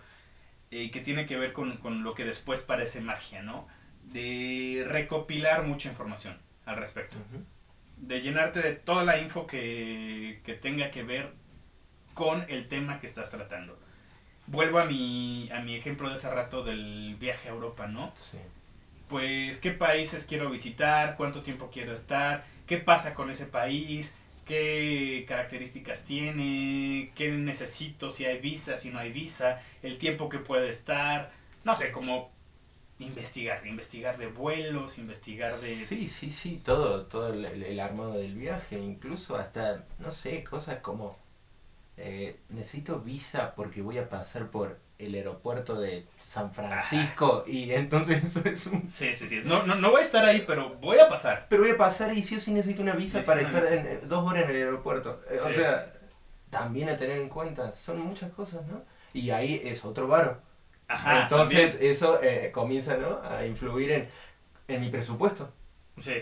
eh, 0.71 0.91
que 0.91 1.01
tiene 1.01 1.27
que 1.27 1.37
ver 1.37 1.53
con, 1.53 1.77
con 1.79 2.03
lo 2.03 2.15
que 2.15 2.25
después 2.25 2.61
parece 2.61 3.01
magia, 3.01 3.43
¿no? 3.43 3.67
De 4.05 4.85
recopilar 4.87 5.65
mucha 5.65 5.89
información 5.89 6.39
al 6.65 6.77
respecto. 6.77 7.17
De 7.97 8.21
llenarte 8.21 8.61
de 8.61 8.73
toda 8.73 9.05
la 9.05 9.19
info 9.19 9.47
que, 9.47 10.41
que 10.45 10.55
tenga 10.55 10.91
que 10.91 11.03
ver 11.03 11.33
con 12.15 12.45
el 12.49 12.69
tema 12.69 13.01
que 13.01 13.07
estás 13.07 13.31
tratando. 13.31 13.79
Vuelvo 14.47 14.79
a 14.79 14.85
mi, 14.85 15.51
a 15.51 15.61
mi 15.61 15.75
ejemplo 15.77 16.09
de 16.09 16.15
hace 16.15 16.31
rato 16.31 16.63
del 16.63 17.17
viaje 17.19 17.49
a 17.49 17.53
Europa, 17.53 17.89
¿no? 17.89 18.13
Sí. 18.17 18.39
Pues, 19.09 19.59
¿qué 19.59 19.71
países 19.71 20.25
quiero 20.25 20.51
visitar? 20.51 21.17
¿Cuánto 21.17 21.43
tiempo 21.43 21.71
quiero 21.73 21.93
estar? 21.93 22.45
¿Qué 22.67 22.79
pasa 22.79 23.15
con 23.15 23.31
ese 23.31 23.47
país? 23.47 24.13
¿Qué 24.47 25.25
características 25.27 26.05
tiene? 26.05 27.11
¿Qué 27.17 27.31
necesito? 27.33 28.11
Si 28.11 28.25
hay 28.25 28.41
visa, 28.41 28.77
si 28.77 28.91
no 28.91 29.01
hay 29.01 29.11
visa, 29.11 29.61
el 29.83 29.99
tiempo 29.99 30.29
que 30.29 30.39
puede 30.39 30.69
estar. 30.69 31.33
No 31.65 31.75
sé, 31.75 31.91
como 31.91 32.31
investigar, 33.01 33.67
investigar 33.67 34.19
de 34.19 34.29
vuelos, 34.29 34.99
investigar 34.99 35.53
de... 35.53 35.75
Sí, 35.75 36.07
sí, 36.09 36.31
sí, 36.31 36.61
todo, 36.65 37.07
todo 37.07 37.33
el, 37.35 37.81
armado 37.81 38.15
del 38.15 38.35
viaje, 38.35 38.79
incluso 38.79 39.37
hasta, 39.37 39.85
no 39.99 40.13
sé, 40.13 40.45
cosas 40.45 40.79
como, 40.79 41.19
eh, 41.97 42.39
necesito 42.49 43.01
visa 43.01 43.55
porque 43.55 43.83
voy 43.83 43.99
a 43.99 44.09
pasar 44.09 44.51
por 44.51 44.79
el 44.99 45.15
aeropuerto 45.15 45.79
de 45.79 46.07
San 46.19 46.53
Francisco 46.55 47.45
y 47.47 47.73
entonces 47.73 48.25
eso 48.25 48.41
es 48.49 48.67
un... 48.67 48.89
Sí, 48.91 49.15
sí, 49.15 49.29
sí. 49.29 49.43
No, 49.45 49.63
no, 49.65 49.75
no 49.75 49.91
voy 49.91 50.01
a 50.01 50.05
estar 50.05 50.25
ahí, 50.25 50.45
pero 50.47 50.75
voy 50.77 50.99
a 50.99 51.09
pasar. 51.09 51.47
Pero 51.51 51.63
voy 51.63 51.73
a 51.73 51.77
pasar 51.77 52.15
y 52.17 52.23
sí 52.23 52.37
o 52.37 52.41
sí 52.41 52.51
necesito 52.53 52.83
una 52.83 52.95
visa 52.95 53.19
Necesito 53.19 53.27
para 53.27 53.41
una 53.41 53.59
estar 53.59 53.63
visa. 53.79 53.91
en- 53.93 53.99
eh, 53.99 54.01
dos 54.07 54.27
horas 54.27 54.45
en 54.45 54.51
el 54.51 54.57
aeropuerto. 54.57 55.21
Eh, 55.31 55.39
O 55.45 55.53
sea, 55.53 55.93
también 56.51 56.89
a 56.89 56.97
tener 56.97 57.19
en 57.19 57.29
cuenta, 57.29 57.73
son 57.73 58.01
muchas 58.01 58.33
cosas, 58.33 58.67
¿no? 58.67 58.83
Y 59.13 59.31
ahí 59.31 59.61
es 59.65 59.85
otro 59.85 60.07
varo. 60.09 60.41
Ajá. 60.89 61.23
entonces 61.25 61.73
también. 61.73 61.93
eso 61.93 62.21
eh, 62.23 62.51
comienza, 62.55 62.97
¿no? 62.97 63.21
A 63.23 63.45
influir 63.45 63.91
en, 63.91 64.09
en 64.69 64.81
mi 64.81 64.89
presupuesto. 64.89 65.53
Sí. 66.01 66.15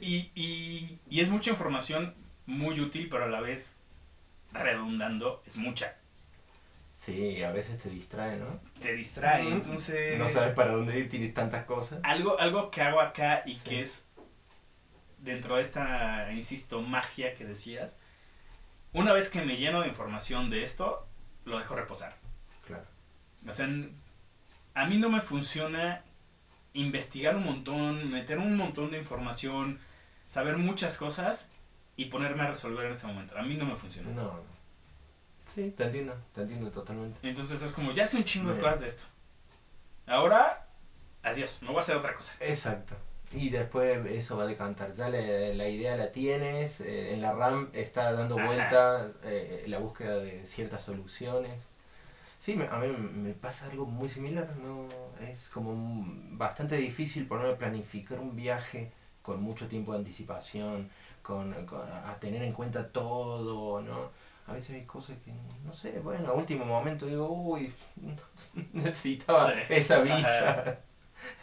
Y, 0.00 0.30
y, 0.34 0.98
y 1.08 1.20
es 1.20 1.28
mucha 1.28 1.50
información 1.50 2.14
muy 2.46 2.80
útil, 2.80 3.08
pero 3.10 3.24
a 3.24 3.28
la 3.28 3.40
vez 3.40 3.80
redundando, 4.52 5.42
es 5.46 5.56
mucha. 5.56 5.96
Sí, 6.98 7.42
a 7.42 7.50
veces 7.52 7.78
te 7.80 7.90
distrae, 7.90 8.36
¿no? 8.38 8.58
Te 8.80 8.94
distrae, 8.94 9.48
entonces... 9.48 10.18
No 10.18 10.28
sabes 10.28 10.54
para 10.54 10.72
dónde 10.72 10.98
ir, 10.98 11.08
tienes 11.08 11.34
tantas 11.34 11.64
cosas. 11.64 12.00
Algo, 12.02 12.38
algo 12.40 12.70
que 12.70 12.80
hago 12.80 13.00
acá 13.00 13.42
y 13.46 13.54
Sí. 13.54 13.68
que 13.68 13.82
es 13.82 14.06
dentro 15.18 15.56
de 15.56 15.62
esta, 15.62 16.32
insisto, 16.32 16.80
magia 16.82 17.34
que 17.34 17.44
decías, 17.44 17.96
una 18.92 19.12
vez 19.12 19.28
que 19.28 19.42
me 19.42 19.56
lleno 19.56 19.82
de 19.82 19.88
información 19.88 20.48
de 20.50 20.62
esto, 20.62 21.06
lo 21.44 21.58
dejo 21.58 21.74
reposar. 21.76 22.14
Claro. 22.66 22.84
O 23.46 23.52
sea, 23.52 23.68
a 24.74 24.86
mí 24.86 24.96
no 24.96 25.10
me 25.10 25.20
funciona 25.20 26.02
investigar 26.72 27.36
un 27.36 27.44
montón, 27.44 28.10
meter 28.10 28.38
un 28.38 28.56
montón 28.56 28.90
de 28.90 28.98
información, 28.98 29.78
saber 30.28 30.56
muchas 30.56 30.96
cosas 30.98 31.50
y 31.96 32.06
ponerme 32.06 32.42
a 32.42 32.50
resolver 32.50 32.86
en 32.86 32.92
ese 32.94 33.06
momento. 33.06 33.36
A 33.38 33.42
mí 33.42 33.54
no 33.54 33.66
me 33.66 33.76
funciona. 33.76 34.10
No, 34.10 34.22
no. 34.22 34.55
Sí, 35.46 35.70
te 35.76 35.84
entiendo, 35.84 36.14
te 36.34 36.42
entiendo 36.42 36.70
totalmente. 36.70 37.20
Entonces 37.26 37.62
es 37.62 37.72
como, 37.72 37.92
ya 37.92 38.06
sé 38.06 38.16
un 38.18 38.24
chingo 38.24 38.52
de 38.52 38.60
cosas 38.60 38.80
de 38.80 38.86
esto. 38.88 39.04
Ahora, 40.06 40.66
adiós, 41.22 41.58
me 41.62 41.68
voy 41.68 41.78
a 41.78 41.80
hacer 41.80 41.96
otra 41.96 42.14
cosa. 42.14 42.34
Exacto. 42.40 42.94
Y 43.32 43.50
después 43.50 44.06
eso 44.06 44.36
va 44.36 44.44
a 44.44 44.46
decantar. 44.46 44.92
Ya 44.92 45.08
le- 45.08 45.54
la 45.54 45.68
idea 45.68 45.96
la 45.96 46.12
tienes, 46.12 46.80
eh, 46.80 47.12
en 47.14 47.22
la 47.22 47.32
RAM 47.32 47.70
está 47.72 48.12
dando 48.12 48.36
Ajá. 48.38 48.46
vuelta 48.46 49.12
eh, 49.24 49.64
la 49.66 49.78
búsqueda 49.78 50.18
de 50.18 50.46
ciertas 50.46 50.82
soluciones. 50.82 51.62
Sí, 52.38 52.54
me- 52.54 52.68
a 52.68 52.76
mí 52.78 52.88
me 52.88 53.32
pasa 53.32 53.66
algo 53.66 53.86
muy 53.86 54.08
similar. 54.08 54.48
¿no? 54.56 54.88
Es 55.20 55.48
como 55.48 55.70
un- 55.70 56.38
bastante 56.38 56.76
difícil 56.76 57.26
ponerme 57.26 57.54
a 57.54 57.58
planificar 57.58 58.20
un 58.20 58.36
viaje 58.36 58.92
con 59.22 59.42
mucho 59.42 59.66
tiempo 59.66 59.92
de 59.92 59.98
anticipación, 59.98 60.88
con, 61.22 61.52
con- 61.66 61.88
a 61.90 62.16
tener 62.20 62.42
en 62.44 62.52
cuenta 62.52 62.88
todo, 62.92 63.80
¿no? 63.82 64.10
A 64.46 64.52
veces 64.52 64.76
hay 64.76 64.84
cosas 64.84 65.16
que, 65.24 65.32
no 65.64 65.72
sé, 65.72 65.98
bueno, 66.00 66.28
a 66.28 66.34
último 66.34 66.64
momento 66.64 67.06
digo, 67.06 67.28
uy, 67.28 67.72
necesitaba 68.72 69.52
Sí. 69.52 69.60
esa 69.70 70.00
visa. 70.00 70.78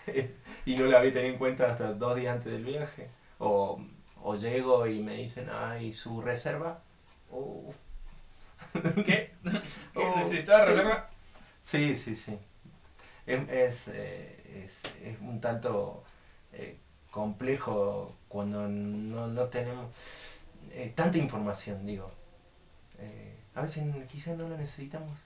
y 0.65 0.75
no 0.75 0.85
la 0.85 0.99
había 0.99 1.11
tenido 1.11 1.33
en 1.33 1.39
cuenta 1.39 1.69
hasta 1.71 1.93
dos 1.93 2.15
días 2.15 2.35
antes 2.35 2.51
del 2.51 2.63
viaje. 2.63 3.09
O, 3.39 3.81
o 4.21 4.35
llego 4.35 4.87
y 4.87 5.01
me 5.01 5.15
dicen, 5.15 5.49
ay, 5.51 5.91
su 5.93 6.21
reserva. 6.21 6.79
Oh. 7.31 7.69
¿Qué? 9.05 9.33
¿Qué? 9.93 9.99
Oh, 9.99 10.15
¿Necesitaba 10.17 10.61
sí. 10.61 10.65
reserva? 10.69 11.09
Sí, 11.59 11.95
sí, 11.95 12.15
sí. 12.15 12.37
Es, 13.25 13.49
es, 13.49 13.87
eh, 13.89 14.63
es, 14.65 14.81
es 15.03 15.19
un 15.21 15.39
tanto 15.41 16.03
eh, 16.53 16.77
complejo 17.11 18.15
cuando 18.27 18.67
no, 18.67 19.27
no 19.27 19.45
tenemos 19.45 19.87
eh, 20.71 20.91
tanta 20.95 21.17
información, 21.17 21.85
digo. 21.85 22.11
A 23.55 23.61
veces 23.61 23.83
quizás 24.11 24.37
no 24.37 24.49
la 24.49 24.57
necesitamos. 24.57 25.17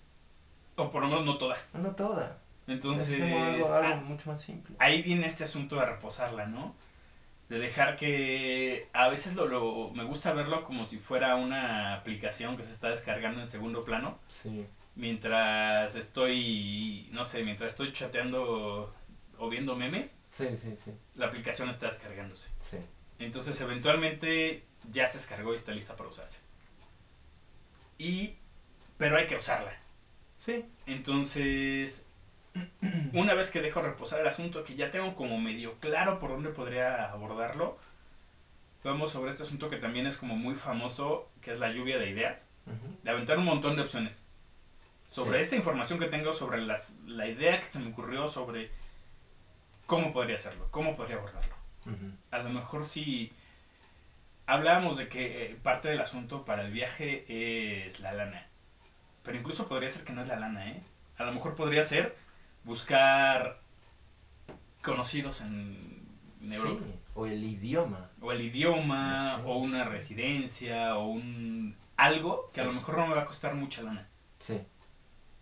O 0.76 0.90
por 0.92 1.02
lo 1.02 1.08
menos 1.08 1.26
no 1.26 1.38
toda. 1.38 1.56
No 1.74 1.92
toda. 1.96 2.38
Entonces, 2.68 3.22
algo, 3.22 3.74
algo 3.74 3.88
ah, 3.88 3.96
mucho 4.06 4.30
más 4.30 4.42
simple. 4.42 4.76
ahí 4.80 5.02
viene 5.02 5.26
este 5.26 5.46
asunto 5.46 5.78
de 5.78 5.86
reposarla, 5.86 6.46
¿no? 6.48 6.76
De 7.48 7.60
dejar 7.60 7.96
que 7.96 8.90
a 8.92 9.08
veces 9.08 9.36
lo, 9.36 9.46
lo- 9.48 9.90
me 9.92 10.04
gusta 10.04 10.34
verlo 10.34 10.66
como 10.66 10.86
si 10.86 10.98
fuera 10.98 11.36
una 11.36 11.94
aplicación 11.94 12.58
que 12.58 12.64
se 12.64 12.74
está 12.74 12.90
descargando 12.90 13.40
en 13.42 13.48
segundo 13.48 13.86
plano, 13.86 14.20
Sí. 14.28 14.68
mientras 14.96 15.96
estoy, 15.96 17.08
no 17.14 17.24
sé, 17.24 17.44
mientras 17.44 17.72
estoy 17.72 17.94
chateando 17.94 18.94
o 19.38 19.50
viendo 19.50 19.76
memes, 19.78 20.16
Sí, 20.32 20.48
sí, 20.58 20.76
sí. 20.76 20.92
la 21.16 21.28
aplicación 21.28 21.70
está 21.70 21.88
descargándose. 21.88 22.50
sí. 22.60 22.78
Entonces, 23.20 23.60
eventualmente 23.62 24.64
ya 24.92 25.08
se 25.08 25.18
descargó 25.18 25.54
y 25.54 25.56
está 25.56 25.72
lista 25.72 25.96
para 25.96 26.10
usarse. 26.10 26.40
Y, 27.98 28.36
pero 28.98 29.18
hay 29.18 29.28
que 29.28 29.36
usarla. 29.38 29.72
Sí. 30.36 30.66
Entonces, 30.86 32.06
una 33.14 33.34
vez 33.34 33.52
que 33.52 33.62
dejo 33.62 33.82
reposar 33.82 34.20
el 34.22 34.28
asunto, 34.28 34.64
que 34.64 34.76
ya 34.76 34.91
tengo 34.91 35.16
como 35.16 35.39
medio 35.39 35.76
claro 35.80 36.20
por 36.20 36.30
dónde 36.32 36.50
podría 36.50 37.12
abordarlo, 37.12 37.78
vamos 38.84 39.12
sobre 39.12 39.32
este 39.32 39.43
asunto 39.43 39.70
que 39.70 39.78
también 39.78 40.08
es 40.08 40.18
como 40.18 40.36
muy 40.36 40.56
famoso, 40.56 41.30
que 41.41 41.54
es 41.54 41.60
la 41.60 41.72
lluvia 41.72 41.98
de 41.98 42.10
ideas, 42.10 42.50
de 43.04 43.10
aventar 43.12 43.38
un 43.38 43.45
montón 43.45 43.76
de 43.76 43.82
opciones. 43.82 44.26
Sobre 45.08 45.39
Sí. 45.39 45.43
esta 45.43 45.56
información 45.56 46.00
que 46.00 46.06
tengo, 46.08 46.34
sobre 46.34 46.62
las, 46.62 46.95
la 47.06 47.28
idea 47.28 47.60
que 47.60 47.66
se 47.66 47.80
me 47.80 47.89
ocurrió, 47.91 48.28
sobre 48.28 48.70
cómo 49.86 50.12
podría 50.14 50.36
hacerlo, 50.36 50.68
cómo 50.72 50.95
podría 50.95 51.18
abordarlo. 51.18 51.56
A 52.32 52.39
lo 52.39 52.50
mejor 52.50 52.86
si 52.86 53.32
hablábamos 54.48 54.98
de 54.98 55.10
que 55.10 55.52
eh, 55.52 55.56
parte 55.62 55.89
del 55.89 56.02
asunto 56.02 56.45
para 56.45 56.64
el 56.64 56.72
viaje 56.72 57.86
es 57.88 58.00
la 58.00 58.14
lana. 58.14 58.48
Pero 59.24 59.38
incluso 59.38 59.68
podría 59.68 59.89
ser 59.89 60.04
que 60.06 60.14
no 60.14 60.22
es 60.24 60.28
la 60.28 60.38
lana, 60.38 60.70
¿eh? 60.72 60.84
A 61.18 61.26
lo 61.26 61.34
mejor 61.34 61.56
podría 61.56 61.84
ser 61.84 62.18
buscar 62.64 63.62
conocidos 64.84 65.41
en, 65.41 66.08
en 66.41 66.54
Europa. 66.54 66.84
Sí, 66.86 67.00
o 67.14 67.26
el 67.28 67.43
idioma. 67.43 68.12
O 68.22 68.32
el 68.32 68.41
idioma, 68.41 69.41
o 69.45 69.58
una 69.58 69.84
residencia, 69.86 70.98
o 70.98 71.08
un 71.10 71.78
algo 71.98 72.50
que 72.54 72.62
a 72.62 72.66
lo 72.66 72.74
mejor 72.74 72.98
no 72.98 73.08
me 73.08 73.16
va 73.16 73.22
a 73.24 73.26
costar 73.26 73.56
mucha 73.56 73.82
lana. 73.84 74.10
Sí, 74.39 74.62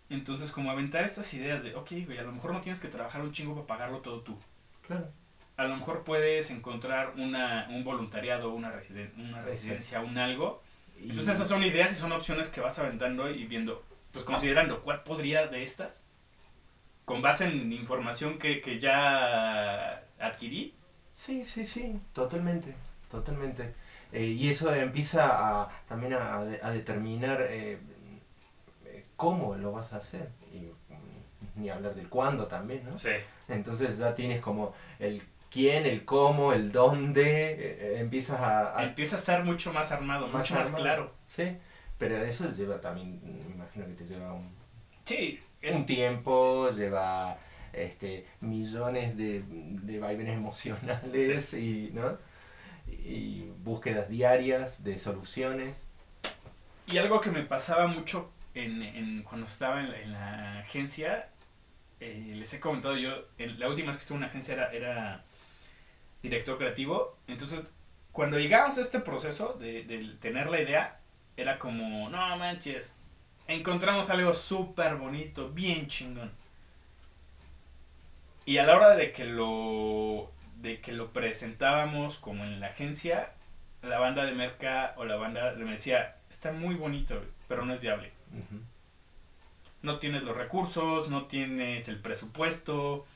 Entonces, 0.08 0.50
como 0.52 0.70
aventar 0.70 1.04
estas 1.04 1.32
ideas 1.34 1.62
de, 1.62 1.74
ok, 1.76 1.90
güey, 2.06 2.18
a 2.18 2.22
lo 2.22 2.32
mejor 2.32 2.52
no 2.52 2.60
tienes 2.60 2.80
que 2.80 2.88
trabajar 2.88 3.22
un 3.22 3.32
chingo 3.32 3.54
para 3.54 3.66
pagarlo 3.66 4.00
todo 4.00 4.22
tú. 4.22 4.38
claro. 4.82 5.12
A 5.56 5.64
lo 5.64 5.76
mejor 5.76 6.04
puedes 6.04 6.50
encontrar 6.50 7.14
una, 7.16 7.66
un 7.70 7.82
voluntariado, 7.84 8.50
una, 8.52 8.70
residen- 8.72 9.12
una 9.16 9.40
residencia, 9.42 10.00
un 10.00 10.18
algo. 10.18 10.62
Y- 10.98 11.10
Entonces 11.10 11.36
esas 11.36 11.48
son 11.48 11.62
ideas 11.64 11.92
y 11.92 11.94
son 11.94 12.12
opciones 12.12 12.48
que 12.48 12.60
vas 12.60 12.78
aventando 12.78 13.30
y 13.30 13.44
viendo, 13.46 13.82
pues 14.12 14.24
considerando 14.24 14.82
cuál 14.82 15.02
podría 15.02 15.46
de 15.46 15.62
estas, 15.62 16.04
con 17.04 17.22
base 17.22 17.46
en 17.46 17.72
información 17.72 18.38
que, 18.38 18.60
que 18.60 18.78
ya 18.78 20.02
adquirí. 20.18 20.74
Sí, 21.12 21.44
sí, 21.44 21.64
sí, 21.64 21.98
totalmente, 22.12 22.74
totalmente. 23.10 23.74
Eh, 24.12 24.24
y 24.24 24.48
eso 24.48 24.74
empieza 24.74 25.26
a, 25.62 25.68
también 25.88 26.12
a, 26.14 26.36
a 26.38 26.70
determinar 26.70 27.40
eh, 27.48 27.78
eh, 28.84 29.04
cómo 29.16 29.54
lo 29.56 29.72
vas 29.72 29.92
a 29.92 29.96
hacer. 29.96 30.28
Y 30.52 30.58
mm, 30.92 31.60
ni 31.62 31.70
hablar 31.70 31.94
del 31.94 32.08
cuándo 32.08 32.46
también, 32.46 32.84
¿no? 32.84 32.96
Sí. 32.98 33.10
Entonces 33.48 33.96
ya 33.98 34.14
tienes 34.14 34.40
como 34.40 34.74
el 34.98 35.22
quién, 35.56 35.86
el 35.86 36.04
cómo, 36.04 36.52
el 36.52 36.70
dónde, 36.72 37.52
eh, 37.52 37.56
eh, 37.80 37.96
empiezas 38.00 38.38
a... 38.40 38.78
a- 38.78 38.84
Empieza 38.84 39.16
a 39.16 39.18
estar 39.18 39.44
mucho 39.44 39.72
más 39.72 39.90
armado, 39.90 40.26
Más 40.28 40.42
mucho 40.50 40.54
más 40.54 40.70
claro. 40.72 41.12
Sí, 41.26 41.56
pero 41.98 42.16
eso 42.22 42.50
lleva 42.50 42.80
también, 42.80 43.20
me 43.24 43.54
imagino 43.54 43.86
que 43.86 43.92
te 43.94 44.04
lleva 44.04 44.32
un, 44.34 44.50
Sí, 45.06 45.40
es, 45.62 45.74
un 45.76 45.86
tiempo, 45.86 46.68
lleva 46.70 47.38
este, 47.72 48.26
millones 48.40 49.16
de, 49.16 49.42
de 49.48 49.98
vaivenes 49.98 50.34
emocionales 50.42 51.54
y, 51.54 51.90
¿no? 51.94 52.18
y 52.88 53.50
búsquedas 53.64 54.08
diarias 54.08 54.84
de 54.84 54.98
soluciones. 54.98 55.86
Y 56.86 56.98
algo 56.98 57.20
que 57.20 57.30
me 57.30 57.42
pasaba 57.42 57.86
mucho 57.86 58.30
en, 58.54 58.82
en- 58.82 59.22
cuando 59.22 59.46
estaba 59.46 59.80
en 59.80 59.90
la, 59.90 60.00
en 60.00 60.12
la 60.12 60.58
agencia, 60.60 61.28
eh, 62.00 62.34
les 62.36 62.52
he 62.54 62.60
comentado 62.60 62.96
yo, 62.96 63.10
en 63.38 63.58
la 63.58 63.68
última 63.68 63.88
vez 63.88 63.96
que 63.96 64.02
estuve 64.02 64.16
en 64.18 64.22
una 64.24 64.28
agencia 64.28 64.54
era, 64.54 64.70
era 64.72 65.24
director 66.22 66.58
creativo, 66.58 67.16
entonces 67.26 67.62
cuando 68.12 68.38
llegamos 68.38 68.78
a 68.78 68.80
este 68.80 69.00
proceso 69.00 69.54
de, 69.60 69.84
de 69.84 69.98
tener 70.20 70.48
la 70.48 70.60
idea, 70.60 71.00
era 71.36 71.58
como, 71.58 72.08
no 72.08 72.36
manches, 72.36 72.92
encontramos 73.46 74.08
algo 74.10 74.32
súper 74.32 74.96
bonito, 74.96 75.50
bien 75.50 75.86
chingón. 75.86 76.32
Y 78.44 78.58
a 78.58 78.66
la 78.66 78.76
hora 78.76 78.90
de 78.94 79.12
que 79.12 79.24
lo 79.24 80.30
de 80.56 80.80
que 80.80 80.92
lo 80.92 81.12
presentábamos 81.12 82.18
como 82.18 82.44
en 82.44 82.60
la 82.60 82.68
agencia, 82.68 83.32
la 83.82 83.98
banda 83.98 84.24
de 84.24 84.32
Merca 84.32 84.94
o 84.96 85.04
la 85.04 85.16
banda 85.16 85.52
me 85.56 85.72
decía, 85.72 86.16
está 86.30 86.52
muy 86.52 86.74
bonito, 86.74 87.22
pero 87.48 87.64
no 87.64 87.74
es 87.74 87.80
viable. 87.80 88.12
No 89.82 89.98
tienes 89.98 90.22
los 90.22 90.36
recursos, 90.36 91.08
no 91.08 91.26
tienes 91.26 91.88
el 91.88 92.00
presupuesto, 92.00 93.06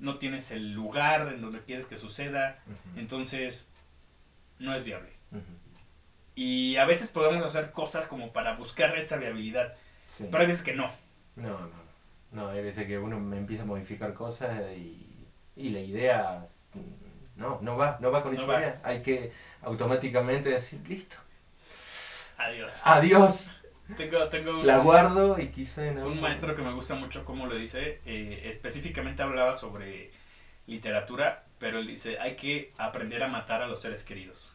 no 0.00 0.18
tienes 0.18 0.50
el 0.50 0.72
lugar 0.72 1.28
en 1.32 1.40
donde 1.40 1.60
quieres 1.60 1.86
que 1.86 1.96
suceda, 1.96 2.58
entonces 2.96 3.68
no 4.58 4.74
es 4.74 4.82
viable. 4.84 5.10
Y 6.34 6.76
a 6.76 6.84
veces 6.86 7.08
podemos 7.08 7.44
hacer 7.44 7.70
cosas 7.70 8.06
como 8.06 8.32
para 8.32 8.54
buscar 8.56 8.96
esta 8.96 9.16
viabilidad, 9.16 9.74
Sí. 10.06 10.26
pero 10.30 10.40
hay 10.42 10.46
veces 10.48 10.62
que 10.62 10.74
no. 10.74 10.90
No, 11.36 11.50
no, 11.60 11.70
no. 12.32 12.48
Hay 12.48 12.62
veces 12.62 12.86
que 12.86 12.98
uno 12.98 13.20
me 13.20 13.36
empieza 13.38 13.62
a 13.62 13.66
modificar 13.66 14.12
cosas 14.14 14.60
y, 14.76 15.06
y 15.56 15.68
la 15.70 15.80
idea 15.80 16.44
mm, 16.74 17.40
no, 17.40 17.58
no 17.62 17.76
va, 17.76 17.98
no 18.00 18.10
va 18.10 18.22
con 18.22 18.32
No 18.34 18.38
esa 18.38 18.46
va. 18.50 18.58
idea. 18.58 18.80
Hay 18.82 19.02
que 19.02 19.32
automáticamente 19.62 20.48
decir, 20.48 20.80
listo, 20.88 21.16
Adiós. 22.38 22.80
adiós, 22.84 23.50
Tengo, 23.96 24.28
tengo 24.28 24.60
un, 24.60 24.66
la 24.66 24.78
guardo 24.78 25.38
y 25.38 25.48
quizá 25.48 25.86
en 25.86 25.98
algún 25.98 26.12
un 26.14 26.20
maestro 26.20 26.54
que 26.54 26.62
me 26.62 26.72
gusta 26.72 26.94
mucho 26.94 27.24
cómo 27.24 27.46
lo 27.46 27.54
dice, 27.54 28.00
eh, 28.06 28.42
específicamente 28.46 29.22
hablaba 29.22 29.56
sobre 29.58 30.10
literatura, 30.66 31.44
pero 31.58 31.78
él 31.78 31.86
dice, 31.86 32.18
hay 32.18 32.36
que 32.36 32.72
aprender 32.78 33.22
a 33.22 33.28
matar 33.28 33.62
a 33.62 33.66
los 33.66 33.82
seres 33.82 34.04
queridos. 34.04 34.52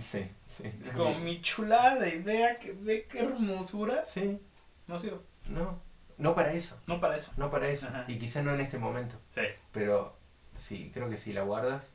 Sí, 0.00 0.26
sí. 0.46 0.64
Es 0.80 0.92
como 0.92 1.18
mi 1.18 1.40
chulada 1.42 1.96
de 1.96 2.16
idea, 2.16 2.58
que 2.58 2.72
ve 2.72 3.06
qué 3.10 3.20
hermosura. 3.20 4.02
Sí, 4.04 4.38
No 4.86 4.98
sido, 5.00 5.22
no, 5.48 5.80
no 6.18 6.34
para 6.34 6.52
eso, 6.52 6.78
no 6.86 7.00
para 7.00 7.16
eso. 7.16 7.32
no 7.36 7.50
para 7.50 7.68
eso. 7.68 7.88
Ajá. 7.88 8.04
Y 8.08 8.16
quizá 8.16 8.42
no 8.42 8.54
en 8.54 8.60
este 8.60 8.78
momento, 8.78 9.16
Sí, 9.30 9.42
pero 9.72 10.16
sí, 10.54 10.90
creo 10.94 11.10
que 11.10 11.16
si 11.16 11.32
la 11.32 11.42
guardas 11.42 11.90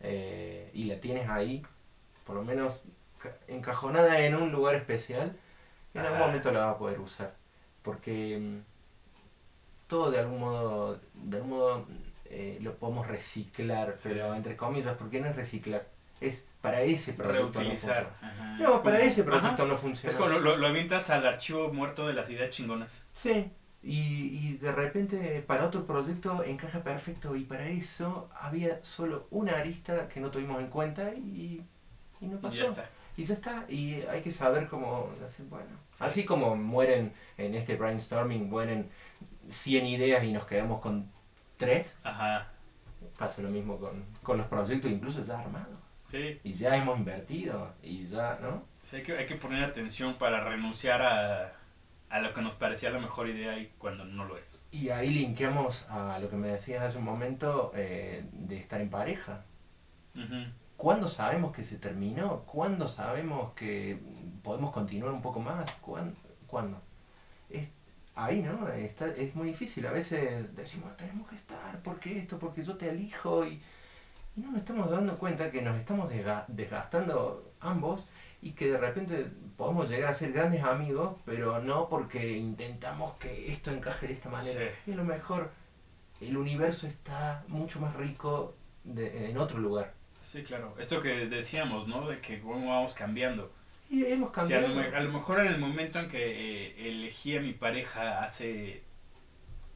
eh, 0.00 0.70
y 0.74 0.84
la 0.84 1.00
tienes 1.00 1.28
ahí, 1.28 1.62
por 2.24 2.36
lo 2.36 2.42
menos 2.44 2.82
ca- 3.20 3.36
encajonada 3.48 4.20
en 4.20 4.34
un 4.36 4.52
lugar 4.52 4.74
especial, 4.76 5.36
en 5.94 6.00
algún 6.00 6.18
momento 6.20 6.50
la 6.52 6.66
vas 6.66 6.74
a 6.74 6.78
poder 6.78 7.00
usar. 7.00 7.34
Porque 7.82 8.38
mm, 8.38 8.58
todo 9.88 10.10
de 10.10 10.18
algún 10.20 10.40
modo, 10.40 11.00
de 11.14 11.36
algún 11.36 11.50
modo 11.50 11.86
eh, 12.26 12.58
lo 12.60 12.74
podemos 12.76 13.06
reciclar, 13.08 13.96
Sí. 13.96 14.08
pero 14.12 14.34
entre 14.34 14.56
comillas, 14.56 14.94
porque 14.96 15.20
no 15.20 15.28
es 15.28 15.36
reciclar, 15.36 15.86
es 16.20 16.46
para 16.60 16.82
ese 16.82 17.12
producto 17.12 17.58
no 17.60 17.64
reutilizar. 17.64 18.04
funciona. 18.20 18.32
Ajá. 18.32 18.56
No, 18.58 18.74
Es 18.74 18.78
para 18.80 18.96
como- 18.98 19.08
ese 19.08 19.24
producto 19.24 19.48
ajá. 19.62 19.64
no 19.64 19.76
funciona. 19.76 20.10
Es 20.10 20.16
como 20.16 20.28
lo, 20.30 20.56
lo, 20.56 20.66
avientas 20.66 21.10
al 21.10 21.26
archivo 21.26 21.72
muerto 21.72 22.06
de 22.06 22.14
las 22.14 22.28
ideas 22.30 22.50
chingonas. 22.50 23.02
Sí, 23.14 23.50
y, 23.82 23.98
y 23.98 24.56
de 24.58 24.70
repente 24.72 25.42
para 25.46 25.64
otro 25.64 25.86
proyecto 25.86 26.44
encaja 26.44 26.84
perfecto 26.84 27.34
y 27.34 27.44
para 27.44 27.66
eso 27.66 28.28
había 28.38 28.84
solo 28.84 29.26
una 29.30 29.52
arista 29.56 30.06
que 30.08 30.20
no 30.20 30.30
tuvimos 30.30 30.60
en 30.60 30.66
cuenta 30.68 31.14
y, 31.14 31.64
y 32.20 32.26
no 32.26 32.36
Y 32.36 32.40
pasó. 32.40 32.56
ya 32.58 32.64
está. 32.64 32.90
Y 33.20 33.24
ya 33.24 33.34
está, 33.34 33.66
y 33.68 34.00
hay 34.10 34.22
que 34.22 34.30
saber 34.30 34.66
cómo 34.66 35.10
bueno, 35.50 35.66
Sí. 35.94 36.04
así 36.04 36.24
como 36.24 36.56
mueren 36.56 37.12
en 37.36 37.54
este 37.54 37.76
brainstorming, 37.76 38.48
mueren 38.48 38.88
100 39.46 39.84
ideas 39.84 40.24
y 40.24 40.32
nos 40.32 40.46
quedamos 40.46 40.80
con 40.80 41.10
3, 41.58 41.98
Ajá. 42.02 42.48
pasa 43.18 43.42
lo 43.42 43.50
mismo 43.50 43.76
con, 43.78 44.02
con 44.22 44.38
los 44.38 44.46
proyectos 44.46 44.90
incluso 44.90 45.22
ya 45.22 45.38
armados. 45.38 45.68
Sí, 46.10 46.40
Y 46.44 46.52
ya 46.54 46.74
hemos 46.76 46.98
invertido, 46.98 47.74
y 47.82 48.06
ya, 48.06 48.38
¿no? 48.40 48.62
sí, 48.82 48.96
hay, 48.96 49.02
que, 49.02 49.18
hay 49.18 49.26
que 49.26 49.34
poner 49.36 49.62
atención 49.64 50.14
para 50.16 50.42
renunciar 50.42 51.02
a, 51.02 51.52
a 52.08 52.20
lo 52.20 52.32
que 52.32 52.40
nos 52.40 52.54
parecía 52.54 52.88
la 52.88 53.00
mejor 53.00 53.28
idea 53.28 53.58
y 53.58 53.70
cuando 53.76 54.06
no 54.06 54.24
lo 54.24 54.38
es. 54.38 54.62
Y 54.70 54.88
ahí 54.88 55.10
linkeamos 55.10 55.84
a 55.90 56.18
lo 56.20 56.30
que 56.30 56.36
me 56.36 56.48
decías 56.48 56.82
hace 56.82 56.96
un 56.96 57.04
momento 57.04 57.70
eh, 57.74 58.24
de 58.32 58.56
estar 58.56 58.80
en 58.80 58.88
pareja. 58.88 59.44
Ujú. 60.14 60.46
¿Cuándo 60.80 61.08
sabemos 61.08 61.52
que 61.52 61.62
se 61.62 61.76
terminó? 61.76 62.40
¿Cuándo 62.46 62.88
sabemos 62.88 63.52
que 63.52 63.98
podemos 64.42 64.70
continuar 64.72 65.12
un 65.12 65.20
poco 65.20 65.38
más? 65.40 65.70
¿Cuán- 65.82 66.16
¿Cuándo? 66.46 66.80
Es, 67.50 67.68
ahí, 68.14 68.40
¿no? 68.40 68.66
Está, 68.68 69.08
es 69.08 69.34
muy 69.34 69.48
difícil. 69.48 69.86
A 69.86 69.90
veces 69.92 70.56
decimos, 70.56 70.96
tenemos 70.96 71.28
que 71.28 71.36
estar, 71.36 71.82
porque 71.82 72.16
esto, 72.18 72.38
porque 72.38 72.62
yo 72.62 72.78
te 72.78 72.88
elijo. 72.88 73.44
Y, 73.44 73.60
y 74.36 74.40
no 74.40 74.52
nos 74.52 74.60
estamos 74.60 74.90
dando 74.90 75.18
cuenta 75.18 75.50
que 75.50 75.60
nos 75.60 75.76
estamos 75.76 76.10
desga- 76.10 76.46
desgastando 76.48 77.52
ambos 77.60 78.06
y 78.40 78.52
que 78.52 78.70
de 78.72 78.78
repente 78.78 79.26
podemos 79.58 79.90
llegar 79.90 80.10
a 80.10 80.14
ser 80.14 80.32
grandes 80.32 80.62
amigos, 80.62 81.16
pero 81.26 81.60
no 81.60 81.90
porque 81.90 82.38
intentamos 82.38 83.12
que 83.18 83.52
esto 83.52 83.70
encaje 83.70 84.06
de 84.06 84.14
esta 84.14 84.30
manera. 84.30 84.60
Sí. 84.86 84.90
Y 84.90 84.94
a 84.94 84.96
lo 84.96 85.04
mejor 85.04 85.50
el 86.22 86.38
universo 86.38 86.86
está 86.86 87.44
mucho 87.48 87.80
más 87.80 87.94
rico 87.96 88.54
de- 88.84 89.28
en 89.30 89.36
otro 89.36 89.58
lugar. 89.58 89.92
Sí, 90.22 90.42
claro. 90.42 90.74
Esto 90.78 91.00
que 91.00 91.26
decíamos, 91.28 91.88
¿no? 91.88 92.08
De 92.08 92.20
que 92.20 92.40
cómo 92.40 92.70
vamos 92.70 92.94
cambiando. 92.94 93.52
Y 93.88 94.04
hemos 94.04 94.30
a, 94.30 94.32
cambiado. 94.32 94.68
lo, 94.68 94.80
a 94.96 95.00
lo 95.00 95.12
mejor 95.12 95.40
en 95.40 95.46
el 95.48 95.58
momento 95.58 95.98
en 95.98 96.08
que 96.08 96.68
eh, 96.68 96.88
elegí 96.88 97.36
a 97.36 97.40
mi 97.40 97.52
pareja 97.52 98.22
hace 98.22 98.82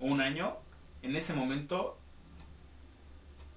un 0.01 0.21
año, 0.21 0.57
en 1.03 1.17
ese 1.17 1.33
momento 1.35 1.99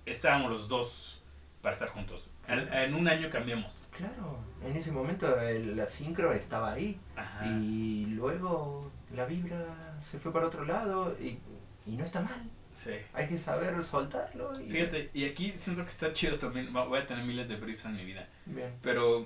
estábamos 0.06 0.52
los 0.52 0.68
dos 0.68 1.24
para 1.62 1.76
estar 1.76 1.90
juntos. 1.90 2.30
Al- 2.48 2.72
en 2.74 2.94
un 2.96 3.08
año 3.08 3.30
cambiamos. 3.30 3.74
Claro, 3.96 4.38
en 4.64 4.76
ese 4.76 4.92
momento 4.92 5.40
el- 5.42 5.76
la 5.76 5.86
sincro 5.88 6.32
estaba 6.34 6.72
ahí 6.74 7.00
Ajá. 7.16 7.46
y 7.48 8.06
luego 8.08 8.90
la 9.14 9.26
vibra 9.26 9.98
se 10.00 10.20
fue 10.20 10.32
para 10.32 10.48
otro 10.48 10.66
lado 10.66 11.16
y, 11.20 11.38
y 11.86 11.98
no 11.98 12.06
está 12.06 12.22
mal. 12.22 12.50
Sí. 12.78 12.92
Hay 13.14 13.26
que 13.28 13.38
saber 13.40 13.82
soltarlo. 13.82 14.54
Y, 14.62 14.70
Fíjate, 14.70 15.10
y 15.14 15.26
aquí 15.26 15.52
siento 15.56 15.84
que 15.84 15.90
está 15.90 16.14
chido 16.14 16.38
también. 16.38 16.72
Voy 16.72 17.00
a 17.00 17.08
tener 17.08 17.26
miles 17.26 17.48
de 17.48 17.56
briefs 17.56 17.86
en 17.86 17.96
mi 17.96 18.06
vida. 18.06 18.28
Bien. 18.46 18.72
Pero 18.84 19.26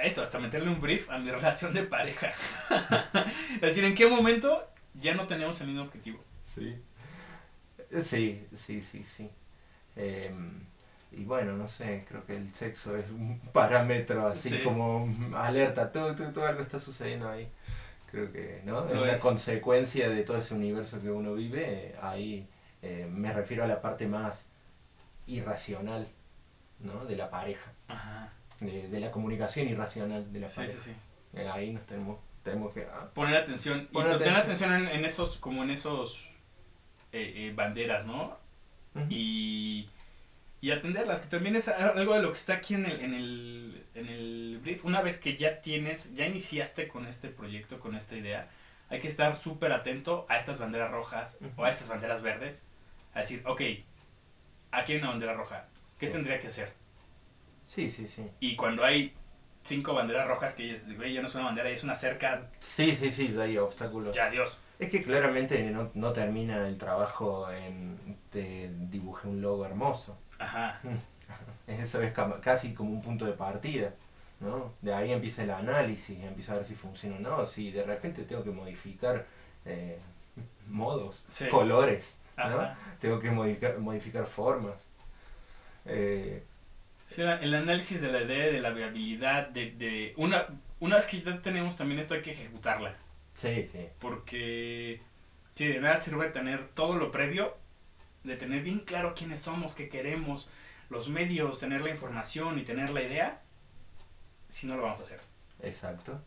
eso, 0.00 0.22
hasta 0.22 0.38
meterle 0.38 0.70
un 0.70 0.80
brief 0.80 1.10
a 1.10 1.18
mi 1.18 1.28
relación 1.32 1.74
de 1.74 1.82
pareja. 1.82 2.30
es 3.56 3.60
decir, 3.60 3.84
¿en 3.84 3.96
qué 3.96 4.06
momento 4.06 4.62
ya 4.94 5.14
no 5.14 5.26
tenemos 5.26 5.60
el 5.60 5.66
mismo 5.66 5.82
objetivo? 5.82 6.22
Sí. 6.40 6.76
Sí, 8.00 8.46
sí, 8.54 8.80
sí, 8.80 9.02
sí. 9.02 9.28
Em, 9.96 10.60
y 11.12 11.24
bueno, 11.24 11.56
no 11.56 11.66
sé, 11.68 12.04
creo 12.08 12.24
que 12.24 12.36
el 12.36 12.52
sexo 12.52 12.96
es 12.96 13.10
un 13.10 13.40
parámetro 13.52 14.26
así 14.28 14.50
Sí. 14.50 14.60
como 14.62 15.08
alerta, 15.36 15.90
todo, 15.92 16.14
todo, 16.14 16.32
todo 16.32 16.46
algo 16.46 16.60
está 16.60 16.78
sucediendo 16.78 17.28
ahí. 17.28 17.48
Creo 18.10 18.30
que, 18.32 18.62
¿no? 18.64 18.88
Es 19.04 19.14
es. 19.14 19.20
consecuencia 19.20 20.08
de 20.08 20.22
todo 20.22 20.36
ese 20.38 20.54
universo 20.54 21.00
que 21.00 21.10
uno 21.10 21.34
vive. 21.34 21.62
eh, 21.66 21.96
ahí 22.00 22.48
eh, 22.84 23.06
me 23.10 23.32
refiero 23.32 23.64
a 23.64 23.66
la 23.66 23.80
parte 23.80 24.06
más 24.06 24.46
irracional, 25.26 26.08
¿no? 26.80 27.04
De 27.06 27.16
la 27.16 27.30
pareja, 27.30 27.72
Ajá. 27.88 28.30
de, 28.60 28.88
de 28.88 29.00
la 29.00 29.10
comunicación 29.10 29.68
irracional 29.68 30.32
de 30.32 30.40
la 30.40 30.48
Sí, 30.48 30.56
pareja. 30.56 30.78
sí, 30.78 30.90
sí. 30.90 31.38
Eh, 31.38 31.48
ahí 31.48 31.72
nos 31.72 31.84
tenemos, 31.86 32.18
tenemos 32.42 32.72
que... 32.74 32.86
ah, 32.90 33.08
Poner 33.14 33.36
atención. 33.36 33.88
Poner 33.92 34.16
y 34.16 34.18
tener 34.18 34.34
atención. 34.34 34.72
atención 34.72 34.92
en, 34.94 35.00
en 35.00 35.04
esos, 35.04 35.38
como 35.38 35.62
en 35.64 35.70
esos 35.70 36.24
eh, 37.12 37.32
eh, 37.48 37.52
banderas, 37.54 38.04
¿no? 38.06 38.36
Y, 39.10 39.88
y 40.60 40.70
atenderlas, 40.70 41.20
que 41.20 41.26
también 41.26 41.56
es 41.56 41.66
algo 41.68 42.14
de 42.14 42.22
lo 42.22 42.28
que 42.28 42.36
está 42.38 42.54
aquí 42.54 42.74
en 42.74 42.86
el, 42.86 43.00
en 43.00 43.14
el, 43.14 43.84
en 43.96 44.06
el 44.06 44.60
brief. 44.62 44.84
Una 44.84 45.00
vez 45.02 45.18
que 45.18 45.36
ya 45.36 45.60
tienes, 45.60 46.14
ya 46.14 46.26
iniciaste 46.26 46.86
con 46.86 47.06
este 47.06 47.28
proyecto, 47.28 47.80
con 47.80 47.96
esta 47.96 48.14
idea, 48.16 48.48
hay 48.90 49.00
que 49.00 49.08
estar 49.08 49.40
súper 49.42 49.72
atento 49.72 50.26
a 50.28 50.36
estas 50.36 50.58
banderas 50.58 50.92
rojas 50.92 51.38
o 51.56 51.64
a 51.64 51.70
estas 51.70 51.88
banderas 51.88 52.22
verdes. 52.22 52.62
A 53.14 53.20
decir, 53.20 53.42
ok, 53.46 53.60
aquí 54.72 54.92
hay 54.92 54.98
una 54.98 55.10
bandera 55.10 55.34
roja, 55.34 55.66
¿qué 55.98 56.06
Sí. 56.06 56.12
tendría 56.12 56.40
que 56.40 56.48
hacer? 56.48 56.72
Sí, 57.66 57.88
sí, 57.90 58.06
sí. 58.08 58.28
Y 58.40 58.56
cuando 58.56 58.84
hay 58.84 59.12
cinco 59.62 59.94
banderas 59.94 60.26
rojas 60.28 60.52
que 60.54 60.68
ya 60.76 61.22
no 61.22 61.28
es 61.28 61.34
una 61.34 61.44
bandera, 61.44 61.68
ya 61.68 61.74
es 61.74 61.84
una 61.84 61.94
cerca, 61.94 62.50
Sí, 62.60 62.94
sí, 62.94 63.10
sí, 63.10 63.34
hay 63.40 63.56
obstáculos. 63.58 64.14
ya 64.14 64.28
Dios. 64.30 64.60
Es 64.78 64.90
que 64.90 65.02
claramente 65.02 65.62
no, 65.70 65.90
no 65.94 66.12
termina 66.12 66.66
el 66.66 66.76
trabajo 66.76 67.50
en 67.50 68.18
te 68.30 68.68
dibuje 68.90 69.28
un 69.28 69.40
logo 69.40 69.64
hermoso. 69.64 70.18
Ajá, 70.38 70.80
Eso 71.66 72.02
es 72.02 72.12
casi 72.42 72.74
como 72.74 72.90
un 72.90 73.00
punto 73.00 73.24
de 73.24 73.32
partida. 73.32 73.94
¿no? 74.40 74.74
De 74.82 74.92
ahí 74.92 75.10
empieza 75.12 75.44
el 75.44 75.50
análisis, 75.52 76.18
empieza 76.22 76.52
a 76.52 76.56
ver 76.56 76.64
si 76.64 76.74
funciona 76.74 77.16
o 77.16 77.20
no. 77.20 77.46
Si 77.46 77.70
de 77.70 77.84
repente 77.84 78.24
tengo 78.24 78.42
que 78.44 78.50
modificar 78.50 79.24
eh, 79.64 79.98
modos, 80.68 81.24
Sí. 81.28 81.48
colores, 81.48 82.16
tengo 83.00 83.18
que 83.20 83.30
modificar, 83.30 83.78
modificar 83.78 84.26
formas. 84.26 84.86
Eh, 85.86 86.42
Sí, 87.06 87.22
el 87.22 87.54
análisis 87.54 88.00
de 88.00 88.10
la 88.10 88.22
idea, 88.22 88.46
de 88.52 88.60
la 88.60 88.70
viabilidad, 88.70 89.48
de, 89.48 89.70
de 89.72 90.14
una, 90.16 90.46
una 90.80 90.96
vez 90.96 91.06
que 91.06 91.20
ya 91.20 91.40
tenemos 91.42 91.76
también 91.76 92.00
esto 92.00 92.14
hay 92.14 92.22
que 92.22 92.32
ejecutarla. 92.32 92.94
sí, 93.34 93.64
sí. 93.66 93.88
Porque 93.98 95.00
sí, 95.54 95.66
de 95.66 95.80
nada 95.80 96.00
sirve 96.00 96.28
tener 96.30 96.68
todo 96.68 96.96
lo 96.96 97.10
previo, 97.12 97.56
de 98.24 98.36
tener 98.36 98.62
bien 98.62 98.80
claro 98.80 99.14
quiénes 99.14 99.40
somos, 99.40 99.74
qué 99.74 99.88
queremos, 99.88 100.48
los 100.90 101.08
medios, 101.08 101.60
tener 101.60 101.80
la 101.82 101.90
información 101.90 102.58
y 102.58 102.62
tener 102.62 102.90
la 102.90 103.02
idea, 103.02 103.42
si 104.48 104.66
no 104.66 104.76
lo 104.76 104.82
vamos 104.82 105.00
a 105.00 105.04
hacer. 105.04 105.20
Exacto. 105.62 106.20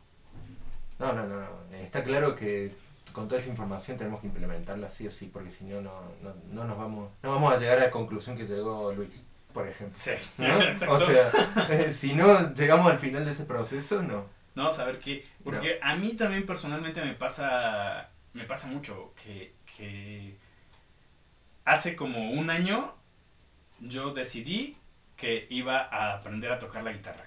No, 0.99 1.13
no, 1.13 1.27
no, 1.27 1.39
no. 1.39 1.77
Está 1.77 2.03
claro 2.03 2.35
que 2.35 2.71
con 3.18 3.28
toda 3.28 3.41
esa 3.41 3.49
información 3.49 3.97
tenemos 3.97 4.22
que 4.22 4.28
implementarla 4.28 4.89
sí 4.89 5.07
o 5.07 5.09
sí, 5.09 5.26
porque 5.34 5.49
si 5.49 5.63
no, 5.63 5.82
no, 5.82 5.91
no, 6.22 6.36
no 6.51 6.65
nos 6.65 6.78
vamos, 6.78 7.09
no 7.24 7.32
vamos 7.32 7.51
a 7.51 7.57
llegar 7.57 7.80
a 7.80 7.86
la 7.86 7.89
conclusión 7.89 8.38
que 8.38 8.45
llegó 8.45 8.93
Luis, 8.93 9.26
por 9.53 9.68
ejemplo. 9.68 9.97
Sí, 9.97 10.11
¿no? 10.38 10.61
exacto. 10.61 10.93
O 10.93 10.99
sea, 10.99 11.32
eh, 11.68 11.89
si 11.91 12.13
no 12.13 12.53
llegamos 12.53 12.91
al 12.91 12.99
final 12.99 13.26
de 13.26 13.32
ese 13.32 13.45
proceso, 13.45 14.03
no. 14.03 14.26
No, 14.53 14.72
saber 14.72 14.99
qué. 14.99 15.26
Porque 15.43 15.80
a 15.82 15.95
mí 15.95 16.13
también 16.13 16.45
personalmente 16.45 17.03
me 17.03 17.15
pasa. 17.15 18.11
Me 18.34 18.43
pasa 18.43 18.68
mucho 18.68 19.15
que, 19.24 19.55
que 19.76 20.38
hace 21.65 21.95
como 21.95 22.30
un 22.34 22.51
año 22.51 22.93
yo 23.80 24.13
decidí 24.13 24.78
que 25.15 25.47
iba 25.49 25.80
a 25.80 26.13
aprender 26.13 26.51
a 26.51 26.59
tocar 26.59 26.84
la 26.84 26.93
guitarra. 26.93 27.26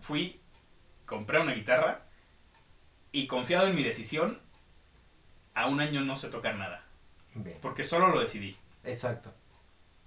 Fui, 0.00 0.40
compré 1.06 1.38
una 1.38 1.52
guitarra 1.52 2.02
y 3.12 3.28
confiado 3.28 3.68
en 3.68 3.76
mi 3.76 3.84
decisión, 3.84 4.40
a 5.60 5.66
un 5.66 5.80
año 5.80 6.00
no 6.02 6.16
sé 6.16 6.28
tocar 6.28 6.56
nada. 6.56 6.84
Bien, 7.34 7.58
Porque 7.60 7.84
solo 7.84 8.08
lo 8.08 8.20
decidí. 8.20 8.56
exacto. 8.84 9.32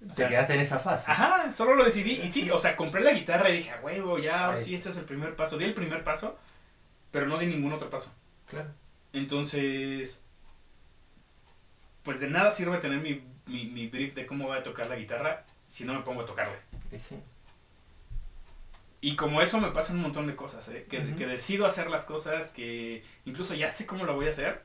O 0.04 0.08
Te 0.08 0.14
sea, 0.14 0.28
quedaste 0.28 0.54
en 0.54 0.60
esa 0.60 0.80
fase. 0.80 1.08
Ajá, 1.08 1.52
solo 1.52 1.74
lo 1.76 1.84
decidí. 1.84 2.20
Y 2.22 2.32
sí, 2.32 2.50
o 2.50 2.58
sea, 2.58 2.74
compré 2.76 3.02
la 3.02 3.12
guitarra 3.12 3.48
y 3.50 3.58
dije, 3.58 3.70
a 3.70 3.80
huevo, 3.80 4.18
ya, 4.18 4.46
ahora 4.46 4.56
sí, 4.56 4.74
este 4.74 4.88
es 4.88 4.96
el 4.96 5.04
primer 5.04 5.36
paso. 5.36 5.56
Di 5.58 5.64
el 5.64 5.74
primer 5.74 6.02
paso, 6.02 6.36
pero 7.12 7.26
no 7.26 7.38
di 7.38 7.46
ningún 7.46 7.72
otro 7.72 7.88
paso. 7.88 8.12
Claro. 8.48 8.68
Entonces, 9.12 10.20
pues 12.02 12.18
de 12.18 12.28
nada 12.28 12.50
sirve 12.50 12.78
tener 12.78 12.98
mi, 12.98 13.22
mi, 13.46 13.66
mi 13.66 13.86
brief 13.86 14.14
de 14.16 14.26
cómo 14.26 14.48
voy 14.48 14.58
a 14.58 14.64
tocar 14.64 14.88
la 14.88 14.96
guitarra 14.96 15.44
si 15.66 15.84
no 15.84 15.94
me 15.94 16.00
pongo 16.00 16.22
a 16.22 16.26
tocarla. 16.26 16.58
Y 16.90 16.98
sí. 16.98 17.16
Y 19.00 19.14
como 19.16 19.40
eso 19.40 19.60
me 19.60 19.70
pasan 19.70 19.96
un 19.96 20.02
montón 20.02 20.26
de 20.26 20.34
cosas, 20.36 20.68
¿eh? 20.68 20.86
que, 20.90 21.14
que 21.14 21.26
decido 21.26 21.64
hacer 21.66 21.88
las 21.90 22.04
cosas, 22.04 22.48
que 22.48 23.04
incluso 23.24 23.54
ya 23.54 23.68
sé 23.68 23.86
cómo 23.86 24.04
lo 24.04 24.14
voy 24.14 24.26
a 24.28 24.30
hacer, 24.30 24.64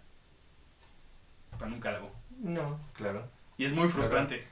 pero 1.57 1.69
nunca 1.69 1.89
hago. 1.95 2.11
No, 2.39 2.79
claro. 2.93 3.27
Y 3.57 3.65
es 3.65 3.71
muy 3.73 3.89
frustrante. 3.89 4.45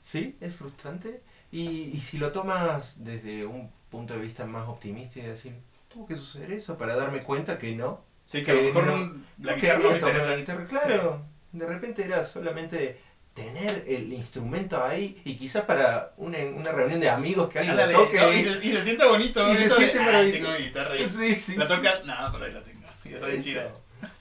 Sí, 0.00 0.36
es 0.40 0.54
frustrante. 0.54 1.22
Y, 1.50 1.66
y 1.94 2.00
si 2.00 2.18
lo 2.18 2.30
tomas 2.32 3.02
desde 3.04 3.44
un 3.46 3.70
punto 3.90 4.14
de 4.14 4.20
vista 4.20 4.44
más 4.46 4.68
optimista 4.68 5.18
y 5.18 5.22
decir, 5.22 5.54
tuvo 5.88 6.06
que 6.06 6.16
suceder 6.16 6.52
eso 6.52 6.76
para 6.78 6.94
darme 6.94 7.22
cuenta 7.22 7.58
que 7.58 7.74
no. 7.74 8.02
Sí, 8.24 8.42
que 8.42 8.50
a 8.50 8.54
lo 8.54 8.62
mejor 8.62 8.86
no- 8.86 8.94
un- 8.94 9.26
la 9.42 9.52
no 9.52 9.60
guitarra 9.60 9.78
no 9.82 9.98
tomar 9.98 10.16
la 10.16 10.36
guitarra, 10.36 10.66
claro. 10.66 11.22
De 11.52 11.66
repente 11.66 12.04
era 12.04 12.22
solamente 12.24 13.00
tener 13.32 13.84
el 13.86 14.12
instrumento 14.12 14.82
ahí 14.82 15.20
y 15.24 15.36
quizás 15.36 15.64
para 15.64 16.12
una, 16.16 16.38
una 16.38 16.72
reunión 16.72 16.98
de 17.00 17.08
amigos 17.08 17.48
que 17.48 17.58
alguien 17.60 17.72
Ándale, 17.78 17.92
la 17.94 17.98
toque. 18.00 18.16
no, 18.20 18.32
y, 18.32 18.42
se, 18.42 18.66
y 18.66 18.72
se 18.72 18.82
siente 18.82 19.06
bonito. 19.06 19.50
Y 19.52 19.56
se 19.56 19.64
eso 19.64 19.74
de, 19.76 19.80
siente 19.80 19.98
"Ah, 20.00 20.04
maravilloso". 20.04 20.38
tengo 20.44 20.58
mi 20.58 20.64
guitarra 20.66 20.96
y 20.96 21.08
Sí, 21.08 21.34
sí, 21.34 21.56
la 21.56 21.66
sí. 21.66 21.74
tocas, 21.74 22.04
no, 22.04 22.14
pero 22.32 22.44
ahí 22.44 22.52
la 22.52 22.62
tengo. 22.62 22.86
Y 23.04 23.14
está 23.14 23.26
bien 23.28 23.42
chida. 23.42 23.70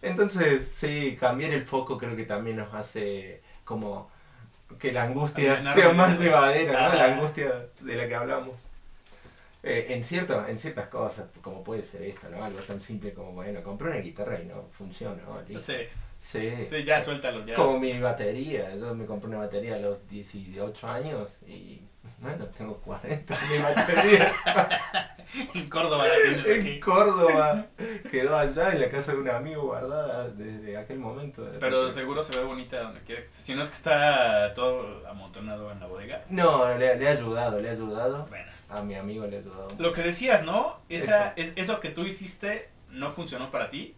Entonces, 0.01 0.71
sí, 0.73 1.17
cambiar 1.19 1.51
el 1.51 1.63
foco 1.63 1.97
creo 1.97 2.15
que 2.15 2.23
también 2.23 2.57
nos 2.57 2.73
hace 2.73 3.41
como 3.63 4.09
que 4.79 4.91
la 4.91 5.03
angustia 5.03 5.61
sea 5.73 5.91
más 5.93 6.19
llevadera, 6.19 6.73
¿no? 6.73 6.77
Ah. 6.79 6.95
La 6.95 7.15
angustia 7.15 7.67
de 7.79 7.95
la 7.95 8.07
que 8.07 8.15
hablamos. 8.15 8.55
Eh, 9.63 9.87
en, 9.89 10.03
cierto, 10.03 10.47
en 10.47 10.57
ciertas 10.57 10.87
cosas, 10.87 11.25
como 11.41 11.63
puede 11.63 11.83
ser 11.83 12.03
esto, 12.03 12.29
¿no? 12.29 12.43
Algo 12.43 12.59
tan 12.59 12.79
simple 12.79 13.13
como, 13.13 13.31
bueno, 13.31 13.61
compré 13.63 13.89
una 13.89 13.99
guitarra 13.99 14.39
y 14.39 14.45
no 14.45 14.65
funciona, 14.71 15.21
¿no? 15.23 15.41
Listo. 15.41 15.73
Sí, 15.73 15.77
Sí. 16.19 16.51
sí, 16.67 16.83
ya 16.83 17.03
suéltalo, 17.03 17.45
ya. 17.45 17.55
Como 17.55 17.79
mi 17.79 17.99
batería, 17.99 18.75
yo 18.75 18.93
me 18.95 19.05
compré 19.05 19.29
una 19.29 19.39
batería 19.39 19.75
a 19.75 19.79
los 19.79 20.07
18 20.09 20.87
años 20.87 21.37
y, 21.47 21.81
bueno, 22.19 22.45
tengo 22.57 22.77
40 22.77 23.35
mi 23.51 23.57
batería 23.75 24.33
En 25.53 25.69
Córdoba 25.69 26.05
la 26.07 26.13
tienes 26.23 26.45
en 26.47 26.61
aquí. 26.61 26.79
Córdoba. 26.79 27.65
Quedó 28.09 28.37
allá 28.37 28.71
en 28.71 28.81
la 28.81 28.89
casa 28.89 29.11
de 29.11 29.19
un 29.19 29.29
amigo 29.29 29.63
guardada 29.63 30.29
desde 30.29 30.77
aquel 30.77 30.99
momento. 30.99 31.47
Pero 31.59 31.91
seguro 31.91 32.23
se 32.23 32.35
ve 32.37 32.43
bonita 32.43 32.81
donde 32.81 33.01
quiera 33.01 33.21
que 33.21 33.27
esté. 33.27 33.41
Si 33.41 33.53
no 33.53 33.61
es 33.61 33.67
que 33.69 33.75
está 33.75 34.53
todo 34.55 35.05
amontonado 35.07 35.71
en 35.71 35.79
la 35.79 35.85
bodega. 35.87 36.23
No, 36.29 36.73
le, 36.77 36.95
le 36.97 37.07
ha 37.07 37.11
ayudado, 37.11 37.59
le 37.59 37.69
ha 37.69 37.73
ayudado. 37.73 38.25
Bueno. 38.27 38.51
A 38.69 38.81
mi 38.81 38.95
amigo 38.95 39.25
le 39.27 39.37
ha 39.37 39.39
ayudado. 39.39 39.67
Lo 39.77 39.93
que 39.93 40.01
decías, 40.01 40.43
¿no? 40.43 40.77
Esa, 40.89 41.33
Eso. 41.35 41.51
es, 41.51 41.53
eso 41.55 41.79
que 41.79 41.89
tú 41.89 42.03
hiciste 42.03 42.69
no 42.89 43.11
funcionó 43.11 43.51
para 43.51 43.69
ti, 43.69 43.95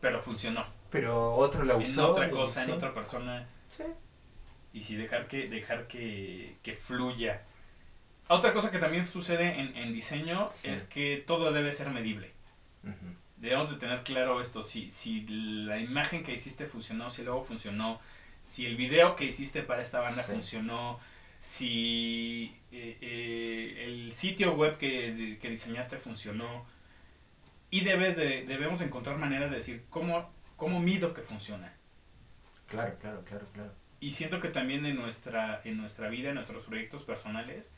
pero 0.00 0.20
funcionó. 0.22 0.64
Pero 0.90 1.34
otro 1.34 1.64
la 1.64 1.74
En 1.74 1.82
usó. 1.82 2.10
otra 2.12 2.26
y 2.26 2.30
cosa, 2.30 2.64
sí. 2.64 2.70
en 2.70 2.76
otra 2.76 2.92
persona. 2.94 3.46
Sí. 3.68 3.84
Y 4.72 4.82
sí, 4.84 4.96
dejar 4.96 5.26
que, 5.28 5.48
dejar 5.48 5.86
que, 5.88 6.56
que 6.62 6.74
fluya. 6.74 7.42
Otra 8.28 8.52
cosa 8.52 8.70
que 8.70 8.78
también 8.78 9.06
sucede 9.06 9.58
en, 9.60 9.76
en 9.76 9.92
diseño 9.92 10.48
Sí. 10.52 10.68
es 10.68 10.84
que 10.84 11.22
todo 11.26 11.52
debe 11.52 11.72
ser 11.72 11.90
medible. 11.90 12.30
Ujú. 12.84 13.16
Debemos 13.38 13.70
de 13.70 13.76
tener 13.78 14.02
claro 14.04 14.40
esto, 14.40 14.62
si, 14.62 14.90
si 14.90 15.26
la 15.26 15.78
imagen 15.78 16.22
que 16.22 16.32
hiciste 16.32 16.66
funcionó, 16.66 17.10
si 17.10 17.22
luego 17.24 17.42
funcionó, 17.42 18.00
si 18.42 18.66
el 18.66 18.76
video 18.76 19.16
que 19.16 19.24
hiciste 19.24 19.62
para 19.62 19.82
esta 19.82 20.00
banda 20.00 20.22
Sí. 20.22 20.32
funcionó, 20.32 21.00
si 21.40 22.54
eh, 22.70 22.96
eh, 23.00 23.84
el 23.86 24.12
sitio 24.12 24.52
web 24.54 24.78
que, 24.78 25.12
de- 25.12 25.38
que 25.38 25.50
diseñaste 25.50 25.96
funcionó. 25.98 26.64
Y 27.70 27.80
debes 27.82 28.16
de, 28.16 28.44
debemos 28.46 28.80
de 28.80 28.86
encontrar 28.86 29.16
maneras 29.16 29.50
de 29.50 29.56
decir 29.56 29.84
cómo, 29.90 30.30
cómo 30.56 30.80
mido 30.80 31.14
que 31.14 31.22
funciona. 31.22 31.72
Claro, 32.68 32.96
claro, 33.00 33.24
claro, 33.24 33.46
claro. 33.52 33.72
Y 34.00 34.12
siento 34.12 34.40
que 34.40 34.48
también 34.48 34.86
en 34.86 34.96
nuestra, 34.96 35.60
en 35.64 35.76
nuestra 35.76 36.08
vida, 36.08 36.30
en 36.30 36.36
nuestros 36.36 36.64
proyectos 36.64 37.02
personales, 37.02 37.70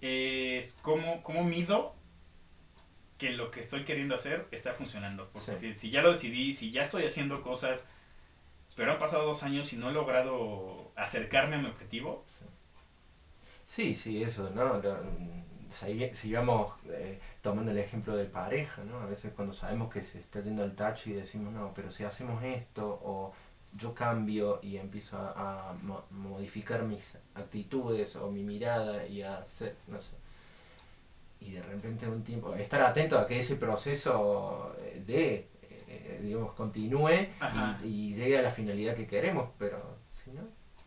es 0.00 0.78
cómo, 0.82 1.22
cómo 1.22 1.44
mido 1.44 1.94
que 3.18 3.30
lo 3.30 3.50
que 3.50 3.60
estoy 3.60 3.84
queriendo 3.84 4.14
hacer 4.14 4.46
está 4.50 4.72
funcionando. 4.72 5.30
Porque 5.32 5.74
si 5.74 5.90
ya 5.90 6.02
lo 6.02 6.12
decidí, 6.12 6.52
si 6.52 6.70
ya 6.72 6.82
estoy 6.82 7.04
haciendo 7.04 7.42
cosas, 7.42 7.84
pero 8.76 8.92
han 8.92 8.98
pasado 8.98 9.26
dos 9.26 9.42
años 9.42 9.72
y 9.72 9.76
no 9.76 9.90
he 9.90 9.92
logrado 9.92 10.92
acercarme 10.96 11.56
a 11.56 11.58
mi 11.60 11.68
objetivo, 11.68 12.24
Sí, 12.26 12.44
sí, 13.64 13.94
sí, 13.94 14.22
eso, 14.22 14.50
¿no? 14.50 14.78
Lo- 14.80 14.98
sigamos 16.12 16.74
eh, 16.90 17.18
tomando 17.40 17.70
el 17.72 17.78
ejemplo 17.78 18.14
de 18.16 18.26
pareja, 18.26 18.84
¿no? 18.84 18.98
A 19.00 19.06
veces 19.06 19.32
cuando 19.34 19.54
sabemos 19.54 19.92
que 19.92 20.02
se 20.02 20.18
está 20.18 20.40
yendo 20.40 20.62
al 20.62 20.74
tacho 20.74 21.08
y 21.10 21.14
decimos, 21.14 21.52
no, 21.52 21.72
pero 21.74 21.90
si 21.90 22.04
hacemos 22.04 22.42
esto 22.44 23.00
o 23.02 23.32
yo 23.76 23.94
cambio 23.94 24.60
y 24.62 24.76
empiezo 24.76 25.16
a, 25.18 25.70
a 25.70 25.72
mo- 25.82 26.04
modificar 26.10 26.82
mis 26.82 27.14
actitudes 27.34 28.16
o 28.16 28.30
mi 28.30 28.42
mirada 28.42 29.06
y 29.06 29.22
a 29.22 29.38
hacer, 29.38 29.76
no 29.88 30.00
sé. 30.00 30.12
Y 31.40 31.50
de 31.52 31.62
repente 31.62 32.06
un 32.08 32.22
tiempo, 32.22 32.54
estar 32.54 32.80
atento 32.82 33.18
a 33.18 33.26
que 33.26 33.40
ese 33.40 33.56
proceso 33.56 34.74
eh, 34.80 35.02
de, 35.04 35.48
eh, 35.88 36.20
digamos, 36.22 36.52
continúe 36.54 37.10
y, 37.82 37.88
y 37.88 38.14
llegue 38.14 38.38
a 38.38 38.42
la 38.42 38.50
finalidad 38.50 38.94
que 38.94 39.06
queremos, 39.08 39.48
pero 39.58 39.96
si 40.22 40.30
no... 40.30 40.42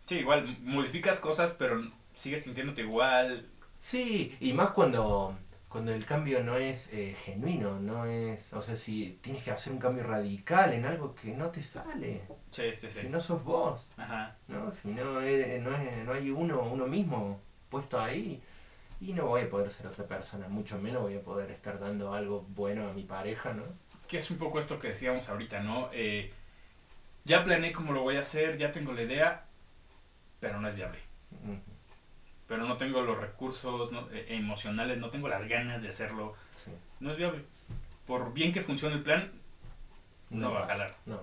sí, 0.06 0.16
igual 0.20 0.58
modificas 0.62 1.20
cosas, 1.20 1.54
pero 1.58 1.82
sigues 2.16 2.44
sintiéndote 2.44 2.84
igual. 2.84 3.50
Sí, 3.82 4.36
y 4.40 4.54
más 4.54 4.70
cuando, 4.72 5.36
cuando 5.76 5.91
el 5.93 6.05
cambio 6.05 6.41
no 6.41 6.55
es 6.55 6.88
eh, 6.93 7.13
genuino, 7.19 7.78
no 7.82 8.05
es, 8.05 8.53
o 8.53 8.61
sea, 8.61 8.78
si 8.78 9.19
tienes 9.21 9.43
que 9.43 9.51
hacer 9.51 9.73
un 9.73 9.80
cambio 9.80 10.05
radical 10.05 10.71
en 10.71 10.86
algo 10.86 11.13
que 11.13 11.34
no 11.34 11.51
te 11.51 11.61
sale, 11.61 12.21
Sí, 12.49 12.73
sí, 12.78 12.88
sí. 12.89 12.99
si 13.01 13.09
no 13.09 13.19
sos 13.19 13.43
vos, 13.43 13.82
Ajá. 13.97 14.38
¿no? 14.47 14.71
Si 14.71 14.88
no, 14.88 15.19
eres- 15.19 15.61
no, 15.61 15.76
es- 15.76 16.05
no 16.05 16.13
hay 16.13 16.32
uno, 16.32 16.61
uno 16.61 16.88
mismo 16.88 17.41
puesto 17.69 17.99
ahí, 17.99 18.41
y 19.01 19.11
no 19.11 19.26
voy 19.26 19.41
a 19.41 19.49
poder 19.49 19.69
ser 19.69 19.88
otra 19.88 20.05
persona, 20.07 20.47
mucho 20.47 20.80
menos 20.80 21.01
voy 21.01 21.17
a 21.17 21.21
poder 21.21 21.51
estar 21.51 21.78
dando 21.78 22.13
algo 22.13 22.45
bueno 22.55 22.88
a 22.88 22.93
mi 22.93 23.03
pareja, 23.03 23.51
¿no? 23.51 23.63
Que 24.07 24.15
es 24.15 24.32
un 24.32 24.38
poco 24.38 24.59
esto 24.59 24.80
que 24.80 24.88
decíamos 24.88 25.28
ahorita, 25.28 25.59
¿no? 25.59 25.89
Eh, 25.91 26.32
ya 27.26 27.43
planeé 27.43 27.73
cómo 27.73 27.91
lo 27.91 28.01
voy 28.01 28.15
a 28.15 28.21
hacer, 28.21 28.57
ya 28.57 28.71
tengo 28.71 28.93
la 28.93 29.01
idea, 29.01 29.43
pero 30.39 30.61
no 30.61 30.69
es 30.69 30.76
viable. 30.76 30.99
Ujú, 31.43 31.59
Pero 32.48 32.64
no 32.66 32.78
tengo 32.78 33.02
los 33.02 33.18
recursos 33.20 33.91
no- 33.91 34.08
eh, 34.12 34.26
emocionales, 34.30 34.98
no 35.00 35.10
tengo 35.10 35.28
las 35.28 35.48
ganas 35.48 35.82
de 35.82 35.89
hacerlo. 35.89 36.36
sí. 36.52 36.72
No 37.00 37.12
es 37.12 37.18
viable. 37.18 37.43
Por 38.08 38.34
bien 38.34 38.54
que 38.54 38.62
funcione 38.62 38.96
el 38.96 39.04
plan, 39.04 39.32
No 40.30 40.52
va 40.54 40.64
a 40.64 40.68
jalar. 40.68 40.96
No. 41.06 41.20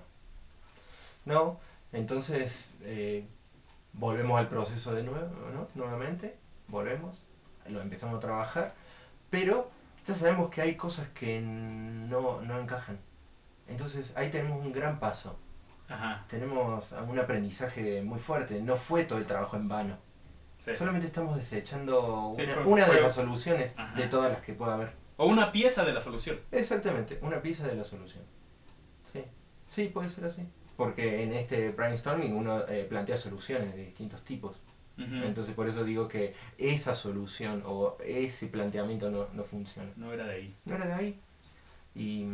No, 1.25 1.61
entonces 1.93 2.75
eh, 2.83 3.25
volvemos 3.93 4.39
al 4.39 4.49
proceso 4.49 4.93
de 4.95 5.03
nuevo, 5.03 5.29
¿no? 5.55 5.69
Nuevamente, 5.75 6.37
volvemos, 6.69 7.17
lo 7.69 7.81
empezamos 7.81 8.17
a 8.17 8.21
trabajar, 8.21 8.75
pero 9.31 9.71
ya 10.05 10.15
sabemos 10.15 10.51
que 10.51 10.63
hay 10.63 10.75
cosas 10.77 11.09
que 11.11 11.41
no, 11.41 12.41
no 12.43 12.59
encajan. 12.59 12.99
Entonces 13.69 14.13
ahí 14.17 14.31
tenemos 14.31 14.61
un 14.65 14.73
gran 14.73 14.99
paso, 14.99 15.39
ajá, 15.89 16.25
tenemos 16.29 16.93
un 17.09 17.19
aprendizaje 17.19 18.03
muy 18.03 18.19
fuerte, 18.19 18.61
no 18.61 18.77
fue 18.77 19.05
todo 19.05 19.19
el 19.19 19.27
trabajo 19.27 19.57
en 19.57 19.69
vano, 19.69 19.97
sí. 20.65 20.75
solamente 20.77 21.07
estamos 21.07 21.37
desechando 21.37 22.33
Sí, 22.35 22.43
una, 22.43 22.55
fue- 22.55 22.65
una 22.65 22.85
de 22.87 22.93
fue- 22.93 23.01
las 23.03 23.15
soluciones 23.15 23.75
Ajá. 23.77 23.95
de 24.01 24.07
todas 24.09 24.33
las 24.33 24.41
que 24.43 24.53
pueda 24.55 24.75
haber. 24.75 24.93
O 25.17 25.27
una 25.27 25.53
pieza 25.53 25.85
de 25.85 25.93
la 25.93 26.01
solución. 26.03 26.39
Exactamente, 26.51 27.19
una 27.23 27.41
pieza 27.43 27.67
de 27.69 27.75
la 27.77 27.85
solución. 27.85 28.25
Sí, 29.13 29.23
sí, 29.69 29.89
puede 29.89 30.09
ser 30.09 30.25
así. 30.25 30.43
Porque 30.77 31.23
en 31.23 31.33
este 31.35 31.71
brainstorming 31.71 32.35
uno 32.35 32.67
eh, 32.67 32.87
plantea 32.89 33.17
soluciones 33.17 33.75
de 33.75 33.85
distintos 33.85 34.23
tipos. 34.23 34.57
Entonces 34.99 35.55
por 35.55 35.67
eso 35.69 35.83
digo 35.85 36.07
que 36.07 36.35
esa 36.59 36.95
solución 36.95 37.63
o 37.67 37.97
ese 38.05 38.47
planteamiento 38.47 39.11
no, 39.11 39.27
no 39.33 39.43
funciona. 39.43 39.91
no 39.97 40.13
era 40.13 40.27
de 40.27 40.35
ahí. 40.35 40.55
No 40.65 40.77
era 40.77 40.87
de 40.87 40.93
ahí. 40.93 41.21
Y, 41.97 42.27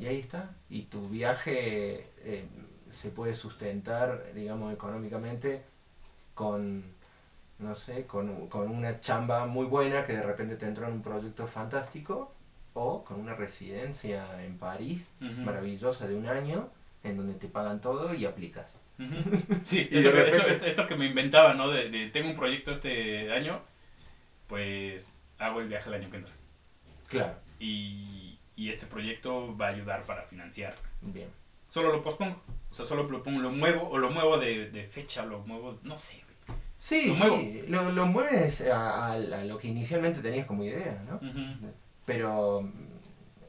y 0.00 0.06
ahí 0.06 0.18
está. 0.18 0.50
Y 0.68 0.82
tu 0.82 1.08
viaje 1.08 2.06
eh, 2.24 2.44
se 2.90 3.10
puede 3.10 3.34
sustentar, 3.34 4.32
digamos, 4.34 4.72
económicamente 4.72 5.62
con, 6.38 6.84
no 7.58 7.74
sé, 7.74 8.06
con, 8.06 8.46
con 8.48 8.70
una 8.70 9.00
chamba 9.00 9.44
muy 9.46 9.66
buena 9.66 10.04
que 10.06 10.12
de 10.12 10.22
repente 10.22 10.54
te 10.54 10.66
entró 10.66 10.86
en 10.86 10.92
un 10.92 11.02
proyecto 11.02 11.48
fantástico 11.48 12.32
o 12.74 13.02
con 13.02 13.18
una 13.18 13.34
residencia 13.34 14.44
en 14.44 14.56
París 14.56 15.08
maravillosa 15.18 16.06
de 16.06 16.14
un 16.14 16.28
año 16.28 16.68
en 17.02 17.16
donde 17.16 17.34
te 17.34 17.48
pagan 17.48 17.80
todo 17.80 18.14
y 18.14 18.24
aplicas. 18.24 18.70
Sí, 19.64 19.88
Y 19.90 19.98
esto, 19.98 20.10
de 20.10 20.14
que- 20.14 20.22
repente- 20.30 20.50
esto, 20.54 20.66
esto 20.66 20.86
que 20.86 20.94
me 20.96 21.06
inventaba, 21.06 21.54
¿no? 21.54 21.68
De, 21.70 21.90
de 21.90 22.08
tengo 22.10 22.30
un 22.30 22.36
proyecto 22.36 22.70
este 22.70 23.32
año, 23.32 23.60
pues 24.46 25.12
hago 25.38 25.60
el 25.60 25.68
viaje 25.68 25.88
el 25.88 25.94
año 25.96 26.10
que 26.10 26.18
entra. 26.18 26.32
Claro, 27.08 27.34
Y, 27.58 28.38
y 28.54 28.68
este 28.70 28.86
proyecto 28.86 29.56
va 29.56 29.66
a 29.66 29.70
ayudar 29.70 30.04
para 30.04 30.22
financiar. 30.22 30.76
bien. 31.02 31.28
Solo 31.68 31.90
lo 31.92 32.00
pospongo. 32.02 32.40
O 32.70 32.74
sea, 32.74 32.86
solo 32.86 33.02
lo 33.04 33.22
pongo, 33.22 33.40
lo 33.40 33.50
muevo, 33.50 33.88
o 33.90 33.98
lo 33.98 34.10
muevo 34.10 34.38
de, 34.38 34.70
de 34.70 34.84
fecha, 34.86 35.22
o 35.24 35.26
lo 35.26 35.38
muevo, 35.40 35.78
no 35.82 35.96
sé. 35.96 36.22
Sí, 36.78 37.08
Lo 37.18 37.36
sí, 37.36 37.64
lo, 37.68 37.90
lo 37.92 38.06
mueves 38.06 38.60
a, 38.62 39.08
a- 39.08 39.12
a 39.14 39.44
lo 39.44 39.58
que 39.58 39.68
inicialmente 39.68 40.20
tenías 40.20 40.46
como 40.46 40.62
idea, 40.64 41.02
¿no? 41.08 41.18
Pero 42.04 42.70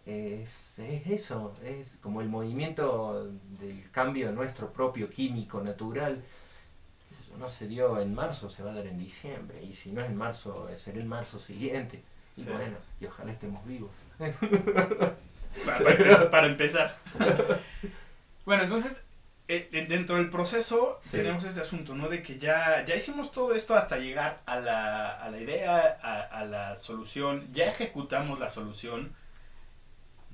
es, 0.06 0.80
es 0.80 1.08
eso, 1.08 1.56
es 1.64 1.98
como 2.02 2.22
el 2.22 2.30
movimiento 2.30 3.30
del 3.60 3.90
cambio 3.92 4.32
nuestro 4.32 4.74
propio, 4.74 5.10
químico, 5.10 5.62
natural. 5.62 6.24
Eso 7.12 7.38
no 7.38 7.48
se 7.50 7.68
dio 7.68 8.00
en 8.02 8.14
marzo, 8.16 8.50
se 8.50 8.64
va 8.64 8.72
a 8.72 8.76
dar 8.76 8.88
en 8.88 8.98
diciembre. 8.98 9.62
Y 9.64 9.74
si 9.74 9.92
no 9.92 10.02
es 10.02 10.10
en 10.10 10.16
marzo, 10.18 10.68
será 10.76 10.98
el 10.98 11.06
marzo 11.06 11.38
siguiente. 11.40 12.02
Y 12.36 12.44
bueno, 12.44 12.78
y 13.00 13.06
ojalá 13.06 13.32
estemos 13.32 13.64
vivos. 13.66 13.92
Para, 14.18 14.34
para 15.84 15.92
empezar. 15.92 16.30
para 16.32 16.48
empezar. 16.48 16.98
bueno, 18.46 18.64
entonces, 18.64 19.02
dentro 19.72 20.18
del 20.18 20.30
proceso 20.30 21.00
Sí. 21.02 21.18
tenemos 21.18 21.44
este 21.44 21.62
asunto, 21.62 21.96
¿no? 21.96 22.08
De 22.08 22.22
que 22.22 22.38
ya, 22.38 22.86
ya 22.86 22.96
hicimos 22.96 23.32
todo 23.32 23.56
esto 23.56 23.76
hasta 23.76 23.98
llegar 23.98 24.42
a 24.46 24.60
la, 24.60 25.12
a 25.20 25.30
la 25.32 25.40
idea, 25.40 25.98
a, 26.04 26.22
a 26.22 26.46
la 26.46 26.76
solución, 26.76 27.48
ya 27.52 27.66
ejecutamos 27.66 28.40
la 28.40 28.50
solución, 28.52 29.14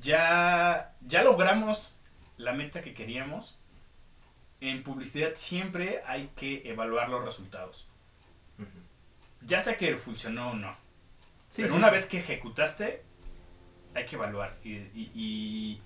ya, 0.01 0.93
ya 1.01 1.24
logramos 1.24 1.95
la 2.38 2.53
meta 2.53 2.82
que 2.82 2.93
queríamos. 2.93 3.57
En 4.61 4.84
publicidad 4.84 5.32
siempre 5.36 6.01
hay 6.05 6.30
que 6.36 6.63
evaluar 6.70 7.09
los 7.09 7.24
resultados. 7.24 7.88
Ya 9.41 9.59
sea 9.59 9.78
que 9.78 9.95
funcionó 9.95 10.51
o 10.51 10.53
no. 10.55 10.76
Sí, 11.49 11.61
Pero 11.61 11.74
sí, 11.76 11.78
una 11.80 11.89
vez 11.89 12.07
que 12.07 12.18
ejecutaste, 12.20 13.03
hay 13.93 14.05
que 14.05 14.16
evaluar. 14.16 14.57
Y, 14.63 14.74
y, 14.74 15.11
y, 15.13 15.82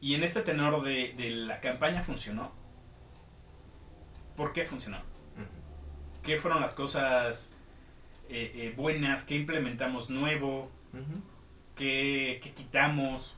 y 0.00 0.14
en 0.14 0.22
este 0.22 0.42
tenor 0.42 0.82
de, 0.82 1.14
de 1.16 1.30
la 1.30 1.60
campaña 1.60 2.02
funcionó. 2.02 2.52
¿Por 4.36 4.52
qué 4.52 4.64
funcionó? 4.64 4.98
¿Qué 6.22 6.36
fueron 6.36 6.60
las 6.60 6.74
cosas 6.74 7.54
eh, 8.28 8.52
eh, 8.54 8.74
buenas? 8.76 9.24
¿Qué 9.24 9.34
implementamos 9.34 10.10
nuevo? 10.10 10.70
¿Qué, 11.74 12.40
qué 12.42 12.52
quitamos 12.52 13.36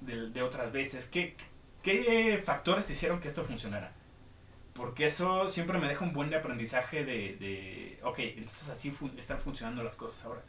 de, 0.00 0.30
de 0.30 0.42
otras 0.42 0.72
veces? 0.72 1.06
¿Qué, 1.06 1.36
¿Qué 1.82 2.42
factores 2.44 2.90
hicieron 2.90 3.20
que 3.20 3.28
esto 3.28 3.44
funcionara? 3.44 3.92
Porque 4.74 5.06
eso 5.06 5.48
siempre 5.48 5.78
me 5.78 5.86
deja 5.88 6.04
un 6.04 6.12
buen 6.12 6.30
de 6.30 6.36
aprendizaje 6.36 7.04
de, 7.04 7.36
de 7.36 8.00
ok, 8.02 8.18
entonces 8.18 8.68
así 8.70 8.90
fu- 8.90 9.10
están 9.16 9.38
funcionando 9.38 9.84
las 9.84 9.94
cosas 9.94 10.24
ahora. 10.24 10.42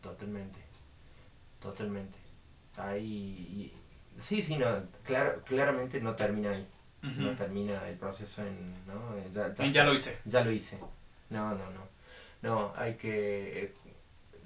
Totalmente. 0.00 0.60
Totalmente. 1.60 2.18
Ahí. 2.78 3.02
y- 3.04 4.20
sí, 4.20 4.42
sí, 4.42 4.56
no. 4.56 4.66
Claro, 5.04 5.42
claramente 5.44 6.00
no 6.00 6.14
termina 6.14 6.50
ahí. 6.50 6.66
No 7.02 7.30
termina 7.36 7.88
el 7.88 7.96
proceso 7.96 8.44
en. 8.46 8.74
¿no? 8.86 9.16
Ya, 9.30 9.52
Y 9.64 9.72
ya 9.72 9.84
lo 9.84 9.94
hice. 9.94 10.18
Ya 10.24 10.42
lo 10.42 10.50
hice. 10.50 10.78
No, 11.30 11.50
no, 11.54 11.70
no. 11.70 11.88
No, 12.42 12.72
hay 12.76 12.94
que. 12.94 13.62
eh, 13.64 13.74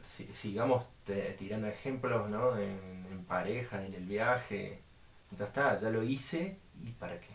si- 0.01 0.33
sigamos 0.33 0.85
te- 1.05 1.33
tirando 1.33 1.66
ejemplos, 1.68 2.28
¿no? 2.28 2.57
En, 2.59 3.07
en 3.11 3.24
pareja, 3.24 3.85
en 3.85 3.95
el 3.95 4.05
viaje. 4.05 4.83
Ya 5.30 5.45
está, 5.47 5.78
ya 5.78 5.91
lo 5.91 6.03
hice. 6.03 6.59
¿Y 6.83 6.91
para 6.93 7.18
qué? 7.20 7.35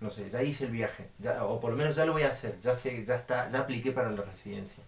No 0.00 0.10
sé, 0.10 0.28
ya 0.28 0.42
hice 0.42 0.64
el 0.64 0.72
viaje. 0.72 1.08
Ya, 1.18 1.44
o 1.44 1.60
por 1.60 1.70
lo 1.70 1.76
menos 1.76 1.94
ya 1.96 2.04
lo 2.04 2.12
voy 2.12 2.24
a 2.24 2.28
hacer. 2.30 2.58
Ya 2.58 2.74
sé, 2.74 3.04
ya 3.04 3.14
está, 3.14 3.48
ya 3.48 3.60
apliqué 3.60 3.92
para 3.92 4.10
la 4.10 4.20
residencia. 4.22 4.82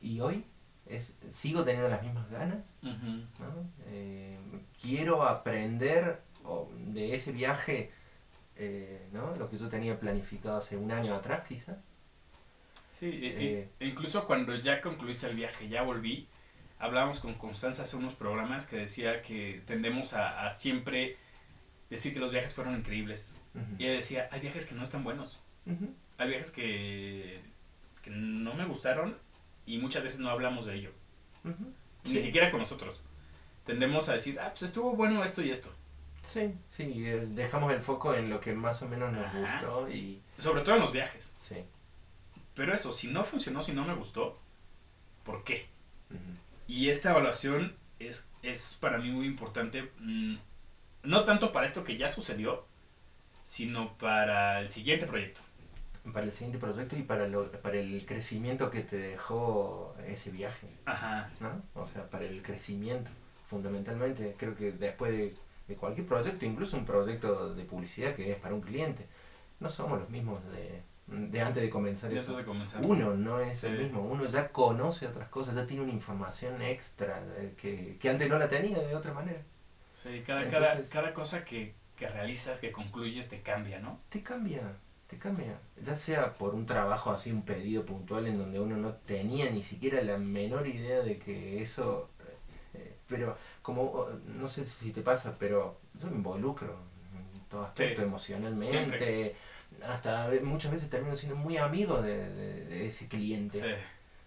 Y 0.00 0.20
hoy 0.20 0.44
es, 0.88 1.14
sigo 1.30 1.64
teniendo 1.64 1.88
las 1.88 2.02
mismas 2.02 2.28
ganas. 2.30 2.76
¿no? 2.82 3.70
Eh, 3.86 4.38
quiero 4.80 5.22
aprender 5.22 6.22
de 6.86 7.14
ese 7.14 7.32
viaje, 7.32 7.90
eh, 8.56 9.06
¿no? 9.12 9.36
Lo 9.36 9.50
que 9.50 9.58
yo 9.58 9.68
tenía 9.68 10.00
planificado 10.00 10.56
hace 10.56 10.76
un 10.76 10.90
año 10.90 11.14
atrás, 11.14 11.46
quizás. 11.46 11.76
Sí, 12.98 13.10
Eh. 13.22 13.68
e 13.78 13.86
incluso 13.86 14.26
cuando 14.26 14.54
ya 14.56 14.80
concluiste 14.80 15.28
el 15.28 15.36
viaje, 15.36 15.68
ya 15.68 15.82
volví, 15.82 16.26
hablábamos 16.80 17.20
con 17.20 17.34
Constanza 17.34 17.82
hace 17.84 17.96
unos 17.96 18.14
programas 18.14 18.66
que 18.66 18.76
decía 18.76 19.22
que 19.22 19.62
tendemos 19.66 20.14
a, 20.14 20.46
a 20.46 20.50
siempre 20.52 21.16
decir 21.90 22.12
que 22.14 22.20
los 22.20 22.32
viajes 22.32 22.54
fueron 22.54 22.74
increíbles. 22.76 23.32
Y 23.78 23.84
ella 23.86 23.94
decía, 23.94 24.28
hay 24.30 24.40
viajes 24.40 24.66
que 24.66 24.74
no 24.74 24.84
están 24.84 25.02
buenos, 25.04 25.40
hay 26.18 26.28
viajes 26.28 26.50
que, 26.52 27.40
que 28.02 28.10
no 28.10 28.54
me 28.54 28.64
gustaron 28.66 29.16
y 29.74 29.78
muchas 29.78 30.02
veces 30.02 30.18
no 30.20 30.30
hablamos 30.30 30.66
de 30.66 30.74
ello, 30.76 30.90
ni 32.04 32.10
Sí. 32.10 32.22
siquiera 32.22 32.50
con 32.50 32.60
nosotros. 32.60 33.02
Tendemos 33.66 34.08
a 34.08 34.14
decir, 34.14 34.38
ah, 34.40 34.48
pues 34.50 34.62
estuvo 34.62 34.92
bueno 34.92 35.22
esto 35.24 35.42
y 35.42 35.50
esto. 35.50 35.72
Sí, 36.22 36.52
sí, 36.68 36.92
eh, 37.06 37.26
dejamos 37.30 37.72
el 37.72 37.80
foco 37.80 38.14
en 38.14 38.28
lo 38.30 38.40
que 38.40 38.52
más 38.54 38.82
o 38.82 38.88
menos 38.88 39.12
nos 39.12 39.26
Ajá. 39.26 39.38
gustó 39.60 39.88
y 39.90 40.20
Sobre 40.38 40.62
todo 40.62 40.74
en 40.76 40.80
los 40.82 40.92
viajes. 40.92 41.32
sí. 41.36 41.56
Pero 42.54 42.74
eso, 42.74 42.90
si 42.90 43.06
no 43.06 43.22
funcionó, 43.22 43.62
si 43.62 43.72
no 43.72 43.84
me 43.84 43.94
gustó, 43.94 44.36
¿por 45.24 45.44
qué? 45.44 45.68
Y 46.66 46.88
esta 46.88 47.10
evaluación 47.10 47.76
es, 48.00 48.28
es 48.42 48.76
para 48.80 48.98
mí 48.98 49.10
muy 49.10 49.26
importante, 49.26 49.92
mm, 50.00 50.36
no 51.04 51.24
tanto 51.24 51.52
para 51.52 51.66
esto 51.66 51.84
que 51.84 51.96
ya 51.96 52.08
sucedió, 52.08 52.64
sino 53.46 53.92
para 53.98 54.60
el 54.60 54.70
siguiente 54.70 55.06
proyecto. 55.06 55.40
Para 56.12 56.26
el 56.26 56.32
siguiente 56.32 56.58
proyecto 56.58 56.96
y 56.96 57.02
para, 57.02 57.26
lo, 57.28 57.50
para 57.50 57.76
el 57.76 58.04
crecimiento 58.06 58.70
que 58.70 58.82
te 58.82 58.96
dejó 58.96 59.94
ese 60.06 60.30
viaje, 60.30 60.68
Ajá. 60.86 61.30
¿no? 61.40 61.62
O 61.80 61.86
sea, 61.86 62.08
para 62.08 62.24
el 62.24 62.42
crecimiento, 62.42 63.10
fundamentalmente. 63.46 64.34
Creo 64.38 64.54
que 64.54 64.72
después 64.72 65.12
de, 65.12 65.34
de 65.66 65.74
cualquier 65.76 66.06
proyecto, 66.06 66.44
incluso 66.46 66.76
un 66.76 66.84
proyecto 66.84 67.54
de 67.54 67.64
publicidad 67.64 68.14
que 68.14 68.32
es 68.32 68.38
para 68.38 68.54
un 68.54 68.60
cliente, 68.60 69.06
no 69.60 69.68
somos 69.70 69.98
los 69.98 70.08
mismos 70.10 70.40
de, 70.52 70.82
de 71.06 71.40
antes 71.40 71.62
de 71.62 71.70
comenzar 71.70 72.12
eso. 72.12 72.20
antes 72.20 72.36
de 72.36 72.44
comenzar. 72.44 72.84
Uno 72.84 73.14
no 73.14 73.40
es 73.40 73.58
Sí. 73.60 73.66
el 73.66 73.78
mismo, 73.78 74.02
uno 74.02 74.24
ya 74.26 74.48
conoce 74.48 75.06
otras 75.06 75.28
cosas, 75.28 75.54
ya 75.54 75.66
tiene 75.66 75.82
una 75.82 75.92
información 75.92 76.62
extra 76.62 77.22
eh, 77.38 77.54
que, 77.56 77.96
que 78.00 78.08
antes 78.10 78.28
no 78.28 78.38
la 78.38 78.46
tenía 78.48 78.78
de 78.78 78.94
otra 78.94 79.12
manera. 79.12 79.40
Sí, 80.02 80.22
cada, 80.26 80.48
cada, 80.48 80.80
cada 80.84 81.12
cosa 81.12 81.44
que, 81.44 81.74
que 81.96 82.08
realizas, 82.08 82.60
que 82.60 82.70
concluyes, 82.70 83.28
te 83.28 83.40
cambia, 83.42 83.80
¿no? 83.80 83.98
Te 84.10 84.22
cambia, 84.22 84.62
te 85.08 85.16
cambia. 85.18 85.58
Ya 85.80 85.94
sea 85.96 86.34
por 86.34 86.54
un 86.54 86.66
trabajo 86.66 87.10
así, 87.10 87.32
un 87.32 87.42
pedido 87.42 87.84
puntual 87.84 88.26
en 88.26 88.38
donde 88.38 88.60
uno 88.60 88.76
no 88.76 88.92
tenía 88.92 89.50
ni 89.50 89.62
siquiera 89.62 90.02
la 90.02 90.18
menor 90.18 90.66
idea 90.66 91.00
de 91.00 91.18
que 91.18 91.62
eso... 91.62 92.08
eh, 92.74 92.92
pero 93.08 93.36
como, 93.62 94.06
no 94.26 94.48
sé 94.48 94.66
si 94.66 94.92
te 94.92 95.00
pasa, 95.02 95.34
pero 95.38 95.78
yo 96.00 96.08
me 96.08 96.16
involucro 96.16 96.76
en 97.34 97.40
todo 97.48 97.64
aspecto 97.64 98.02
Sí, 98.02 98.06
emocionalmente. 98.06 98.70
siempre. 98.70 99.34
Hasta 99.86 100.30
muchas 100.42 100.72
veces 100.72 100.88
termino 100.90 101.14
siendo 101.16 101.36
muy 101.36 101.56
amigo 101.56 102.00
de, 102.02 102.16
de- 102.34 102.64
de 102.66 102.86
ese 102.88 103.06
cliente. 103.08 103.60
Sí. 103.60 103.66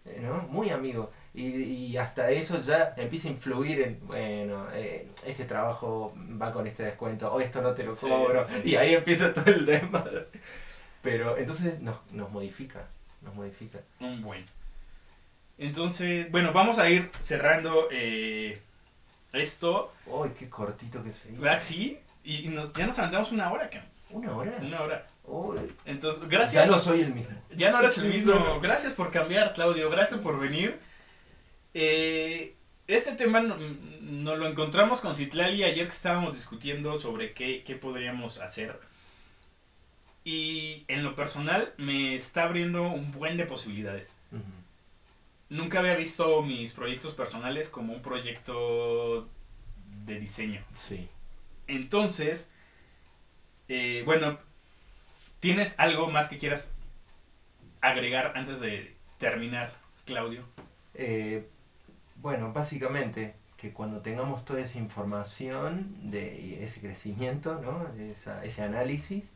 Eh, 0.05 0.19
¿no? 0.21 0.43
Muy 0.49 0.69
amigo. 0.71 1.11
Y, 1.33 1.45
y 1.63 1.97
hasta 1.97 2.31
eso 2.31 2.59
ya 2.61 2.93
empieza 2.97 3.27
a 3.27 3.31
influir 3.31 3.81
en, 3.81 3.99
bueno, 4.07 4.65
eh, 4.73 5.07
este 5.25 5.45
trabajo 5.45 6.13
va 6.41 6.51
con 6.51 6.65
este 6.65 6.83
descuento, 6.83 7.31
o 7.31 7.39
esto 7.39 7.61
no 7.61 7.73
te 7.75 7.83
lo 7.83 7.93
Sí, 7.93 8.07
cobro, 8.09 8.43
sí, 8.45 8.53
sí. 8.63 8.69
y 8.69 8.75
ahí 8.77 8.95
empieza 8.95 9.31
todo 9.31 9.45
el 9.53 9.63
tema. 9.67 10.03
Pero 11.01 11.37
entonces 11.37 11.79
nos, 11.81 11.97
nos 12.11 12.29
modifica, 12.31 12.87
nos 13.21 13.33
modifica. 13.35 13.79
Un 13.99 14.21
buen. 14.21 14.45
Entonces, 15.57 16.29
bueno, 16.31 16.53
vamos 16.53 16.79
a 16.79 16.89
ir 16.89 17.09
cerrando 17.19 17.87
eh, 17.91 18.61
esto. 19.33 19.93
¡Uy, 20.05 20.29
qué 20.37 20.49
cortito 20.49 21.03
que 21.03 21.11
se 21.11 21.31
hizo! 21.31 21.41
¿Verdad 21.41 21.55
que 21.57 21.61
sí? 21.65 21.99
Y 22.23 22.47
nos, 22.49 22.73
ya 22.73 22.85
nos 22.87 22.97
aventamos 22.99 23.31
una 23.31 23.51
hora, 23.51 23.69
Cam. 23.69 23.83
¿Una 24.09 24.35
hora? 24.35 24.51
Una 24.61 24.81
hora. 24.81 25.07
Uy, 25.23 25.59
Entonces, 25.85 26.27
gracias. 26.27 26.65
Ya 26.65 26.71
no 26.71 26.79
soy 26.79 27.01
el 27.01 27.13
mismo. 27.13 27.35
Ya 27.55 27.71
no 27.71 27.79
eres 27.79 27.97
el 27.99 28.05
mismo. 28.09 28.59
Gracias 28.59 28.93
por 28.93 29.11
cambiar, 29.11 29.53
Claudio. 29.53 29.89
Gracias 29.89 30.19
por 30.19 30.39
venir. 30.39 30.79
Eh, 31.73 32.55
este 32.87 33.13
tema 33.13 33.39
no- 33.39 33.55
nos 34.01 34.37
lo 34.37 34.47
encontramos 34.47 34.99
con 35.01 35.15
Citlali 35.15 35.63
ayer 35.63 35.85
que 35.85 35.93
estábamos 35.93 36.35
discutiendo 36.35 36.99
sobre 36.99 37.33
qué, 37.33 37.63
qué 37.63 37.75
podríamos 37.75 38.39
hacer. 38.39 38.77
Y 40.23 40.85
en 40.87 41.03
lo 41.03 41.15
personal 41.15 41.73
me 41.77 42.13
está 42.15 42.43
abriendo 42.43 42.83
un 42.83 43.11
buen 43.11 43.37
de 43.37 43.45
posibilidades. 43.45 44.15
Nunca 45.49 45.79
había 45.79 45.95
visto 45.95 46.41
mis 46.43 46.73
proyectos 46.73 47.13
personales 47.13 47.69
como 47.69 47.93
un 47.93 48.01
proyecto 48.01 49.27
de 50.05 50.19
diseño. 50.19 50.63
Sí. 50.73 51.09
Entonces, 51.67 52.49
eh, 53.67 54.03
bueno, 54.05 54.37
¿tienes 55.39 55.75
algo 55.77 56.09
más 56.09 56.29
que 56.29 56.37
quieras 56.37 56.69
agregar 57.81 58.33
antes 58.35 58.59
de 58.59 58.95
terminar, 59.17 59.73
Claudio? 60.05 60.45
Eh, 60.93 61.47
bueno, 62.15 62.53
básicamente 62.53 63.35
que 63.57 63.73
cuando 63.73 64.01
tengamos 64.01 64.45
toda 64.45 64.61
esa 64.61 64.77
información 64.79 66.11
de 66.11 66.63
ese 66.63 66.79
crecimiento, 66.79 67.59
¿no? 67.61 67.87
Esa- 68.11 68.43
ese 68.43 68.63
análisis, 68.63 69.33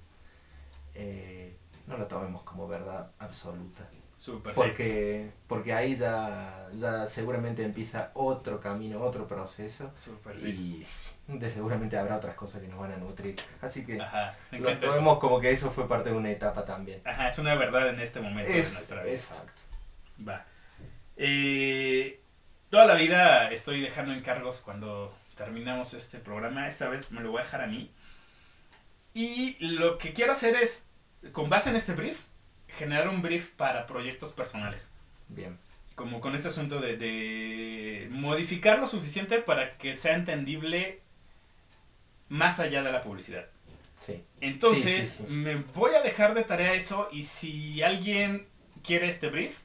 eh, 0.95 1.55
no 1.87 1.97
lo 1.97 2.07
tomemos 2.07 2.43
como 2.43 2.67
verdad 2.67 3.11
absoluta. 3.19 3.87
Súper, 4.17 4.53
sí. 4.53 4.59
Porque, 4.61 5.31
porque 5.45 5.73
ahí 5.73 5.95
ya, 5.95 6.67
ya 6.73 7.05
seguramente 7.05 7.63
empieza 7.63 8.11
otro 8.13 8.59
camino, 8.61 9.01
otro 9.01 9.27
proceso 9.27 9.91
Súper, 9.93 10.35
sí. 10.39 10.85
y 11.27 11.37
de 11.37 11.49
seguramente 11.49 11.97
habrá 11.97 12.15
otras 12.15 12.33
cosas 12.35 12.61
que 12.61 12.67
nos 12.69 12.79
van 12.79 12.93
a 12.93 12.97
nutrir. 12.97 13.35
Así 13.61 13.85
que 13.85 13.99
Ajá, 14.01 14.33
lo 14.51 14.69
eso. 14.69 14.87
tomemos 14.87 15.19
como 15.19 15.39
que 15.41 15.51
eso 15.51 15.69
fue 15.69 15.87
parte 15.87 16.11
de 16.11 16.15
una 16.15 16.31
etapa 16.31 16.63
también. 16.63 17.01
Ajá, 17.03 17.27
es 17.27 17.37
una 17.39 17.55
verdad 17.55 17.89
en 17.89 17.99
este 17.99 18.21
momento 18.21 18.51
de 18.51 18.59
Es, 18.59 18.73
nuestra 18.73 19.03
vida. 19.03 19.11
exacto. 19.11 19.61
Va. 20.27 20.45
Eh, 21.17 22.21
toda 22.69 22.85
la 22.85 22.95
vida 22.95 23.51
estoy 23.51 23.81
dejando 23.81 24.13
encargos 24.13 24.59
cuando 24.59 25.13
terminamos 25.35 25.93
este 25.93 26.19
programa. 26.19 26.67
Esta 26.67 26.87
vez 26.89 27.11
me 27.11 27.21
lo 27.21 27.31
voy 27.31 27.41
a 27.41 27.43
dejar 27.43 27.61
a 27.61 27.67
mí. 27.67 27.91
Y 29.15 29.55
lo 29.59 29.97
que 29.97 30.13
quiero 30.13 30.33
hacer 30.33 30.55
es, 30.57 30.83
con 31.31 31.49
base 31.49 31.69
en 31.71 31.77
este 31.77 31.93
brief, 31.93 32.19
generar 32.67 33.07
un 33.07 33.21
brief 33.23 33.49
para 33.51 33.87
proyectos 33.87 34.33
personales. 34.33 34.91
Bien. 35.29 35.57
Como 35.95 36.19
con 36.19 36.35
este 36.35 36.49
asunto 36.49 36.81
de, 36.81 36.97
de 36.97 38.09
modificar 38.11 38.77
lo 38.79 38.87
suficiente 38.87 39.39
para 39.39 39.77
que 39.77 39.95
sea 39.97 40.15
entendible 40.15 40.99
más 42.27 42.59
allá 42.59 42.83
de 42.83 42.91
la 42.91 43.01
publicidad. 43.01 43.45
Sí. 43.97 44.21
Entonces, 44.41 45.11
Sí, 45.11 45.17
sí, 45.17 45.23
sí. 45.25 45.31
me 45.31 45.55
voy 45.73 45.95
a 45.95 46.01
dejar 46.01 46.33
de 46.33 46.43
tarea 46.43 46.73
eso 46.73 47.07
y 47.13 47.23
si 47.23 47.81
alguien 47.81 48.45
quiere 48.83 49.07
este 49.07 49.29
brief, 49.29 49.59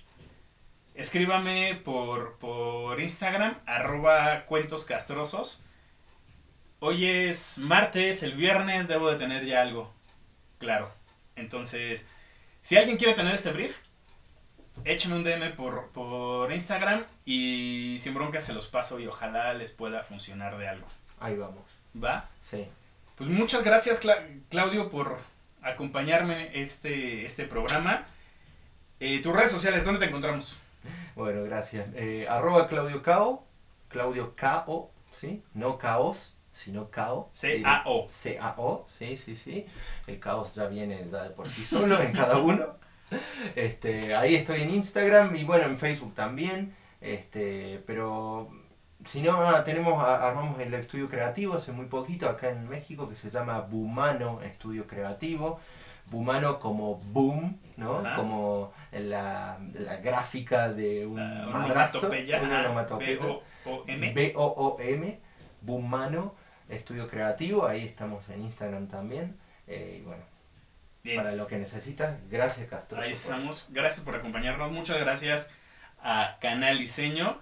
escríbame 0.94 1.74
por, 1.84 2.36
por 2.38 3.00
Instagram, 3.00 3.58
arroba 3.66 4.44
cuentos 4.46 4.84
castrosos. 4.84 5.60
Hoy 6.80 7.06
es 7.06 7.58
martes, 7.58 8.22
el 8.22 8.32
viernes 8.34 8.88
debo 8.88 9.10
de 9.10 9.16
tener 9.16 9.44
ya 9.44 9.60
algo. 9.62 9.92
Claro. 10.58 10.90
Entonces, 11.36 12.06
si 12.62 12.76
alguien 12.76 12.96
quiere 12.96 13.14
tener 13.14 13.34
este 13.34 13.52
brief, 13.52 13.78
échenme 14.84 15.16
un 15.16 15.24
DM 15.24 15.52
por, 15.56 15.88
por 15.90 16.50
Instagram 16.52 17.04
y 17.24 17.98
sin 18.02 18.14
bronca 18.14 18.40
se 18.40 18.54
los 18.54 18.66
paso 18.68 18.98
y 18.98 19.06
ojalá 19.06 19.52
les 19.54 19.70
pueda 19.72 20.02
funcionar 20.02 20.56
de 20.58 20.68
algo. 20.68 20.86
Ahí 21.18 21.36
vamos. 21.36 21.64
¿Va? 22.02 22.28
Sí. 22.40 22.66
Pues 23.16 23.28
muchas 23.28 23.62
gracias, 23.62 24.00
Cla- 24.02 24.26
Claudio, 24.48 24.88
por 24.88 25.18
acompañarme 25.62 26.50
este, 26.58 27.26
este 27.26 27.44
programa. 27.44 28.06
Eh, 29.00 29.20
tus 29.22 29.34
redes 29.34 29.50
sociales, 29.50 29.84
¿dónde 29.84 30.00
te 30.00 30.06
encontramos? 30.06 30.58
Bueno, 31.14 31.42
gracias. 31.44 31.86
Eh, 31.94 32.26
arroba 32.28 32.66
Claudio 32.66 33.02
Cao, 33.02 33.44
Claudio 33.88 34.34
Cao, 34.34 34.90
¿sí? 35.10 35.42
No 35.52 35.76
caos, 35.76 36.34
sino 36.50 36.90
Cao. 36.90 37.30
C-A-O. 37.32 38.06
C-A-O, 38.10 38.84
sí, 38.88 39.16
sí, 39.16 39.34
sí. 39.36 39.66
El 40.06 40.18
caos 40.18 40.54
ya 40.54 40.66
viene 40.66 41.06
ya 41.10 41.24
de 41.24 41.30
por 41.30 41.48
sí 41.48 41.64
solo 41.64 42.00
en 42.02 42.12
cada 42.12 42.38
uno. 42.40 42.66
Este, 43.56 44.14
ahí 44.14 44.34
estoy 44.36 44.62
en 44.62 44.70
Instagram 44.74 45.34
y 45.36 45.44
bueno, 45.44 45.64
en 45.66 45.76
Facebook 45.76 46.14
también. 46.14 46.74
Este, 47.00 47.82
pero 47.86 48.50
si 49.04 49.22
no, 49.22 49.32
ah, 49.40 49.64
tenemos, 49.64 50.02
a- 50.02 50.28
armamos 50.28 50.60
el 50.60 50.74
estudio 50.74 51.08
creativo 51.08 51.54
hace 51.54 51.72
muy 51.72 51.86
poquito 51.86 52.28
acá 52.28 52.50
en 52.50 52.68
México 52.68 53.08
que 53.08 53.14
se 53.14 53.30
llama 53.30 53.60
Bumano 53.60 54.40
Estudio 54.42 54.86
Creativo. 54.86 55.58
Bumano 56.06 56.58
como 56.58 56.96
boom, 56.96 57.58
¿no? 57.76 57.98
Ajá. 58.00 58.16
Como 58.16 58.72
la, 58.92 59.58
la 59.74 59.96
gráfica 59.96 60.68
de 60.72 61.06
un 61.06 61.14
madrazo, 61.14 61.98
onomatopeya. 61.98 62.42
una 62.42 62.60
onomatopeya. 62.60 63.24
B-O-O-M. 63.64 64.12
B-O-O-M, 64.12 65.20
Bumano 65.62 66.34
Estudio 66.70 67.08
Creativo, 67.08 67.66
ahí 67.66 67.84
estamos 67.84 68.28
en 68.28 68.42
Instagram 68.42 68.88
también. 68.88 69.36
Eh, 69.66 69.98
y 70.00 70.04
bueno, 70.04 70.22
Bien. 71.02 71.16
para 71.16 71.34
lo 71.34 71.46
que 71.46 71.56
necesitas, 71.56 72.16
gracias 72.30 72.68
Castro. 72.68 73.00
Ahí 73.00 73.12
estamos. 73.12 73.66
Gracias 73.70 74.04
por 74.04 74.14
acompañarnos. 74.14 74.70
Muchas 74.70 74.98
gracias 74.98 75.50
a 76.02 76.38
Canal 76.40 76.78
Diseño. 76.78 77.40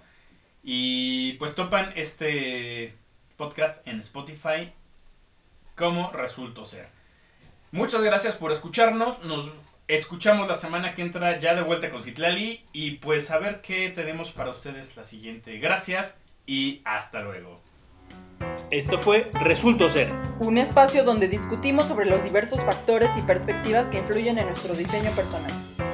Y 0.63 1.33
pues 1.33 1.55
topan 1.55 1.93
este 1.95 2.93
podcast 3.37 3.85
en 3.87 3.99
Spotify 3.99 4.73
como 5.75 6.11
resultó 6.11 6.65
ser. 6.65 6.87
Muchas 7.71 8.01
gracias 8.01 8.35
por 8.35 8.51
escucharnos. 8.51 9.23
Nos 9.23 9.53
escuchamos 9.87 10.47
la 10.47 10.55
semana 10.55 10.93
que 10.93 11.01
entra 11.01 11.37
ya 11.37 11.55
de 11.55 11.61
vuelta 11.61 11.89
con 11.89 12.03
Citlali. 12.03 12.65
Y 12.73 12.91
pues 12.97 13.31
a 13.31 13.37
ver 13.37 13.61
qué 13.61 13.89
tenemos 13.89 14.31
para 14.31 14.51
ustedes 14.51 14.97
la 14.97 15.03
siguiente. 15.03 15.57
Gracias 15.59 16.17
y 16.45 16.81
hasta 16.83 17.21
luego. 17.21 17.61
Esto 18.71 18.99
fue 18.99 19.31
Resultó 19.33 19.89
Ser. 19.89 20.11
Un 20.39 20.57
espacio 20.57 21.03
donde 21.03 21.27
discutimos 21.27 21.87
sobre 21.87 22.05
los 22.05 22.23
diversos 22.23 22.61
factores 22.63 23.09
y 23.17 23.21
perspectivas 23.21 23.87
que 23.87 23.99
influyen 23.99 24.37
en 24.37 24.45
nuestro 24.47 24.75
diseño 24.75 25.09
personal. 25.11 25.51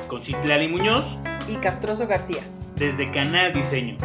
Con 0.08 0.22
Citlali 0.22 0.68
Muñoz 0.68 1.18
Y 1.48 1.56
Castroso 1.56 2.06
García. 2.08 2.42
desde 2.76 3.10
Canal 3.12 3.54
Diseño. 3.54 3.98